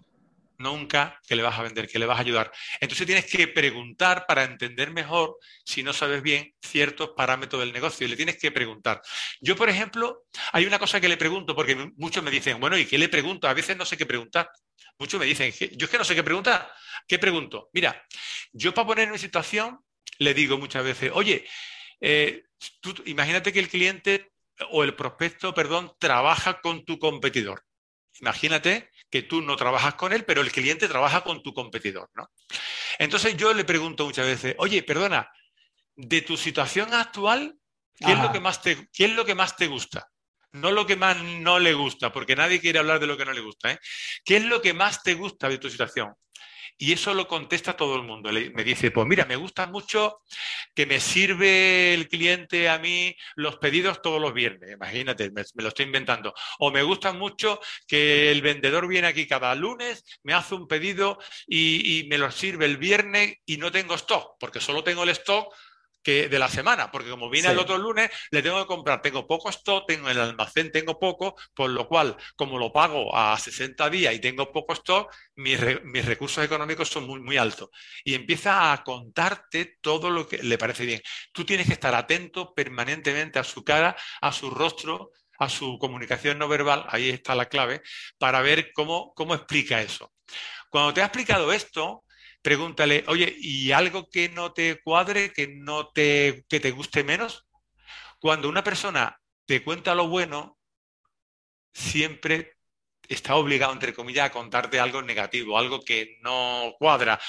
Nunca 0.61 1.19
que 1.27 1.35
le 1.35 1.43
vas 1.43 1.59
a 1.59 1.63
vender, 1.63 1.89
que 1.89 1.99
le 1.99 2.05
vas 2.05 2.19
a 2.19 2.21
ayudar. 2.21 2.53
Entonces 2.81 3.07
tienes 3.07 3.25
que 3.25 3.49
preguntar 3.49 4.27
para 4.29 4.45
entender 4.45 4.91
mejor, 4.91 5.39
si 5.65 5.83
no 5.83 5.95
sabes 5.95 6.23
bien, 6.23 6.55
ciertos 6.61 7.13
parámetros 7.17 7.61
del 7.61 7.73
negocio. 7.73 8.07
Y 8.07 8.11
le 8.11 8.17
tienes 8.17 8.39
que 8.39 8.53
preguntar. 8.53 9.01
Yo, 9.41 9.57
por 9.57 9.71
ejemplo, 9.71 10.25
hay 10.53 10.67
una 10.67 10.79
cosa 10.79 11.01
que 11.01 11.09
le 11.09 11.17
pregunto, 11.17 11.57
porque 11.57 11.75
muchos 11.97 12.23
me 12.23 12.31
dicen, 12.31 12.61
bueno, 12.61 12.77
¿y 12.77 12.85
qué 12.85 12.99
le 12.99 13.09
pregunto? 13.09 13.49
A 13.49 13.55
veces 13.55 13.75
no 13.75 13.87
sé 13.87 13.97
qué 13.97 14.05
preguntar. 14.05 14.51
Muchos 14.99 15.19
me 15.19 15.25
dicen, 15.25 15.51
yo 15.79 15.87
es 15.87 15.91
que 15.91 15.97
no 15.97 16.05
sé 16.05 16.15
qué 16.15 16.23
preguntar. 16.23 16.71
¿Qué 17.09 17.19
pregunto? 17.19 17.71
Mira, 17.73 18.07
yo 18.53 18.75
para 18.75 18.87
poner 18.87 19.05
en 19.05 19.13
una 19.13 19.19
situación 19.19 19.81
le 20.19 20.35
digo 20.35 20.59
muchas 20.59 20.85
veces, 20.85 21.11
oye, 21.15 21.47
eh, 22.03 22.43
imagínate 23.07 23.51
que 23.51 23.61
el 23.61 23.71
cliente 23.71 24.33
o 24.73 24.85
el 24.85 24.95
prospecto, 24.95 25.55
perdón, 25.55 25.91
trabaja 25.99 26.61
con 26.61 26.85
tu 26.85 26.99
competidor. 26.99 27.65
Imagínate 28.21 28.91
que 29.11 29.23
tú 29.23 29.43
no 29.43 29.57
trabajas 29.57 29.95
con 29.95 30.13
él, 30.13 30.25
pero 30.25 30.41
el 30.41 30.53
cliente 30.53 30.89
trabaja 30.89 31.23
con 31.23 31.43
tu 31.43 31.53
competidor, 31.53 32.11
¿no? 32.15 32.31
Entonces 32.99 33.37
yo 33.37 33.53
le 33.53 33.65
pregunto 33.65 34.05
muchas 34.05 34.27
veces, 34.27 34.55
oye, 34.59 34.83
perdona, 34.83 35.31
de 35.97 36.23
tu 36.23 36.37
situación 36.37 36.95
actual, 36.95 37.57
¿qué, 37.97 38.13
es 38.13 38.19
lo 38.19 38.33
que, 38.33 38.41
más 38.41 38.63
te, 38.63 38.89
¿qué 38.93 39.07
es 39.07 39.13
lo 39.13 39.25
que 39.25 39.35
más 39.35 39.57
te 39.57 39.67
gusta? 39.67 40.09
No 40.53 40.71
lo 40.71 40.87
que 40.87 40.97
más 40.97 41.23
no 41.23 41.59
le 41.59 41.75
gusta, 41.75 42.13
porque 42.13 42.37
nadie 42.37 42.61
quiere 42.61 42.79
hablar 42.79 43.01
de 43.01 43.07
lo 43.07 43.17
que 43.17 43.25
no 43.25 43.33
le 43.33 43.41
gusta. 43.41 43.73
¿eh? 43.73 43.79
¿Qué 44.25 44.37
es 44.37 44.45
lo 44.45 44.61
que 44.63 44.73
más 44.73 45.03
te 45.03 45.15
gusta 45.15 45.49
de 45.49 45.59
tu 45.59 45.69
situación? 45.69 46.15
Y 46.79 46.93
eso 46.93 47.15
lo 47.15 47.29
contesta 47.29 47.77
todo 47.77 47.97
el 47.97 48.03
mundo. 48.03 48.31
me 48.33 48.65
dice, 48.65 48.91
pues 48.91 49.07
mira, 49.07 49.25
me 49.27 49.37
gusta 49.37 49.67
mucho 49.67 50.23
que 50.75 50.87
me 50.87 51.01
sirve 51.01 51.95
el 51.95 52.09
cliente 52.09 52.69
a 52.69 52.79
mí 52.79 53.15
los 53.37 53.59
pedidos 53.59 54.03
todos 54.03 54.21
los 54.21 54.33
viernes. 54.33 54.73
Imagínate, 54.73 55.31
me, 55.31 55.45
lo 55.55 55.69
estoy 55.69 55.87
inventando. 55.87 56.35
O 56.59 56.71
me 56.71 56.83
gusta 56.83 57.13
mucho 57.13 57.61
que 57.87 58.31
el 58.31 58.43
vendedor 58.43 58.89
viene 58.89 59.09
aquí 59.09 59.27
cada 59.27 59.55
lunes, 59.55 60.05
me 60.23 60.35
hace 60.35 60.55
un 60.55 60.67
pedido 60.67 61.19
y, 61.47 62.01
y 62.01 62.09
me 62.09 62.19
lo 62.19 62.31
sirve 62.31 62.67
el 62.67 62.77
viernes 62.77 63.37
y 63.47 63.57
no 63.57 63.71
tengo 63.71 63.95
stock, 63.95 64.37
porque 64.39 64.61
solo 64.61 64.85
tengo 64.85 65.03
el 65.03 65.11
stock 65.11 65.55
que 66.03 66.29
de 66.29 66.39
la 66.39 66.49
semana, 66.49 66.91
porque 66.91 67.11
como 67.11 67.29
viene 67.31 67.49
el 67.49 67.59
otro 67.59 67.79
lunes, 67.79 68.11
le 68.31 68.43
tengo 68.43 68.61
que 68.61 68.67
comprar, 68.67 69.03
tengo 69.03 69.27
poco 69.27 69.51
stock, 69.51 69.87
tengo 69.87 70.09
el 70.09 70.19
almacén, 70.19 70.73
tengo 70.73 70.99
poco, 70.99 71.37
por 71.55 71.71
lo 71.71 71.87
cual, 71.87 72.17
como 72.37 72.59
lo 72.59 72.73
pago 72.73 73.15
a 73.17 73.39
60 73.39 73.91
días 73.91 74.15
y 74.15 74.21
tengo 74.21 74.51
poco 74.53 74.73
stock, 74.75 75.15
mis, 75.37 75.59
mis 75.85 76.05
recursos 76.05 76.45
económicos 76.45 76.89
son 76.89 77.07
muy, 77.07 77.21
muy 77.21 77.37
altos. 77.37 77.69
Y 78.05 78.15
empieza 78.15 78.73
a 78.73 78.83
contarte 78.83 79.79
todo 79.81 80.11
lo 80.11 80.27
que 80.27 80.39
le 80.39 80.59
parece 80.59 80.87
bien. 80.87 81.01
Tú 81.33 81.45
tienes 81.45 81.67
que 81.67 81.75
estar 81.75 81.95
atento 81.95 82.55
permanentemente 82.55 83.39
a 83.39 83.45
su 83.45 83.65
cara, 83.65 83.97
a 84.21 84.33
su 84.33 84.51
rostro, 84.51 85.11
a 85.39 85.49
su 85.49 85.79
comunicación 85.79 86.39
no 86.39 86.49
verbal, 86.49 86.85
ahí 86.89 87.09
está 87.09 87.35
la 87.35 87.47
clave, 87.47 87.83
para 88.19 88.43
ver 88.43 88.73
cómo, 88.73 89.13
cómo 89.15 89.35
explica 89.35 89.81
eso. 89.81 90.13
Cuando 90.69 90.95
te 90.95 91.03
ha 91.03 91.07
explicado 91.07 91.53
esto, 91.53 92.05
pregúntale, 92.43 93.05
oye, 93.09 93.37
¿y 93.39 93.73
algo 93.73 94.09
que 94.09 94.29
no 94.29 94.53
te 94.53 94.81
cuadre, 94.83 95.33
que 95.33 95.49
no 95.49 95.89
te, 95.89 96.45
que 96.49 96.61
te 96.61 96.71
guste 96.71 97.05
menos? 97.05 97.47
Cuando 98.19 98.49
una 98.49 98.65
persona 98.65 99.21
te 99.47 99.63
cuenta 99.63 99.95
lo 99.95 100.09
bueno, 100.09 100.59
siempre 101.73 102.57
está 103.09 103.35
obligado, 103.37 103.73
entre 103.73 103.95
comillas, 103.95 104.27
a 104.27 104.33
contarte 104.33 104.79
algo 104.79 105.03
negativo, 105.03 105.59
algo 105.59 105.81
que 105.81 106.19
no 106.23 106.75
cuadra, 106.79 107.21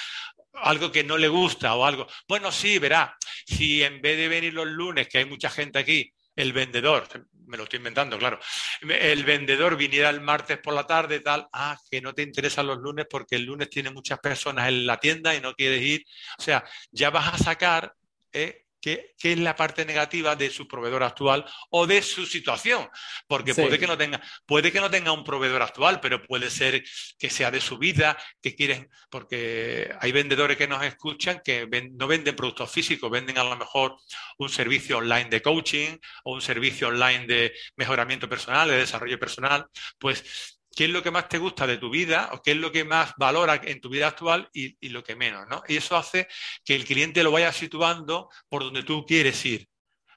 algo 0.54 0.92
que 0.92 1.04
no 1.04 1.18
le 1.18 1.28
gusta 1.28 1.76
o 1.76 1.86
algo. 1.86 2.08
Bueno, 2.28 2.52
sí, 2.52 2.78
verá, 2.78 3.18
si 3.46 3.84
en 3.84 4.02
vez 4.02 4.18
de 4.18 4.28
venir 4.28 4.54
los 4.54 4.68
lunes, 4.68 5.08
que 5.08 5.20
hay 5.20 5.26
mucha 5.26 5.50
gente 5.50 5.80
aquí, 5.80 6.14
el 6.42 6.54
vendedor, 6.54 7.08
me 7.48 7.58
lo 7.58 7.64
estoy 7.64 7.78
inventando, 7.78 8.18
claro, 8.18 8.40
el 8.82 9.24
vendedor 9.24 9.76
viniera 9.76 10.10
el 10.10 10.22
martes 10.22 10.58
por 10.58 10.74
la 10.74 10.86
tarde, 10.88 11.20
tal, 11.20 11.48
ah, 11.54 11.78
que 11.90 12.02
no 12.02 12.14
te 12.14 12.24
interesan 12.24 12.68
los 12.68 12.78
lunes 12.78 13.06
porque 13.10 13.36
el 13.36 13.44
lunes 13.44 13.70
tiene 13.70 13.92
muchas 13.92 14.20
personas 14.20 14.68
en 14.68 14.86
la 14.86 15.00
tienda 15.00 15.36
y 15.36 15.42
no 15.42 15.54
quieres 15.54 15.82
ir. 15.82 16.06
O 16.38 16.42
sea, 16.42 16.64
ya 16.92 17.10
vas 17.10 17.34
a 17.34 17.38
sacar 17.38 17.94
eh, 18.32 18.61
qué, 18.82 19.14
es 19.22 19.38
la 19.38 19.56
parte 19.56 19.86
negativa 19.86 20.36
de 20.36 20.50
su 20.50 20.68
proveedor 20.68 21.04
actual 21.04 21.46
o 21.70 21.88
de 21.88 22.02
su 22.02 22.26
situación. 22.26 22.90
Porque 23.28 23.54
puede, 23.54 23.80
que 23.80 23.88
no 23.88 23.98
tenga, 23.98 24.22
puede 24.46 24.72
que 24.72 24.82
no 24.82 24.90
tenga 24.90 25.12
un 25.12 25.24
proveedor 25.24 25.62
actual, 25.62 26.00
pero 26.02 26.22
puede 26.22 26.50
ser 26.50 26.84
que 27.18 27.30
sea 27.30 27.52
de 27.52 27.62
su 27.62 27.78
vida, 27.78 28.18
que 28.42 28.56
quieren, 28.56 28.90
porque 29.10 29.94
hay 30.00 30.12
vendedores 30.12 30.58
que 30.58 30.68
nos 30.68 30.84
escuchan 30.84 31.42
que 31.44 31.68
no 31.94 32.08
venden 32.08 32.36
productos 32.36 32.72
físicos, 32.72 33.10
venden 33.12 33.38
a 33.38 33.44
lo 33.44 33.56
mejor 33.56 33.96
un 34.38 34.50
servicio 34.50 34.98
online 34.98 35.30
de 35.30 35.42
coaching 35.42 35.98
o 36.24 36.34
un 36.34 36.42
servicio 36.42 36.90
online 36.90 37.26
de 37.28 37.54
mejoramiento 37.76 38.28
personal, 38.28 38.70
de 38.70 38.78
desarrollo 38.78 39.20
personal. 39.20 39.68
Pues 40.00 40.60
qué 40.76 40.86
es 40.86 40.90
lo 40.90 41.04
que 41.04 41.12
más 41.12 41.28
te 41.28 41.38
gusta 41.38 41.68
de 41.68 41.78
tu 41.78 41.90
vida 41.90 42.30
o 42.34 42.42
qué 42.42 42.52
es 42.52 42.58
lo 42.58 42.72
que 42.72 42.84
más 42.84 43.14
valora 43.18 43.60
en 43.64 43.82
tu 43.82 43.90
vida 43.90 44.08
actual 44.08 44.50
y, 44.54 44.90
lo 44.90 45.04
que 45.04 45.16
menos, 45.16 45.48
¿no? 45.50 45.62
Y 45.68 45.78
eso 45.78 45.96
hace 45.96 46.28
que 46.64 46.76
el 46.76 46.86
cliente 46.86 47.24
lo 47.24 47.32
vaya 47.32 47.52
situando 47.52 48.30
por 48.50 48.64
donde 48.64 48.84
tú 48.84 49.06
quieres 49.06 49.46
ir. 49.46 49.68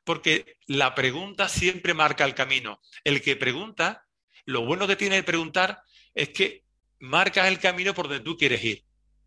Porque 0.04 0.58
la 0.66 0.94
pregunta 0.94 1.48
siempre 1.48 1.94
marca 1.94 2.24
el 2.24 2.34
camino. 2.34 2.80
El 3.02 3.22
que 3.22 3.36
pregunta, 3.36 4.04
lo 4.44 4.64
bueno 4.64 4.86
que 4.86 4.96
tiene 4.96 5.16
el 5.16 5.24
preguntar 5.24 5.80
es 6.14 6.28
que 6.28 6.64
marcas 7.00 7.48
el 7.48 7.58
camino 7.58 7.94
por 7.94 8.08
donde 8.08 8.22
tú 8.22 8.36
quieres 8.36 8.62
ir. 8.62 8.84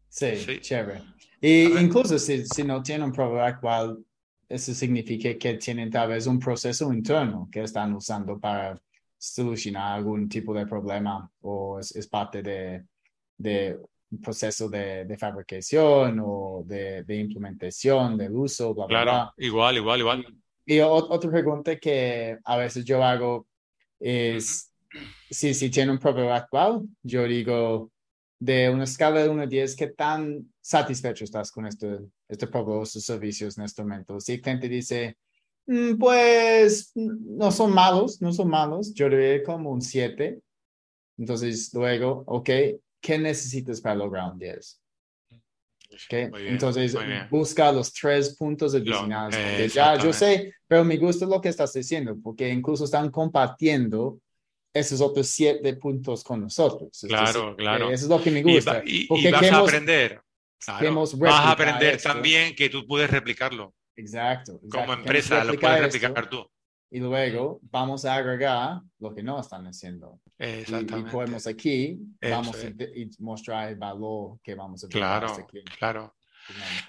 Sí, 0.10 0.60
chévere. 0.62 1.02
Y 1.42 1.78
incluso 1.78 2.18
si, 2.18 2.46
si 2.46 2.64
no 2.64 2.82
tiene 2.82 3.04
un 3.04 3.12
proveedor 3.12 3.48
actual, 3.48 3.98
eso 4.48 4.74
significa 4.74 5.38
que 5.38 5.56
tienen 5.56 5.92
tal 5.92 6.10
vez 6.10 6.26
un 6.26 6.40
proceso 6.40 6.92
interno 6.94 7.50
que 7.52 7.64
están 7.64 7.94
usando 7.94 8.40
para 8.40 8.80
solucionar 9.18 9.95
algún 9.95 10.30
tipo 10.30 10.53
de 10.53 10.65
problema 10.65 11.30
o 11.41 11.80
es, 11.80 12.07
parte 12.07 12.41
de, 12.41 12.86
de 13.38 13.78
un 14.11 14.22
proceso 14.22 14.70
de, 14.70 15.05
de, 15.05 15.18
fabricación 15.18 16.20
o 16.24 16.63
de, 16.65 17.03
de, 17.03 17.15
implementación 17.15 18.18
del 18.18 18.36
uso, 18.36 18.74
bla, 18.74 18.88
claro, 18.88 19.11
bla, 19.11 19.34
igual, 19.38 19.78
igual, 19.78 19.99
igual. 19.99 20.26
Y, 20.65 20.80
otra 20.80 21.32
pregunta 21.32 21.78
que 21.78 22.38
a 22.43 22.57
veces 22.57 22.86
yo 22.86 23.03
hago 23.03 23.47
es, 23.99 24.72
si, 25.30 25.53
si 25.53 25.70
tiene 25.70 25.91
un 25.91 25.99
proveedor 25.99 26.34
actual, 26.34 26.82
yo 27.01 27.24
digo, 27.24 27.91
de 28.39 28.70
una 28.70 28.84
escala 28.84 29.24
de 29.24 29.30
1 29.30 29.43
a 29.43 29.45
10, 29.47 29.76
¿qué 29.76 29.88
tan 29.88 30.53
satisfecho 30.61 31.24
estás 31.24 31.51
con 31.51 31.65
este, 31.65 31.99
este 32.28 32.47
proveedor, 32.47 32.86
sus 32.86 33.03
servicios 33.03 33.57
en 33.57 33.63
este 33.63 33.82
momento? 33.82 34.20
Si 34.20 34.34
el 34.34 34.41
cliente 34.41 34.70
dice, 34.70 35.18
pues 35.99 36.91
no 36.95 37.51
son 37.51 37.74
malos, 37.74 38.22
no 38.22 38.32
son 38.32 38.49
malos. 38.49 38.93
Yo 38.93 39.09
le 39.09 39.43
como 39.43 39.72
un 39.72 39.82
7. 39.82 40.39
Entonces, 41.18 41.74
luego, 41.74 42.24
ok, 42.28 42.49
¿qué 43.01 43.18
necesitas 43.18 43.82
para 43.82 43.95
lograr 43.95 44.32
un 44.32 44.39
10? 44.39 44.82
Okay. 46.05 46.30
Entonces, 46.47 46.95
busca 47.30 47.72
los 47.72 47.93
tres 47.93 48.36
puntos 48.36 48.76
adicionales. 48.76 49.38
Eh, 49.39 49.70
ya, 49.74 49.97
yo 49.97 50.13
sé, 50.13 50.53
pero 50.68 50.84
me 50.84 50.97
gusta 50.97 51.26
lo 51.26 51.41
que 51.41 51.49
estás 51.49 51.74
diciendo, 51.74 52.15
porque 52.22 52.49
incluso 52.49 52.86
están 52.86 53.09
compartiendo 53.09 54.20
esos 54.74 55.01
otros 55.01 55.28
siete 55.28 55.76
puntos 55.76 56.24
con 56.24 56.41
nosotros. 56.41 57.05
Claro, 57.07 57.55
claro. 57.55 57.89
Eso 57.89 58.05
es 58.05 58.09
lo 58.09 58.22
que 58.22 58.32
me 58.32 58.43
gusta. 58.43 58.84
Y, 58.86 59.07
vas 59.32 59.51
a 59.51 59.59
aprender. 59.59 60.22
vas 60.68 61.45
a 61.45 61.51
aprender 61.51 62.01
también 62.01 62.53
que 62.53 62.70
tú 62.70 62.86
puedes 62.86 63.09
replicarlo. 63.09 63.74
Exacto. 63.98 64.62
Como 64.70 64.93
empresa 64.93 65.43
lo 65.43 65.60
puedes 65.60 65.82
replicar 65.82 66.30
tú. 66.30 66.50
Y 66.89 67.00
luego 67.00 67.60
vamos 67.64 68.06
a 68.06 68.16
agregar 68.16 68.80
lo 69.00 69.14
que 69.14 69.22
no 69.22 69.41
están 69.41 69.66
haciendo. 69.66 70.22
Exactamente. 70.38 71.10
Y, 71.10 71.12
podemos 71.12 71.48
aquí, 71.48 72.00
vamos 72.22 72.64
a 72.64 72.70
mostrar 73.20 73.70
el 73.70 73.76
valor 73.76 74.39
que 74.41 74.56
vamos 74.56 74.86
a 74.86 74.88
Claro, 74.88 75.28
este 75.38 75.64
claro. 75.78 76.16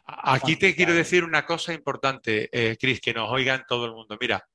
Aquí 0.06 0.54
te 0.54 0.76
quiero 0.76 0.94
decir 0.94 1.24
una 1.24 1.44
cosa 1.44 1.72
importante, 1.72 2.48
eh, 2.52 2.76
Cris, 2.78 3.00
que 3.00 3.12
nos 3.12 3.28
oigan 3.28 3.64
todo 3.66 3.86
el 3.86 3.92
mundo. 3.92 4.16
Mira, 4.20 4.46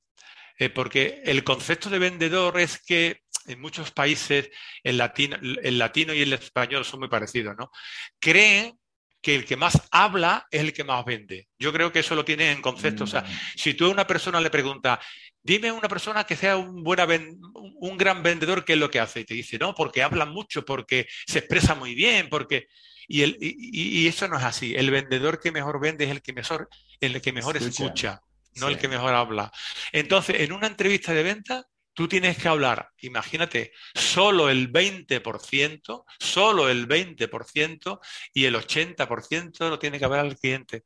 eh, 0.58 0.70
porque 0.70 1.20
el 1.26 1.44
concepto 1.44 1.90
de 1.90 1.98
vendedor 1.98 2.58
es 2.58 2.80
que 2.80 3.20
en 3.46 3.60
muchos 3.60 3.90
países 3.90 4.48
el 4.82 4.96
latino, 4.96 5.36
el 5.42 5.78
latino 5.78 6.14
y 6.14 6.22
el 6.22 6.32
español 6.32 6.86
son 6.86 7.00
muy 7.00 7.10
parecidos, 7.10 7.54
¿no? 7.54 7.70
Creen 8.18 8.78
que 9.24 9.34
el 9.34 9.46
que 9.46 9.56
más 9.56 9.80
habla 9.90 10.46
es 10.50 10.60
el 10.60 10.74
que 10.74 10.84
más 10.84 11.02
vende. 11.04 11.48
Yo 11.58 11.72
creo 11.72 11.90
que 11.90 12.00
eso 12.00 12.14
lo 12.14 12.26
tiene 12.26 12.52
en 12.52 12.60
concepto. 12.60 13.04
O 13.04 13.06
sea, 13.06 13.22
mm. 13.22 13.26
si 13.56 13.72
tú 13.72 13.86
a 13.86 13.88
una 13.88 14.06
persona 14.06 14.38
le 14.38 14.50
preguntas, 14.50 14.98
dime 15.42 15.72
una 15.72 15.88
persona 15.88 16.24
que 16.24 16.36
sea 16.36 16.58
un, 16.58 16.84
buena 16.84 17.06
un 17.06 17.96
gran 17.96 18.22
vendedor, 18.22 18.66
¿qué 18.66 18.74
es 18.74 18.78
lo 18.78 18.90
que 18.90 19.00
hace? 19.00 19.20
Y 19.20 19.24
te 19.24 19.32
dice, 19.32 19.58
no, 19.58 19.74
porque 19.74 20.02
habla 20.02 20.26
mucho, 20.26 20.62
porque 20.64 21.08
se 21.26 21.38
expresa 21.40 21.74
muy 21.74 21.94
bien, 21.94 22.28
porque... 22.28 22.68
Y, 23.06 23.22
el, 23.22 23.36
y, 23.40 24.06
eso 24.06 24.28
no 24.28 24.38
es 24.38 24.44
así. 24.44 24.74
El 24.74 24.90
vendedor 24.90 25.38
que 25.40 25.52
mejor 25.52 25.80
vende 25.80 26.04
es 26.04 26.10
el 26.10 26.22
que 26.22 26.32
mejor, 26.32 26.68
el 27.00 27.20
que 27.20 27.32
mejor 27.32 27.56
escucha, 27.56 28.22
no 28.56 28.68
el 28.68 28.78
que 28.78 28.88
mejor 28.88 29.12
habla. 29.12 29.52
Entonces, 29.92 30.40
en 30.40 30.52
una 30.52 30.68
entrevista 30.68 31.12
de 31.12 31.22
venta, 31.22 31.66
tú 31.94 32.08
tienes 32.08 32.36
que 32.36 32.48
hablar, 32.48 32.90
imagínate, 32.98 33.72
solo 33.94 34.50
el 34.50 34.70
20%, 34.70 36.04
solo 36.18 36.68
el 36.68 36.86
20% 36.86 38.00
y 38.34 38.44
el 38.44 38.56
80% 38.56 39.70
lo 39.70 39.78
tiene 39.78 39.98
que 39.98 40.04
hablar 40.04 40.20
al 40.20 40.36
cliente. 40.36 40.82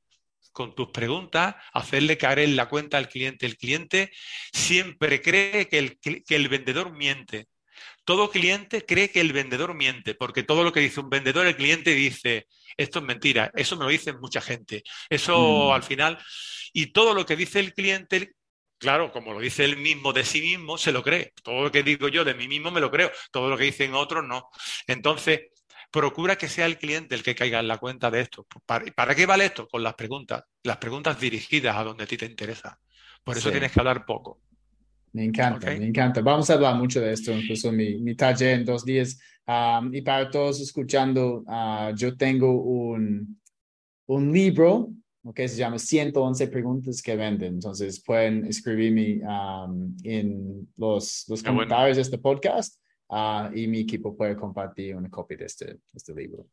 Con 0.52 0.74
tus 0.74 0.90
preguntas, 0.90 1.56
hacerle 1.72 2.18
caer 2.18 2.40
en 2.40 2.56
la 2.56 2.68
cuenta 2.68 2.98
al 2.98 3.08
cliente. 3.08 3.46
El 3.46 3.56
cliente 3.56 4.10
siempre 4.52 5.22
cree 5.22 5.68
que 5.68 5.78
el, 5.78 5.98
que 6.00 6.24
el 6.36 6.48
vendedor 6.48 6.92
miente. 6.92 7.48
Todo 8.04 8.30
cliente 8.30 8.84
cree 8.84 9.10
que 9.10 9.20
el 9.20 9.32
vendedor 9.32 9.74
miente, 9.74 10.14
porque 10.14 10.42
todo 10.42 10.64
lo 10.64 10.72
que 10.72 10.80
dice 10.80 11.00
un 11.00 11.10
vendedor, 11.10 11.46
el 11.46 11.56
cliente 11.56 11.94
dice, 11.94 12.46
esto 12.76 13.00
es 13.00 13.04
mentira, 13.04 13.52
eso 13.54 13.76
me 13.76 13.84
lo 13.84 13.90
dice 13.90 14.12
mucha 14.14 14.40
gente. 14.40 14.82
Eso 15.10 15.68
mm. 15.68 15.72
al 15.72 15.82
final, 15.82 16.18
y 16.72 16.86
todo 16.86 17.14
lo 17.14 17.26
que 17.26 17.36
dice 17.36 17.60
el 17.60 17.74
cliente, 17.74 18.32
claro, 18.78 19.12
como 19.12 19.32
lo 19.32 19.40
dice 19.40 19.64
él 19.64 19.76
mismo 19.76 20.12
de 20.12 20.24
sí 20.24 20.40
mismo, 20.40 20.78
se 20.78 20.92
lo 20.92 21.02
cree. 21.02 21.32
Todo 21.42 21.64
lo 21.64 21.72
que 21.72 21.82
digo 21.82 22.08
yo 22.08 22.24
de 22.24 22.34
mí 22.34 22.48
mismo 22.48 22.70
me 22.70 22.80
lo 22.80 22.90
creo, 22.90 23.10
todo 23.30 23.48
lo 23.50 23.56
que 23.56 23.64
dicen 23.64 23.94
otros 23.94 24.24
no. 24.26 24.48
Entonces, 24.86 25.40
procura 25.90 26.36
que 26.36 26.48
sea 26.48 26.66
el 26.66 26.78
cliente 26.78 27.14
el 27.14 27.22
que 27.22 27.34
caiga 27.34 27.60
en 27.60 27.68
la 27.68 27.78
cuenta 27.78 28.10
de 28.10 28.20
esto. 28.20 28.46
¿Para, 28.66 29.14
qué 29.14 29.26
vale 29.26 29.46
esto? 29.46 29.68
Con 29.68 29.82
las 29.82 29.94
preguntas, 29.94 30.44
las 30.62 30.76
preguntas 30.76 31.20
dirigidas 31.20 31.76
a 31.76 31.84
donde 31.84 32.04
a 32.04 32.06
ti 32.06 32.16
te 32.16 32.26
interesa. 32.26 32.78
Por 33.24 33.36
eso 33.36 33.50
tienes 33.50 33.72
que 33.72 33.80
hablar 33.80 34.04
poco. 34.06 34.40
Me 35.12 35.24
encanta, 35.24 35.66
me 35.70 35.86
encanta. 35.86 36.20
Vamos 36.20 36.48
a 36.50 36.54
hablar 36.54 36.76
mucho 36.76 37.00
de 37.00 37.12
esto, 37.12 37.32
incluso 37.32 37.72
mi, 37.72 37.98
mi 37.98 38.14
taller 38.14 38.60
en 38.60 38.64
dos 38.64 38.84
días. 38.84 39.18
y 39.92 40.02
para 40.02 40.30
todos 40.30 40.60
escuchando, 40.60 41.42
ah, 41.48 41.92
yo 41.96 42.16
tengo 42.16 42.52
un, 42.52 43.40
un 44.06 44.32
libro 44.32 44.90
Ok, 45.28 45.40
se 45.40 45.56
llama 45.56 45.78
111 45.78 46.48
preguntas 46.48 47.02
que 47.02 47.14
venden. 47.14 47.54
Entonces 47.54 48.02
pueden 48.02 48.46
escribirme 48.46 49.20
um, 49.26 49.94
en 50.02 50.66
los, 50.78 51.26
los 51.28 51.42
bueno. 51.42 51.54
comentarios 51.54 51.96
de 51.98 52.02
este 52.02 52.16
podcast 52.16 52.82
ah, 53.10 53.50
y 53.54 53.66
mi 53.66 53.80
equipo 53.80 54.16
puede 54.16 54.34
compartir 54.34 54.96
una 54.96 55.10
copia 55.10 55.36
de 55.36 55.44
este, 55.44 55.66
de 55.66 55.80
este 55.92 56.14
libro. 56.14 56.46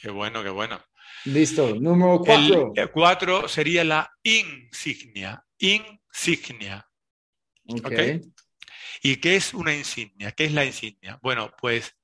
Qué 0.00 0.10
bueno, 0.10 0.44
qué 0.44 0.50
bueno. 0.50 0.80
Listo, 1.24 1.74
número 1.74 2.20
cuatro. 2.20 2.72
El, 2.76 2.82
el 2.82 2.90
cuatro 2.92 3.48
sería 3.48 3.82
la 3.82 4.08
insignia. 4.22 5.44
Insignia. 5.58 6.86
Ok. 7.66 7.84
ok. 7.84 8.00
¿Y 9.02 9.16
qué 9.16 9.34
es 9.34 9.52
una 9.54 9.74
insignia? 9.74 10.30
¿Qué 10.30 10.44
es 10.44 10.52
la 10.52 10.64
insignia? 10.64 11.18
Bueno, 11.20 11.50
pues, 11.60 11.96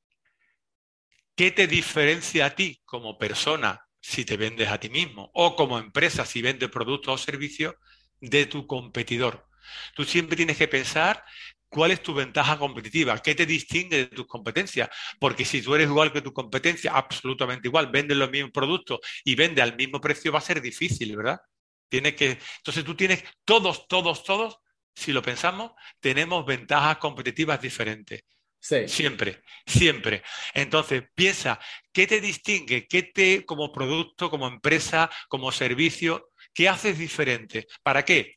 ¿qué 1.37 1.53
te 1.53 1.69
diferencia 1.69 2.47
a 2.47 2.51
ti 2.57 2.83
como 2.85 3.17
persona 3.17 3.81
si 4.01 4.25
te 4.25 4.37
vendes 4.37 4.69
a 4.69 4.79
ti 4.79 4.89
mismo 4.89 5.31
o 5.35 5.57
como 5.57 5.79
empresa 5.79 6.25
si 6.25 6.43
vendes 6.43 6.71
productos 6.71 7.15
o 7.15 7.25
servicios 7.25 7.75
de 8.21 8.47
tu 8.47 8.67
competidor? 8.67 9.47
Tú 9.95 10.05
siempre 10.05 10.37
tienes 10.37 10.57
que 10.57 10.69
pensar 10.69 11.25
cuál 11.71 11.93
es 11.93 12.03
tu 12.03 12.13
ventaja 12.13 12.59
competitiva, 12.59 13.17
qué 13.23 13.35
te 13.35 13.47
distingue 13.47 13.97
de 13.97 14.07
tus 14.07 14.27
competencias, 14.27 14.91
porque 15.19 15.45
si 15.45 15.63
tú 15.63 15.75
eres 15.75 15.89
igual 15.89 16.13
que 16.13 16.21
tu 16.21 16.33
competencia, 16.33 16.93
absolutamente 16.93 17.69
igual, 17.69 17.91
vendes 17.91 18.17
los 18.17 18.31
mismos 18.31 18.51
productos 18.51 18.99
y 19.25 19.37
vendes 19.37 19.63
al 19.63 19.77
mismo 19.77 20.01
precio, 20.01 20.33
va 20.33 20.41
a 20.41 20.43
ser 20.43 20.61
difícil, 20.61 21.17
¿verdad? 21.17 21.41
Tienes 21.89 22.15
que, 22.15 22.39
entonces 22.59 22.85
tú 22.85 22.95
tienes 22.97 23.25
todos, 23.45 23.87
todos, 23.87 24.25
todos, 24.25 24.59
si 24.95 25.13
lo 25.13 25.23
pensamos, 25.23 25.73
tenemos 26.01 26.45
ventajas 26.45 26.99
competitivas 26.99 27.61
diferentes. 27.61 28.25
Sí. 28.61 28.87
Siempre, 28.89 29.43
siempre. 29.67 30.23
Entonces, 30.53 31.05
piensa, 31.15 31.59
¿qué 31.93 32.07
te 32.07 32.21
distingue? 32.21 32.87
¿Qué 32.87 33.03
te, 33.03 33.45
como 33.47 33.73
producto, 33.73 34.29
como 34.31 34.47
empresa, 34.47 35.11
como 35.29 35.51
servicio, 35.51 36.31
qué 36.53 36.69
haces 36.69 36.99
diferente? 36.99 37.67
¿Para 37.83 38.05
qué? 38.05 38.37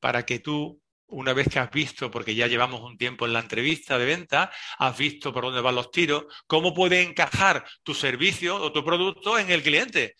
Para 0.00 0.26
que 0.26 0.38
tú, 0.38 0.82
una 1.06 1.32
vez 1.32 1.48
que 1.48 1.58
has 1.58 1.70
visto, 1.70 2.10
porque 2.10 2.34
ya 2.34 2.46
llevamos 2.46 2.82
un 2.82 2.98
tiempo 2.98 3.24
en 3.24 3.32
la 3.32 3.40
entrevista 3.40 3.98
de 3.98 4.04
venta, 4.04 4.52
has 4.78 4.98
visto 4.98 5.32
por 5.32 5.44
dónde 5.44 5.62
van 5.62 5.76
los 5.76 5.90
tiros, 5.90 6.26
cómo 6.46 6.74
puede 6.74 7.02
encajar 7.02 7.64
tu 7.82 7.94
servicio 7.94 8.56
o 8.56 8.70
tu 8.70 8.84
producto 8.84 9.38
en 9.38 9.50
el 9.50 9.62
cliente. 9.62 10.14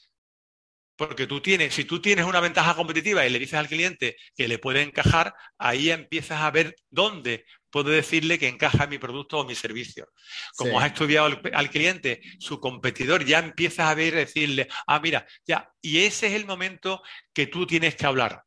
Porque 0.97 1.27
tú 1.27 1.41
tienes, 1.41 1.75
si 1.75 1.85
tú 1.85 2.01
tienes 2.01 2.25
una 2.25 2.41
ventaja 2.41 2.75
competitiva 2.75 3.27
y 3.27 3.31
le 3.31 3.39
dices 3.39 3.59
al 3.59 3.69
cliente 3.69 4.17
que 4.37 4.49
le 4.49 4.59
puede 4.59 4.83
encajar, 4.83 5.35
ahí 5.59 5.91
empiezas 5.91 6.41
a 6.41 6.51
ver 6.51 6.77
dónde 6.91 7.45
puedo 7.73 7.91
decirle 7.91 8.39
que 8.39 8.47
encaja 8.47 8.87
mi 8.87 8.99
producto 8.99 9.39
o 9.39 9.45
mi 9.45 9.57
servicio. 9.57 10.07
Como 10.57 10.71
Sí. 10.73 10.77
has 10.77 10.87
estudiado 10.93 11.27
al, 11.27 11.41
al 11.55 11.71
cliente, 11.71 12.21
su 12.39 12.61
competidor, 12.61 13.25
ya 13.25 13.41
empiezas 13.41 13.87
a 13.89 13.95
ver, 13.95 14.15
decirle, 14.15 14.69
ah, 14.87 15.01
mira, 15.01 15.27
ya, 15.47 15.69
y 15.81 16.05
ese 16.05 16.29
es 16.29 16.35
el 16.35 16.47
momento 16.47 17.03
que 17.33 17.47
tú 17.49 17.67
tienes 17.67 17.97
que 17.97 18.07
hablar. 18.07 18.45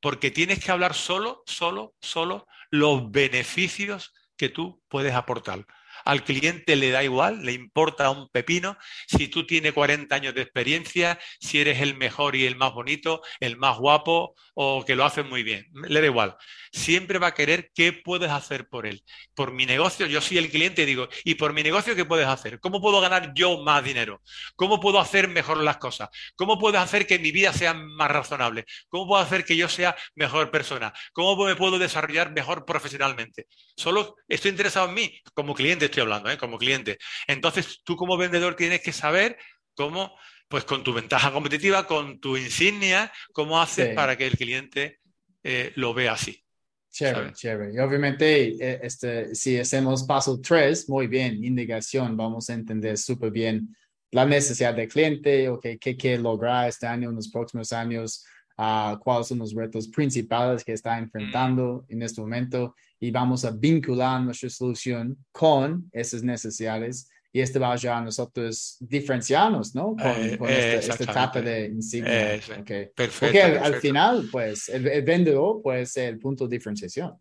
Porque 0.00 0.30
tienes 0.30 0.64
que 0.64 0.70
hablar 0.72 0.94
solo, 0.94 1.42
solo, 1.44 1.94
solo 2.00 2.46
los 2.70 3.10
beneficios 3.10 4.14
que 4.36 4.48
tú 4.48 4.82
puedes 4.88 5.12
aportar. 5.12 5.66
Al 6.04 6.24
cliente 6.24 6.76
le 6.76 6.90
da 6.90 7.02
igual, 7.02 7.44
le 7.44 7.52
importa 7.52 8.10
un 8.10 8.28
pepino 8.28 8.76
si 9.06 9.28
tú 9.28 9.46
tienes 9.46 9.72
40 9.72 10.14
años 10.14 10.34
de 10.34 10.42
experiencia, 10.42 11.18
si 11.40 11.60
eres 11.60 11.80
el 11.80 11.96
mejor 11.96 12.36
y 12.36 12.46
el 12.46 12.56
más 12.56 12.72
bonito, 12.72 13.22
el 13.40 13.56
más 13.56 13.78
guapo 13.78 14.34
o 14.54 14.84
que 14.84 14.94
lo 14.94 15.04
haces 15.04 15.24
muy 15.24 15.42
bien. 15.42 15.66
Le 15.88 16.00
da 16.00 16.06
igual. 16.06 16.36
Siempre 16.72 17.18
va 17.18 17.28
a 17.28 17.34
querer 17.34 17.70
qué 17.74 17.92
puedes 17.92 18.30
hacer 18.30 18.68
por 18.68 18.86
él. 18.86 19.02
Por 19.34 19.52
mi 19.52 19.66
negocio, 19.66 20.06
yo 20.06 20.20
soy 20.20 20.38
el 20.38 20.50
cliente 20.50 20.82
y 20.82 20.86
digo, 20.86 21.08
¿y 21.24 21.34
por 21.34 21.52
mi 21.52 21.62
negocio 21.62 21.96
qué 21.96 22.04
puedes 22.04 22.26
hacer? 22.26 22.60
¿Cómo 22.60 22.80
puedo 22.80 23.00
ganar 23.00 23.32
yo 23.34 23.62
más 23.62 23.82
dinero? 23.82 24.22
¿Cómo 24.56 24.80
puedo 24.80 25.00
hacer 25.00 25.28
mejor 25.28 25.58
las 25.58 25.78
cosas? 25.78 26.08
¿Cómo 26.36 26.58
puedo 26.58 26.78
hacer 26.78 27.06
que 27.06 27.18
mi 27.18 27.32
vida 27.32 27.52
sea 27.52 27.74
más 27.74 28.10
razonable? 28.10 28.64
¿Cómo 28.88 29.08
puedo 29.08 29.22
hacer 29.22 29.44
que 29.44 29.56
yo 29.56 29.68
sea 29.68 29.96
mejor 30.14 30.50
persona? 30.50 30.92
¿Cómo 31.12 31.44
me 31.44 31.56
puedo 31.56 31.78
desarrollar 31.78 32.32
mejor 32.32 32.64
profesionalmente? 32.64 33.46
Solo 33.76 34.16
estoy 34.28 34.52
interesado 34.52 34.88
en 34.88 34.94
mí, 34.94 35.20
como 35.34 35.54
cliente 35.54 35.89
estoy 35.90 36.02
hablando, 36.02 36.30
¿eh? 36.30 36.38
como 36.38 36.58
cliente. 36.58 36.98
Entonces, 37.26 37.80
tú 37.84 37.96
como 37.96 38.16
vendedor 38.16 38.54
tienes 38.56 38.80
que 38.80 38.92
saber 38.92 39.36
cómo, 39.74 40.16
pues 40.48 40.64
con 40.64 40.82
tu 40.82 40.92
ventaja 40.92 41.32
competitiva, 41.32 41.86
con 41.86 42.20
tu 42.20 42.36
insignia, 42.36 43.12
cómo 43.32 43.60
haces 43.60 43.90
Sí. 43.90 43.94
para 43.94 44.16
que 44.16 44.26
el 44.26 44.36
cliente 44.36 45.00
eh, 45.42 45.72
lo 45.76 45.94
vea 45.94 46.12
así. 46.12 46.42
Chévere, 46.90 47.16
¿sabes? 47.16 47.38
chévere. 47.38 47.74
Y 47.74 47.78
obviamente, 47.78 48.48
eh, 48.48 48.80
este, 48.82 49.34
si 49.34 49.58
hacemos 49.58 50.02
paso 50.02 50.40
tres, 50.40 50.88
muy 50.88 51.06
bien, 51.06 51.42
indicación, 51.44 52.16
vamos 52.16 52.50
a 52.50 52.54
entender 52.54 52.98
súper 52.98 53.30
bien 53.30 53.74
la 54.10 54.26
necesidad 54.26 54.74
del 54.74 54.88
cliente, 54.88 55.48
okay, 55.48 55.78
qué 55.78 55.96
quiere 55.96 56.18
lograr 56.18 56.68
este 56.68 56.86
año, 56.86 57.10
en 57.10 57.16
los 57.16 57.28
próximos 57.28 57.72
años, 57.72 58.24
ah, 58.58 58.98
cuáles 59.02 59.28
son 59.28 59.38
los 59.38 59.54
retos 59.54 59.86
principales 59.88 60.64
que 60.64 60.72
está 60.72 60.98
enfrentando 60.98 61.84
en 61.88 62.02
este 62.02 62.20
momento 62.20 62.74
y 63.00 63.10
vamos 63.10 63.44
a 63.44 63.50
vincular 63.50 64.20
nuestra 64.20 64.50
solución 64.50 65.16
con 65.32 65.88
esas 65.92 66.22
necesidades 66.22 67.08
y 67.32 67.40
esto 67.40 67.60
va 67.60 67.68
a 67.68 67.72
ayudar 67.74 67.98
a 67.98 68.04
nosotros 68.04 68.76
diferenciarnos, 68.80 69.74
¿no? 69.74 69.96
Con, 69.96 70.00
Eh, 70.00 70.36
con 70.36 70.50
eh, 70.50 70.74
esta, 70.76 70.92
esta 70.92 71.04
etapa 71.04 71.38
exactamente. 71.38 71.50
de 71.50 71.66
insignia. 71.68 72.34
Eh, 72.34 72.40
okay. 72.60 72.86
Perfecto. 72.94 73.26
Porque 73.26 73.42
al, 73.42 73.74
final, 73.76 74.28
pues, 74.32 74.68
el, 74.68 74.86
el 74.88 75.02
vendedor 75.02 75.62
puede 75.62 75.86
ser 75.86 76.08
el 76.08 76.18
punto 76.18 76.46
de 76.46 76.56
diferenciación. 76.56 77.12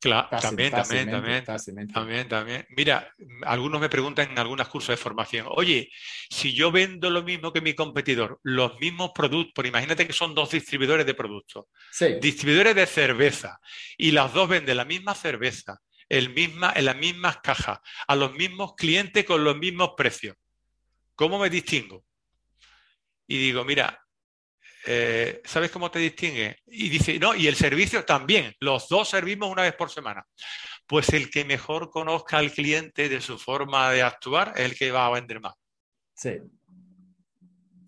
Claro, 0.00 0.28
también, 0.40 0.70
también, 0.70 1.10
también. 1.10 1.44
También, 1.92 2.28
también. 2.28 2.66
Mira, 2.70 3.12
algunos 3.42 3.80
me 3.80 3.88
preguntan 3.88 4.30
en 4.30 4.38
algunos 4.38 4.68
cursos 4.68 4.90
de 4.92 4.96
formación, 4.96 5.46
oye, 5.50 5.90
si 6.30 6.54
yo 6.54 6.70
vendo 6.70 7.10
lo 7.10 7.24
mismo 7.24 7.52
que 7.52 7.60
mi 7.60 7.74
competidor, 7.74 8.38
los 8.44 8.78
mismos 8.78 9.10
productos, 9.12 9.52
por 9.54 9.66
imagínate 9.66 10.06
que 10.06 10.12
son 10.12 10.34
dos 10.34 10.50
distribuidores 10.52 11.04
de 11.04 11.14
productos, 11.14 11.64
Sí, 11.90 12.14
distribuidores 12.20 12.76
de 12.76 12.86
cerveza, 12.86 13.58
y 13.96 14.12
las 14.12 14.32
dos 14.32 14.48
venden 14.48 14.76
la 14.76 14.84
misma 14.84 15.16
cerveza, 15.16 15.80
el 16.08 16.30
misma, 16.30 16.72
en 16.76 16.84
las 16.84 16.96
mismas 16.96 17.38
cajas, 17.38 17.80
a 18.06 18.14
los 18.14 18.32
mismos 18.34 18.74
clientes 18.76 19.24
con 19.24 19.42
los 19.42 19.56
mismos 19.56 19.94
precios. 19.96 20.36
¿Cómo 21.16 21.40
me 21.40 21.50
distingo? 21.50 22.04
Y 23.26 23.38
digo, 23.38 23.64
mira, 23.64 24.00
eh, 24.86 25.42
¿sabes 25.44 25.70
cómo 25.70 25.90
te 25.90 25.98
distingue? 25.98 26.56
Y 26.66 26.88
dice, 26.88 27.18
no, 27.18 27.34
y 27.34 27.46
el 27.46 27.56
servicio 27.56 28.04
también, 28.04 28.54
los 28.60 28.88
dos 28.88 29.08
servimos 29.08 29.50
una 29.50 29.62
vez 29.62 29.74
por 29.74 29.90
semana. 29.90 30.24
Pues 30.86 31.10
el 31.10 31.30
que 31.30 31.44
mejor 31.44 31.90
conozca 31.90 32.38
al 32.38 32.50
cliente 32.52 33.08
de 33.08 33.20
su 33.20 33.38
forma 33.38 33.90
de 33.90 34.02
actuar 34.02 34.54
es 34.56 34.64
el 34.70 34.74
que 34.76 34.90
va 34.90 35.06
a 35.06 35.10
vender 35.10 35.40
más. 35.40 35.54
sí. 36.14 36.30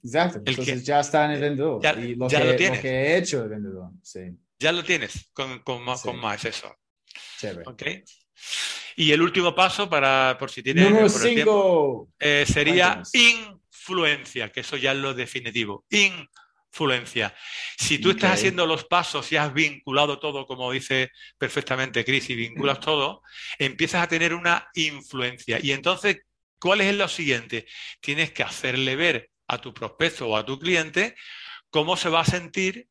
Exacto. 0.02 0.38
El 0.38 0.48
Entonces 0.48 0.78
que- 0.80 0.84
ya 0.84 1.00
está 1.00 1.26
en 1.26 1.32
el 1.32 1.40
vendedor. 1.40 1.82
Ya- 1.82 1.92
y 1.92 2.14
lo, 2.14 2.26
ya 2.28 2.38
que, 2.38 2.44
lo 2.46 2.50
lo 2.52 2.56
tienes. 2.56 2.80
que 2.80 2.88
he 2.88 3.16
hecho 3.18 3.42
el 3.42 3.48
vendedor. 3.50 3.90
Sí, 4.02 4.20
Ya 4.58 4.72
lo 4.72 4.82
tienes 4.82 5.30
con, 5.34 5.58
con 5.60 5.82
más, 5.84 6.00
Sí. 6.00 6.08
con 6.08 6.18
más 6.18 6.42
eso. 6.44 6.74
chévere. 7.38 7.64
¿ok? 7.66 7.82
Y 8.96 9.12
el 9.12 9.20
último 9.22 9.54
paso, 9.54 9.88
para, 9.90 10.36
por 10.38 10.50
si 10.50 10.62
tienes 10.62 10.84
Número 10.88 11.06
por 11.06 11.26
el 11.26 11.34
tiempo, 11.34 12.08
5. 12.08 12.14
eh, 12.18 12.44
sería 12.46 12.84
Cuéntanos. 13.02 13.10
influencia, 13.14 14.50
que 14.50 14.60
eso 14.60 14.76
ya 14.78 14.92
es 14.92 14.98
lo 14.98 15.12
definitivo. 15.14 15.84
Influencia. 15.90 16.30
Si 17.76 17.98
tú 17.98 18.10
estás 18.10 18.34
haciendo 18.34 18.66
los 18.66 18.84
pasos 18.84 19.30
y 19.32 19.36
has 19.36 19.52
vinculado 19.52 20.18
todo, 20.18 20.46
como 20.46 20.70
dice 20.72 21.10
perfectamente 21.36 22.04
Chris, 22.04 22.30
y 22.30 22.36
vinculas 22.36 22.80
todo, 22.80 23.22
empiezas 23.58 24.04
a 24.04 24.08
tener 24.08 24.32
una 24.34 24.68
influencia. 24.74 25.58
Y 25.62 25.72
entonces, 25.72 26.18
¿cuál 26.58 26.80
es 26.80 26.94
lo 26.94 27.08
siguiente? 27.08 27.66
Tienes 28.00 28.32
que 28.32 28.42
hacerle 28.42 28.96
ver 28.96 29.30
a 29.48 29.58
tu 29.58 29.74
prospecto 29.74 30.28
o 30.28 30.36
a 30.36 30.46
tu 30.46 30.58
cliente 30.58 31.16
cómo 31.70 31.96
se 31.96 32.08
va 32.08 32.20
a 32.20 32.24
sentir 32.24 32.88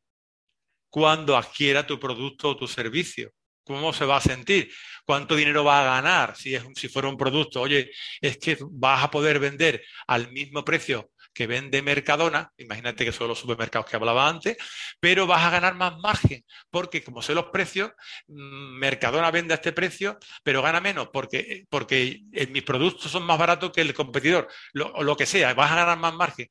cuando 0.90 1.38
adquiera 1.38 1.88
tu 1.88 2.00
producto 2.00 2.50
o 2.50 2.58
tu 2.58 2.68
servicio. 2.68 3.32
¿Cómo 3.64 3.94
se 3.94 4.06
va 4.06 4.18
a 4.18 4.22
sentir? 4.22 4.72
¿Cuánto 5.06 5.36
dinero 5.36 5.64
va 5.64 5.82
a 5.82 5.96
ganar 5.96 6.36
si, 6.36 6.56
es, 6.56 6.64
si 6.76 6.90
fuera 6.90 7.08
un 7.08 7.18
producto? 7.18 7.62
Oye, 7.62 7.92
es 8.20 8.38
que 8.38 8.58
vas 8.72 9.04
a 9.04 9.12
poder 9.12 9.40
vender 9.40 9.84
al 10.08 10.32
mismo 10.32 10.66
precio 10.66 11.12
que 11.40 11.48
vende 11.48 11.82
Mercadona, 11.82 12.52
imagínate 12.58 13.06
que 13.06 13.14
son 13.14 13.30
los 13.30 13.40
supermercados 13.40 13.90
que 13.90 13.96
hablaba 13.96 14.28
antes, 14.28 14.58
pero 15.00 15.26
vas 15.26 15.42
a 15.46 15.50
ganar 15.50 15.74
más 15.74 15.98
margen, 16.00 16.44
porque 16.70 17.02
como 17.02 17.22
sé 17.22 17.34
los 17.34 17.46
precios, 17.46 17.92
mm, 18.28 18.78
Mercadona 18.78 19.32
vende 19.32 19.54
a 19.54 19.56
este 19.56 19.72
precio, 19.72 20.18
pero 20.44 20.62
gana 20.62 20.82
menos, 20.82 21.08
porque, 21.14 21.64
porque 21.70 22.24
mis 22.50 22.64
productos 22.64 23.10
son 23.10 23.24
más 23.24 23.40
baratos 23.40 23.72
que 23.72 23.80
el 23.80 23.94
competidor, 23.94 24.50
lo, 24.74 24.88
o 24.92 25.02
lo 25.02 25.16
que 25.16 25.26
sea, 25.26 25.54
vas 25.54 25.72
a 25.72 25.78
ganar 25.78 25.98
más 25.98 26.14
margen. 26.14 26.50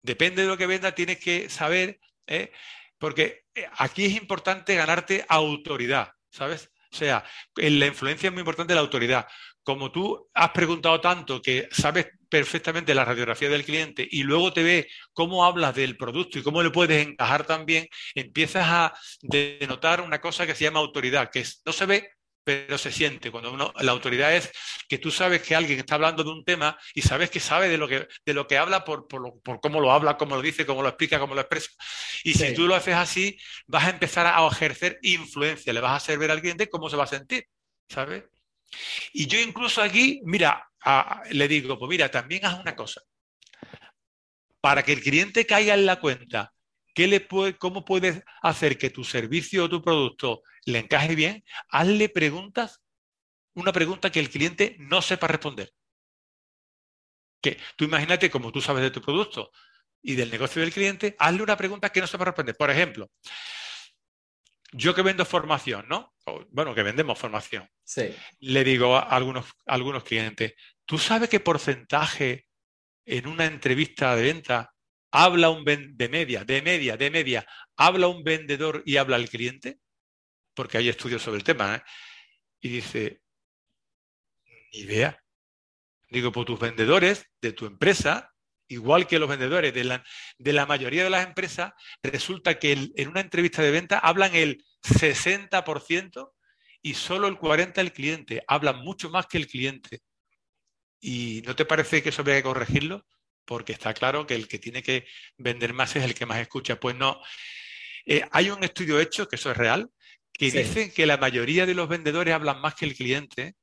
Depende 0.00 0.40
de 0.42 0.48
lo 0.48 0.56
que 0.56 0.66
venda, 0.66 0.94
tienes 0.94 1.18
que 1.18 1.50
saber, 1.50 2.00
¿eh? 2.26 2.52
porque 2.96 3.44
eh, 3.54 3.68
aquí 3.76 4.06
es 4.06 4.16
importante 4.16 4.74
ganarte 4.74 5.26
autoridad, 5.28 6.10
¿sabes? 6.30 6.70
O 6.90 6.96
sea, 6.96 7.22
en 7.56 7.78
la 7.78 7.86
influencia 7.86 8.28
es 8.28 8.32
muy 8.32 8.40
importante 8.40 8.74
la 8.74 8.80
autoridad. 8.80 9.26
Como 9.62 9.92
tú 9.92 10.30
has 10.32 10.50
preguntado 10.52 11.02
tanto 11.02 11.42
que 11.42 11.68
sabes 11.70 12.06
perfectamente 12.32 12.94
la 12.94 13.04
radiografía 13.04 13.50
del 13.50 13.62
cliente 13.62 14.08
y 14.10 14.22
luego 14.22 14.54
te 14.54 14.62
ve 14.62 14.88
cómo 15.12 15.44
hablas 15.44 15.74
del 15.74 15.98
producto 15.98 16.38
y 16.38 16.42
cómo 16.42 16.62
le 16.62 16.70
puedes 16.70 17.06
encajar 17.06 17.44
también, 17.46 17.86
empiezas 18.14 18.64
a 18.66 18.94
denotar 19.20 20.00
una 20.00 20.18
cosa 20.18 20.46
que 20.46 20.54
se 20.54 20.64
llama 20.64 20.78
autoridad, 20.80 21.28
que 21.30 21.40
es- 21.40 21.60
no 21.66 21.74
se 21.74 21.84
ve, 21.84 22.08
pero 22.42 22.78
se 22.78 22.90
siente. 22.90 23.30
Cuando 23.30 23.52
uno, 23.52 23.70
la 23.80 23.92
autoridad 23.92 24.34
es 24.34 24.50
que 24.88 24.96
tú 24.96 25.10
sabes 25.10 25.42
que 25.42 25.54
alguien 25.54 25.78
está 25.80 25.96
hablando 25.96 26.24
de 26.24 26.30
un 26.30 26.42
tema 26.42 26.78
y 26.94 27.02
sabes 27.02 27.28
que 27.28 27.38
sabe 27.38 27.68
de 27.68 27.76
lo 27.76 27.86
que, 27.86 28.08
de 28.24 28.32
lo 28.34 28.46
que 28.46 28.56
habla 28.56 28.82
por, 28.82 29.06
por, 29.08 29.38
por 29.42 29.60
cómo 29.60 29.78
lo 29.78 29.92
habla, 29.92 30.16
cómo 30.16 30.34
lo 30.34 30.40
dice, 30.40 30.64
cómo 30.64 30.80
lo 30.80 30.88
explica, 30.88 31.18
cómo 31.20 31.34
lo 31.34 31.42
expresa. 31.42 31.68
Y 32.24 32.32
si 32.32 32.54
tú 32.54 32.66
lo 32.66 32.74
haces 32.76 32.94
así, 32.94 33.38
vas 33.66 33.84
a 33.84 33.90
empezar 33.90 34.26
a 34.26 34.46
ejercer 34.50 34.98
influencia, 35.02 35.70
le 35.74 35.80
vas 35.80 35.92
a 35.92 35.96
hacer 35.96 36.18
ver 36.18 36.30
al 36.30 36.40
cliente 36.40 36.70
cómo 36.70 36.88
se 36.88 36.96
va 36.96 37.04
a 37.04 37.08
sentir, 37.08 37.44
¿sabes? 37.90 38.24
Y 39.12 39.26
yo 39.26 39.38
incluso 39.38 39.82
aquí, 39.82 40.22
mira, 40.24 40.66
le 41.30 41.48
digo, 41.48 41.78
pues 41.78 41.88
mira, 41.88 42.10
también 42.10 42.44
haz 42.44 42.58
una 42.60 42.74
cosa. 42.76 43.02
Para 44.60 44.82
que 44.82 44.92
el 44.92 45.02
cliente 45.02 45.46
caiga 45.46 45.74
en 45.74 45.86
la 45.86 45.98
cuenta 45.98 46.52
¿Qué 46.94 47.06
le 47.06 47.20
puede, 47.20 47.56
¿Cómo 47.56 47.84
puedes 47.84 48.22
hacer 48.42 48.76
que 48.76 48.90
tu 48.90 49.04
servicio 49.04 49.64
o 49.64 49.68
tu 49.68 49.82
producto 49.82 50.42
le 50.66 50.80
encaje 50.80 51.14
bien? 51.14 51.44
Hazle 51.68 52.08
preguntas, 52.08 52.82
una 53.54 53.72
pregunta 53.72 54.10
que 54.10 54.20
el 54.20 54.30
cliente 54.30 54.76
no 54.78 55.00
sepa 55.00 55.26
responder. 55.26 55.72
Que 57.40 57.58
tú 57.76 57.84
imagínate, 57.84 58.30
como 58.30 58.52
tú 58.52 58.60
sabes 58.60 58.82
de 58.82 58.90
tu 58.90 59.00
producto 59.00 59.50
y 60.02 60.14
del 60.16 60.30
negocio 60.30 60.60
del 60.60 60.72
cliente, 60.72 61.16
hazle 61.18 61.42
una 61.42 61.56
pregunta 61.56 61.90
que 61.90 62.00
no 62.00 62.06
sepa 62.06 62.26
responder. 62.26 62.56
Por 62.56 62.70
ejemplo, 62.70 63.10
yo 64.72 64.94
que 64.94 65.02
vendo 65.02 65.24
formación, 65.24 65.86
¿no? 65.88 66.14
bueno, 66.50 66.74
que 66.74 66.82
vendemos 66.82 67.18
formación. 67.18 67.68
Sí. 67.84 68.14
Le 68.40 68.64
digo 68.64 68.96
a 68.96 69.00
algunos, 69.00 69.46
a 69.66 69.74
algunos 69.74 70.04
clientes, 70.04 70.54
¿tú 70.84 70.98
sabes 70.98 71.28
qué 71.28 71.40
porcentaje 71.40 72.46
en 73.04 73.26
una 73.26 73.44
entrevista 73.44 74.14
de 74.16 74.22
venta 74.22 74.72
habla 75.10 75.50
un 75.50 75.64
de 75.64 76.08
media, 76.08 76.44
de 76.44 76.62
media, 76.62 76.96
de 76.96 77.10
media, 77.10 77.46
habla 77.76 78.08
un 78.08 78.24
vendedor 78.24 78.82
y 78.86 78.96
habla 78.96 79.16
el 79.16 79.28
cliente, 79.28 79.78
porque 80.54 80.78
hay 80.78 80.88
estudios 80.88 81.22
sobre 81.22 81.38
el 81.38 81.44
tema, 81.44 81.76
¿eh? 81.76 81.82
y 82.60 82.68
dice, 82.70 83.22
ni 84.72 84.80
idea. 84.80 85.22
Digo, 86.08 86.32
pues 86.32 86.46
tus 86.46 86.58
vendedores 86.58 87.26
de 87.40 87.52
tu 87.52 87.66
empresa, 87.66 88.31
igual 88.72 89.06
que 89.06 89.18
los 89.18 89.28
vendedores 89.28 89.72
de 89.72 89.84
la, 89.84 90.04
de 90.38 90.52
la 90.52 90.66
mayoría 90.66 91.04
de 91.04 91.10
las 91.10 91.26
empresas, 91.26 91.72
resulta 92.02 92.58
que 92.58 92.92
en 92.94 93.08
una 93.08 93.20
entrevista 93.20 93.62
de 93.62 93.70
venta 93.70 93.98
hablan 93.98 94.34
el 94.34 94.64
60% 94.82 96.32
y 96.82 96.94
solo 96.94 97.28
el 97.28 97.38
40% 97.38 97.78
el 97.78 97.92
cliente. 97.92 98.42
Hablan 98.46 98.80
mucho 98.80 99.10
más 99.10 99.26
que 99.26 99.38
el 99.38 99.46
cliente. 99.46 100.00
¿Y 101.00 101.42
no 101.46 101.56
te 101.56 101.64
parece 101.64 102.02
que 102.02 102.10
eso 102.10 102.22
habría 102.22 102.36
que 102.36 102.42
corregirlo? 102.44 103.04
porque 103.44 103.72
está 103.72 103.94
claro 103.94 104.26
que 104.26 104.34
el 104.34 104.48
que 104.48 104.58
tiene 104.58 104.82
que 104.82 105.06
vender 105.36 105.72
más 105.72 105.96
es 105.96 106.04
el 106.04 106.14
que 106.14 106.26
más 106.26 106.38
escucha. 106.38 106.78
Pues 106.78 106.96
no. 106.96 107.20
Eh, 108.06 108.22
hay 108.30 108.50
un 108.50 108.64
estudio 108.64 109.00
hecho, 109.00 109.28
que 109.28 109.36
eso 109.36 109.50
es 109.50 109.56
real, 109.56 109.90
que 110.32 110.50
dice 110.50 110.92
que 110.92 111.06
la 111.06 111.18
mayoría 111.18 111.66
de 111.66 111.74
los 111.74 111.88
vendedores 111.88 112.34
hablan 112.34 112.60
más 112.60 112.74
que 112.74 112.86
el 112.86 112.96
cliente 112.96 113.54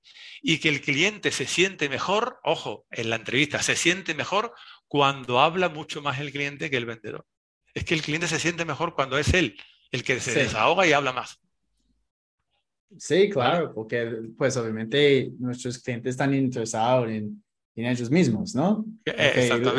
y 0.41 0.60
que 0.60 0.70
el 0.70 0.82
cliente 0.82 1.32
se 1.32 1.45
siente 1.45 1.89
mejor, 1.89 2.39
ojo, 2.43 2.86
en 2.91 3.10
la 3.10 3.18
entrevista, 3.18 3.62
se 3.62 3.76
siente 3.76 4.14
mejor 4.14 4.53
cuando 4.90 5.40
habla 5.40 5.70
mucho 5.70 6.02
más 6.02 6.20
el 6.20 6.34
cliente 6.34 6.70
que 6.70 6.76
el 6.76 6.86
vendedor. 6.86 7.26
Es 7.74 7.86
que 7.86 7.94
el 7.94 8.02
cliente 8.02 8.28
se 8.28 8.40
siente 8.40 8.66
mejor 8.66 8.94
cuando 8.94 9.18
es 9.18 9.34
él 9.34 9.58
el 9.92 10.04
que 10.04 10.20
se 10.20 10.38
desahoga 10.38 10.86
y 10.86 10.92
habla 10.92 11.14
más. 11.14 11.40
Sí, 12.98 13.30
claro, 13.30 13.74
porque 13.74 14.12
pues 14.38 14.58
obviamente 14.58 15.32
nuestros 15.40 15.78
clientes 15.80 16.12
están 16.12 16.34
interesados 16.34 17.10
en 17.10 17.42
en 17.80 17.86
ellos 17.86 18.12
mismos, 18.12 18.56
¿no? 18.56 18.86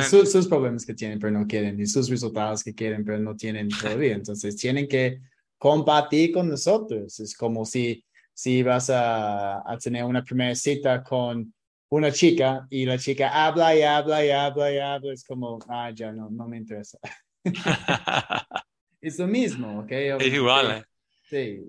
sus, 0.09 0.49
problemas 0.49 0.87
que 0.87 0.95
tienen, 0.95 1.19
pero 1.19 1.33
no 1.33 1.47
quieren, 1.47 1.79
y 1.79 1.87
sus 1.87 2.09
resultados 2.09 2.65
que 2.65 2.75
quieren, 2.75 3.05
pero 3.05 3.19
no 3.19 3.37
tienen 3.37 3.69
todavía. 3.81 4.15
Entonces, 4.15 4.57
tienen 4.57 4.89
que 4.89 5.21
compartir 5.59 6.33
con 6.33 6.49
nosotros. 6.49 7.21
Es 7.21 7.37
como 7.37 7.67
si, 7.67 8.03
si 8.33 8.63
vas 8.63 8.89
a, 8.89 9.71
a 9.71 9.79
tener 9.79 10.05
una 10.05 10.25
primera 10.25 10.55
cita 10.55 11.03
con 11.03 11.53
una 11.91 12.13
chica 12.13 12.67
y 12.71 12.87
la 12.87 12.99
chica 12.99 13.45
habla 13.45 13.77
y 13.77 13.83
habla 13.83 14.25
y 14.25 14.31
habla 14.31 14.73
y 14.73 14.79
habla. 14.79 15.13
Es 15.13 15.25
como, 15.25 15.59
ah, 15.69 15.91
ya 15.91 16.13
no, 16.13 16.31
no 16.31 16.49
me 16.49 16.57
interesa. 16.57 16.99
es 19.01 19.19
lo 19.19 19.27
mismo, 19.27 19.81
¿ok? 19.81 19.91
Es 19.91 20.33
igual, 20.33 20.71
¿eh? 20.71 20.85
Sí. 21.29 21.61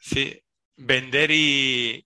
Sí, 0.00 0.40
vender 0.76 1.30
y, 1.30 2.04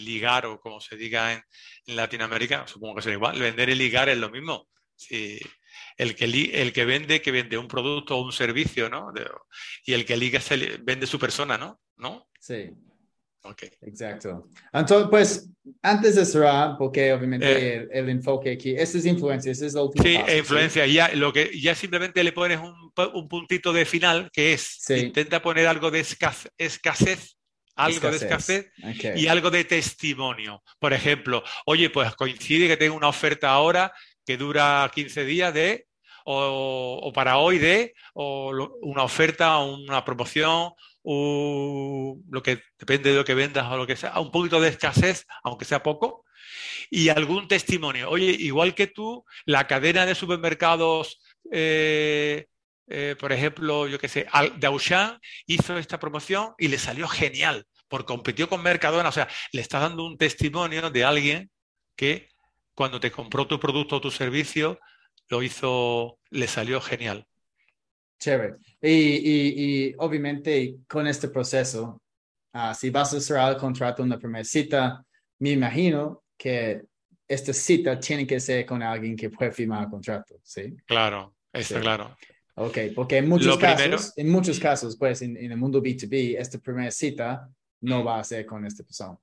ligar, 0.00 0.46
o 0.46 0.60
como 0.60 0.80
se 0.80 0.96
diga 0.96 1.32
en, 1.32 1.42
Latinoamérica, 1.86 2.66
supongo 2.66 2.96
que 2.96 3.02
será 3.02 3.14
igual, 3.14 3.38
vender 3.38 3.68
y 3.68 3.74
ligar 3.74 4.08
es 4.08 4.16
lo 4.16 4.30
mismo. 4.30 4.68
Si 4.96 5.38
el, 5.98 6.14
que 6.14 6.24
el 6.24 6.72
que 6.72 6.84
vende, 6.84 7.20
que 7.20 7.30
vende 7.30 7.58
un 7.58 7.68
producto 7.68 8.16
o 8.16 8.24
un 8.24 8.32
servicio, 8.32 8.88
¿no? 8.88 9.12
y 9.84 9.92
el 9.92 10.06
que 10.06 10.16
liga 10.16 10.40
se 10.40 10.78
vende 10.78 11.06
su 11.06 11.18
persona, 11.18 11.58
¿no? 11.58 11.80
¿No? 11.96 12.28
Sí. 12.40 12.70
Ok. 13.44 13.64
Exacto. 13.82 14.48
Entonces, 14.72 15.08
pues, 15.10 15.50
antes 15.82 16.16
de 16.16 16.24
cerrar, 16.24 16.76
porque 16.78 17.12
obviamente 17.12 17.76
eh. 17.76 17.88
el, 17.92 18.08
enfoque 18.08 18.52
aquí, 18.52 18.74
esta 18.76 18.98
es 18.98 19.06
influencia, 19.06 19.52
esta 19.52 19.66
es 19.66 19.74
la 19.74 19.82
última. 19.82 20.04
Sí, 20.04 20.18
influencia. 20.38 20.86
Ya, 20.86 21.08
lo 21.14 21.32
que, 21.32 21.50
ya 21.60 21.74
simplemente 21.74 22.24
le 22.24 22.32
pones 22.32 22.58
un, 22.58 22.92
un 23.14 23.28
puntito 23.28 23.72
de 23.72 23.84
final, 23.84 24.30
que 24.32 24.54
es, 24.54 24.88
intenta 24.90 25.42
poner 25.42 25.66
algo 25.66 25.90
de 25.90 26.00
escasez 26.00 27.36
algo 27.76 28.10
de 28.10 28.16
escasez 28.16 28.72
y 29.16 29.26
algo 29.26 29.50
de 29.50 29.64
testimonio. 29.64 30.62
Por 30.78 30.92
ejemplo, 30.92 31.42
oye, 31.66 31.90
pues 31.90 32.14
coincide 32.14 32.68
que 32.68 32.76
tengo 32.76 32.96
una 32.96 33.08
oferta 33.08 33.50
ahora 33.50 33.92
que 34.24 34.36
dura 34.36 34.90
15 34.94 35.24
días 35.24 35.52
de, 35.52 35.86
o, 36.24 37.12
para 37.14 37.38
hoy 37.38 37.58
de, 37.58 37.94
o 38.14 38.50
una 38.82 39.02
oferta, 39.02 39.58
una 39.58 40.04
promoción, 40.04 40.72
o 41.04 42.18
lo 42.30 42.42
que 42.42 42.62
depende 42.78 43.10
de 43.10 43.16
lo 43.16 43.24
que 43.24 43.34
vendas 43.34 43.70
o 43.70 43.76
lo 43.76 43.86
que 43.86 43.96
sea, 43.96 44.18
un 44.20 44.32
poquito 44.32 44.60
de 44.60 44.70
escasez, 44.70 45.26
aunque 45.44 45.64
sea 45.64 45.82
poco, 45.82 46.24
y 46.90 47.10
algún 47.10 47.46
testimonio. 47.48 48.10
Oye, 48.10 48.30
igual 48.38 48.74
que 48.74 48.86
tú, 48.88 49.24
la 49.44 49.66
cadena 49.66 50.06
de 50.06 50.14
supermercados 50.14 51.20
eh, 51.52 52.46
eh, 52.86 53.16
por 53.18 53.32
ejemplo, 53.32 53.88
yo 53.88 53.98
qué 53.98 54.08
sé, 54.08 54.26
de 54.56 54.66
Auchan 54.66 55.18
hizo 55.46 55.78
esta 55.78 55.98
promoción 55.98 56.54
y 56.58 56.68
le 56.68 56.78
salió 56.78 57.08
genial, 57.08 57.66
porque 57.88 58.06
compitió 58.06 58.48
con 58.48 58.62
Mercadona. 58.62 59.08
O 59.08 59.12
sea, 59.12 59.28
le 59.52 59.60
está 59.60 59.78
dando 59.78 60.04
un 60.04 60.18
testimonio 60.18 60.90
de 60.90 61.04
alguien 61.04 61.50
que 61.96 62.28
cuando 62.74 63.00
te 63.00 63.10
compró 63.12 63.46
tu 63.46 63.58
producto 63.60 63.96
o 63.96 64.00
tu 64.00 64.10
servicio, 64.10 64.78
lo 65.28 65.42
hizo, 65.42 66.18
le 66.30 66.48
salió 66.48 66.80
genial. 66.80 67.26
Chévere. 68.18 68.56
Y, 68.80 69.94
obviamente 69.98 70.76
con 70.88 71.06
este 71.06 71.28
proceso, 71.28 72.00
ah, 72.52 72.74
si 72.74 72.90
vas 72.90 73.14
a 73.14 73.20
cerrar 73.20 73.52
el 73.52 73.58
contrato 73.58 74.02
en 74.02 74.10
la 74.10 74.18
primera 74.18 74.44
cita, 74.44 75.04
me 75.38 75.50
imagino 75.50 76.22
que 76.36 76.82
esta 77.26 77.52
cita 77.52 77.98
tiene 77.98 78.26
que 78.26 78.38
ser 78.40 78.66
con 78.66 78.82
alguien 78.82 79.16
que 79.16 79.30
puede 79.30 79.52
firmar 79.52 79.84
el 79.84 79.90
contrato, 79.90 80.36
¿sí? 80.42 80.76
Claro, 80.86 81.34
está 81.52 81.80
claro. 81.80 82.16
Ok, 82.56 82.78
porque 82.94 83.18
en 83.18 83.28
muchos 83.28 83.58
casos, 83.58 84.12
en 84.16 84.30
muchos 84.30 84.60
casos, 84.60 84.96
pues 84.96 85.22
en, 85.22 85.36
el 85.36 85.56
mundo 85.56 85.82
B2B, 85.82 86.36
esta 86.38 86.58
primera 86.58 86.90
cita 86.90 87.48
no 87.80 88.04
va 88.04 88.20
a 88.20 88.24
ser 88.24 88.46
con 88.46 88.64
esta 88.64 88.84
persona. 88.84 89.18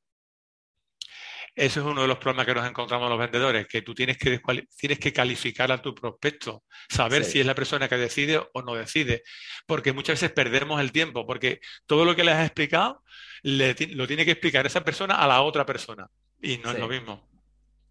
Eso 1.53 1.81
es 1.81 1.85
uno 1.85 2.03
de 2.03 2.07
los 2.07 2.17
problemas 2.17 2.45
que 2.45 2.55
nos 2.55 2.67
encontramos 2.67 3.09
los 3.09 3.19
vendedores, 3.19 3.67
que 3.67 3.81
tú 3.81 3.93
tienes 3.93 4.17
que, 4.17 4.41
tienes 4.77 4.99
que 4.99 5.11
calificar 5.11 5.69
a 5.71 5.81
tu 5.81 5.93
prospecto, 5.93 6.63
saber 6.89 7.25
si 7.25 7.41
es 7.41 7.45
la 7.45 7.55
persona 7.55 7.89
que 7.89 7.97
decide 7.97 8.41
o 8.53 8.61
no 8.61 8.73
decide, 8.73 9.23
porque 9.65 9.91
muchas 9.91 10.21
veces 10.21 10.31
perdemos 10.31 10.79
el 10.79 10.93
tiempo, 10.93 11.25
porque 11.27 11.59
todo 11.85 12.05
lo 12.05 12.15
que 12.15 12.23
le 12.23 12.31
has 12.31 12.45
explicado 12.45 13.03
lo 13.43 14.07
tiene 14.07 14.23
que 14.23 14.31
explicar 14.31 14.65
esa 14.65 14.83
persona 14.83 15.15
a 15.15 15.27
la 15.27 15.41
otra 15.41 15.65
persona 15.65 16.09
y 16.41 16.57
no 16.59 16.71
es 16.71 16.79
lo 16.79 16.87
mismo. 16.87 17.27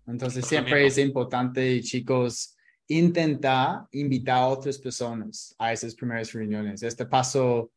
Entonces 0.07 0.47
siempre 0.47 0.87
es 0.87 0.97
importante, 0.97 1.81
chicos, 1.83 2.57
intentar 2.89 3.83
invitar 3.93 4.39
a 4.39 4.47
otras 4.47 4.79
personas 4.79 5.55
a 5.59 5.73
esas 5.73 5.95
primeras 5.95 6.33
reuniones. 6.33 6.83
Este 6.83 7.05
pasó 7.07 7.71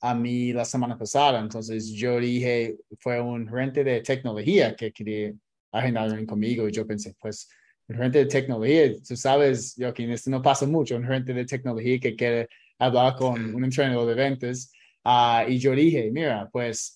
a 0.00 0.14
mí 0.14 0.52
la 0.52 0.64
semana 0.64 0.96
pasada, 0.98 1.40
entonces 1.40 1.90
yo 1.92 2.18
dije, 2.20 2.76
fue 3.00 3.20
un 3.20 3.48
gerente 3.48 3.82
de 3.82 4.00
tecnología 4.02 4.74
que 4.76 4.92
quería 4.92 5.32
agendar 5.72 6.24
conmigo 6.26 6.68
y 6.68 6.72
yo 6.72 6.86
pensé, 6.86 7.14
pues, 7.20 7.48
un 7.88 7.96
gerente 7.96 8.18
de 8.18 8.26
tecnología, 8.26 8.92
tú 9.06 9.16
sabes, 9.16 9.74
Joaquín, 9.78 10.10
esto 10.10 10.30
no 10.30 10.42
pasa 10.42 10.66
mucho, 10.66 10.96
un 10.96 11.04
gerente 11.04 11.32
de 11.32 11.44
tecnología 11.44 11.98
que 12.00 12.16
quiere 12.16 12.48
hablar 12.78 13.16
con 13.16 13.54
un 13.54 13.64
entrenador 13.64 14.06
de 14.08 14.14
ventas. 14.14 14.72
Ah, 15.04 15.44
y 15.48 15.58
yo 15.58 15.72
dije, 15.72 16.10
mira, 16.10 16.48
pues 16.50 16.92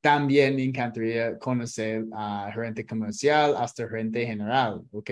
también 0.00 0.56
me 0.56 0.64
encantaría 0.64 1.38
conocer 1.38 2.04
a 2.12 2.50
gerente 2.52 2.84
comercial 2.84 3.54
hasta 3.56 3.88
gerente 3.88 4.26
general, 4.26 4.82
¿ok? 4.92 5.10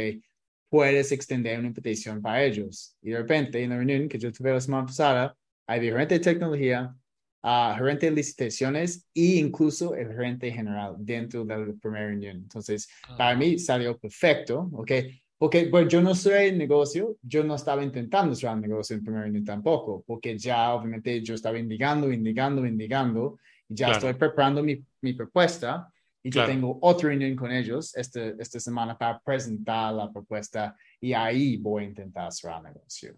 Puedes 0.68 1.12
extender 1.12 1.58
una 1.58 1.68
invitación 1.68 2.20
para 2.20 2.44
ellos. 2.44 2.96
Y 3.00 3.10
de 3.10 3.18
repente, 3.18 3.62
en 3.62 3.70
la 3.70 3.76
reunión 3.76 4.08
que 4.08 4.18
yo 4.18 4.32
tuve 4.32 4.52
la 4.52 4.60
semana 4.60 4.86
pasada, 4.86 5.36
hay 5.66 5.80
gerente 5.80 6.14
de 6.14 6.20
tecnología, 6.20 6.94
uh, 7.42 7.74
gerente 7.76 8.06
de 8.06 8.12
licitaciones 8.12 9.06
e 9.14 9.36
incluso 9.38 9.94
el 9.94 10.08
gerente 10.08 10.50
general 10.50 10.96
dentro 10.98 11.44
de 11.44 11.56
la 11.66 11.72
primera 11.80 12.06
reunión. 12.06 12.36
Entonces, 12.38 12.88
para 13.16 13.36
mí 13.36 13.58
salió 13.58 13.98
perfecto, 13.98 14.68
¿ok? 14.72 14.92
Porque 15.36 15.68
bueno, 15.68 15.88
yo 15.88 16.00
no 16.00 16.14
soy 16.14 16.48
el 16.48 16.58
negocio, 16.58 17.16
yo 17.22 17.42
no 17.44 17.56
estaba 17.56 17.82
intentando 17.82 18.34
ser 18.34 18.50
el 18.50 18.60
negocio 18.62 18.96
en 18.96 19.02
primera 19.02 19.24
reunión 19.24 19.44
tampoco, 19.44 20.02
porque 20.06 20.38
ya 20.38 20.72
obviamente 20.74 21.20
yo 21.22 21.34
estaba 21.34 21.58
indicando, 21.58 22.10
indicando, 22.12 22.64
indicando, 22.66 23.38
Ya 23.68 23.86
Claro. 23.86 23.96
estoy 24.08 24.14
preparando 24.14 24.62
mi, 24.62 24.84
mi 25.00 25.14
propuesta 25.14 25.90
y 26.22 26.30
Claro. 26.30 26.48
yo 26.48 26.54
tengo 26.54 26.78
otra 26.82 27.08
reunión 27.08 27.34
con 27.34 27.50
ellos 27.50 27.94
este, 27.96 28.34
esta 28.38 28.60
semana 28.60 28.96
para 28.96 29.18
presentar 29.20 29.94
la 29.94 30.10
propuesta 30.12 30.76
y 31.00 31.12
ahí 31.12 31.56
voy 31.56 31.84
a 31.84 31.86
intentar 31.88 32.30
cerrar 32.32 32.62
negocio. 32.62 33.16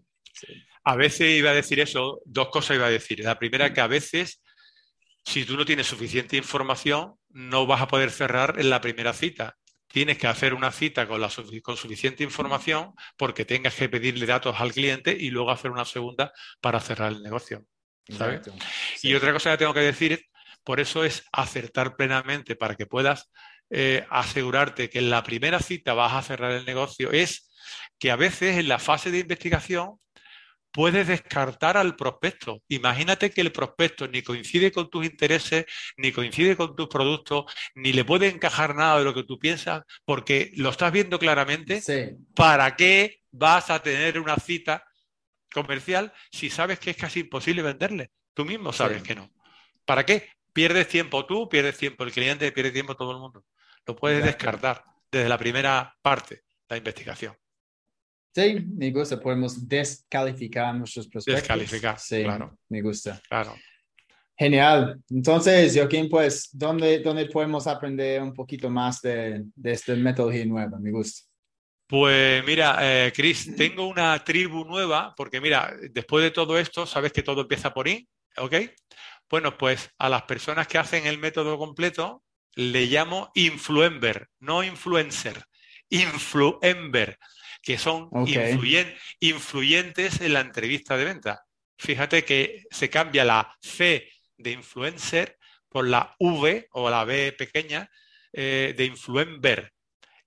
A 0.85 0.97
veces 0.97 1.39
iba 1.39 1.51
a 1.51 1.55
decir 1.55 1.81
eso, 1.81 2.21
dos 2.25 2.49
cosas 2.49 2.77
iba 2.77 2.87
a 2.87 2.91
decir. 2.91 3.21
La 3.21 3.39
primera, 3.39 3.73
que 3.73 3.81
a 3.81 3.87
veces, 3.87 4.43
si 5.25 5.45
tú 5.45 5.57
no 5.57 5.65
tienes 5.65 5.87
suficiente 5.87 6.37
información, 6.37 7.15
no 7.31 7.67
vas 7.67 7.83
a 7.83 7.89
poder 7.89 8.11
cerrar 8.11 8.57
en 8.59 8.71
la 8.71 8.81
primera 8.81 9.13
cita. 9.13 9.57
Tienes 9.89 10.19
que 10.19 10.27
hacer 10.27 10.55
una 10.55 10.73
cita 10.73 11.07
con, 11.07 11.21
la 11.21 11.31
con 11.63 11.77
suficiente 11.77 12.23
información 12.23 12.93
porque 13.17 13.45
tengas 13.45 13.75
que 13.75 13.89
pedirle 13.89 14.27
datos 14.27 14.57
al 14.59 14.73
cliente 14.73 15.17
y 15.19 15.31
luego 15.31 15.51
hacer 15.51 15.71
una 15.71 15.85
segunda 15.85 16.33
para 16.61 16.81
cerrar 16.81 17.13
el 17.13 17.23
negocio. 17.23 17.65
Y 19.03 19.15
otra 19.15 19.33
cosa 19.33 19.53
que 19.53 19.59
tengo 19.59 19.75
que 19.75 19.81
decir, 19.81 20.25
por 20.65 20.81
eso 20.81 21.05
es 21.05 21.25
acertar 21.33 21.97
plenamente 21.97 22.57
para 22.57 22.75
que 22.75 22.87
puedas 22.87 23.31
eh, 23.71 24.07
asegurarte 24.11 24.89
que 24.89 25.01
en 25.01 25.11
la 25.11 25.23
primera 25.25 25.59
cita 25.59 25.95
vas 25.95 26.13
a 26.13 26.23
cerrar 26.23 26.53
el 26.53 26.65
negocio, 26.65 27.11
es 27.11 27.51
que 27.99 28.11
a 28.11 28.17
veces 28.17 28.59
en 28.59 28.69
la 28.69 28.79
fase 28.79 29.11
de 29.11 29.19
investigación 29.19 29.99
puedes 30.77 31.07
descartar 31.09 31.79
al 31.79 31.97
prospecto. 31.97 32.63
Imagínate 32.69 33.31
que 33.31 33.41
el 33.41 33.51
prospecto 33.51 34.07
ni 34.07 34.21
coincide 34.21 34.71
con 34.71 34.91
tus 34.91 35.07
intereses, 35.07 35.65
ni 35.97 36.13
coincide 36.13 36.55
con 36.55 36.77
tus 36.77 36.87
productos, 36.87 37.47
ni 37.75 37.95
le 37.95 38.05
puede 38.05 38.29
encajar 38.29 38.75
nada 38.75 38.99
de 38.99 39.05
lo 39.05 39.15
que 39.15 39.25
tú 39.25 39.39
piensas, 39.39 39.85
porque 40.05 40.53
lo 40.57 40.69
estás 40.69 40.93
viendo 40.93 41.19
claramente. 41.19 41.81
Sí. 41.81 42.11
¿Para 42.35 42.77
qué 42.77 43.23
vas 43.31 43.71
a 43.71 43.83
tener 43.83 44.21
una 44.21 44.37
cita 44.37 44.85
comercial 45.51 46.13
si 46.31 46.51
sabes 46.51 46.79
que 46.79 46.91
es 46.91 46.97
casi 46.99 47.21
imposible 47.21 47.63
venderle? 47.63 48.11
Tú 48.35 48.45
mismo 48.45 48.71
sabes 48.71 48.99
Sí. 48.99 49.05
que 49.09 49.15
no. 49.15 49.31
¿Para 49.87 50.05
qué? 50.05 50.29
Pierdes 50.53 50.89
tiempo 50.89 51.25
tú, 51.25 51.49
pierdes 51.49 51.79
tiempo 51.79 52.05
el 52.05 52.13
cliente, 52.13 52.53
pierde 52.53 52.71
tiempo 52.71 52.95
todo 52.97 53.13
el 53.13 53.19
mundo. 53.19 53.47
Lo 53.87 53.97
puedes 53.97 54.23
descartar 54.23 54.85
desde 55.11 55.31
la 55.31 55.39
primera 55.39 55.97
parte, 56.03 56.43
la 56.69 56.77
investigación. 56.77 57.35
Sí, 58.37 58.67
me 58.77 58.91
gusta. 58.91 59.19
Podemos 59.19 59.67
descalificar 59.67 60.75
nuestros 60.75 61.09
prospectos. 61.09 61.41
Descalificar, 61.41 61.99
Sí, 61.99 62.23
claro. 62.23 62.59
me 62.69 62.83
gusta. 62.83 63.19
Claro. 63.27 63.55
Genial. 64.37 65.01
Entonces, 65.09 65.75
Joaquín, 65.75 66.11
pues, 66.11 66.51
¿dónde, 66.53 66.99
dónde 66.99 67.25
podemos 67.31 67.67
aprender 67.67 68.21
un 68.21 68.35
poquito 68.35 68.69
más 68.69 69.01
de, 69.01 69.43
de 69.55 69.73
esta 69.73 69.95
metodología 69.95 70.45
nueva? 70.45 70.79
Me 70.79 70.91
gusta. 70.91 71.23
Pues 71.87 72.45
mira, 72.45 72.77
eh, 72.83 73.11
Chris, 73.17 73.57
tengo 73.57 73.89
una 73.89 74.23
tribu 74.23 74.67
nueva, 74.67 75.15
porque 75.17 75.41
mira, 75.41 75.75
después 75.93 76.23
de 76.23 76.31
todo 76.31 76.59
esto, 76.59 76.85
sabes 76.85 77.13
que 77.13 77.23
todo 77.23 77.41
empieza 77.41 77.73
por 77.73 77.89
I, 77.89 78.07
¿ok? 78.37 78.55
Bueno, 79.31 79.57
pues 79.57 79.89
a 79.97 80.11
las 80.11 80.25
personas 80.25 80.69
que 80.69 80.77
hacen 80.77 81.07
el 81.07 81.17
método 81.17 81.57
completo 81.57 82.23
le 82.55 82.85
llamo 82.85 83.31
influencer, 83.35 84.29
no 84.41 84.63
influencer, 84.63 85.43
influencer, 85.89 87.19
que 87.67 87.79
son 87.79 88.09
influyen- 88.53 88.97
influyentes 89.19 90.21
en 90.21 90.33
la 90.35 90.41
entrevista 90.41 90.97
de 90.97 91.05
venta. 91.05 91.45
Fíjate 91.77 92.25
que 92.25 92.63
se 92.71 92.89
cambia 92.89 93.25
la 93.25 93.53
C 93.61 94.09
de 94.39 94.53
influencer 94.53 95.37
por 95.69 95.87
la 95.89 96.15
V 96.21 96.69
o 96.71 96.89
la 96.89 97.05
B 97.05 97.33
pequeña 97.33 97.91
eh, 98.33 98.73
de 98.77 98.85
influencer 98.85 99.73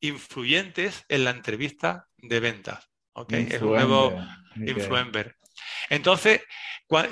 influyentes 0.01 1.05
en 1.07 1.23
la 1.23 1.31
entrevista 1.31 2.07
de 2.17 2.39
ventas. 2.39 2.89
¿ok? 3.13 3.31
Es 3.55 3.61
un 3.61 3.69
nuevo 3.87 4.09
Influencer. 4.81 5.37
Entonces, 5.89 6.41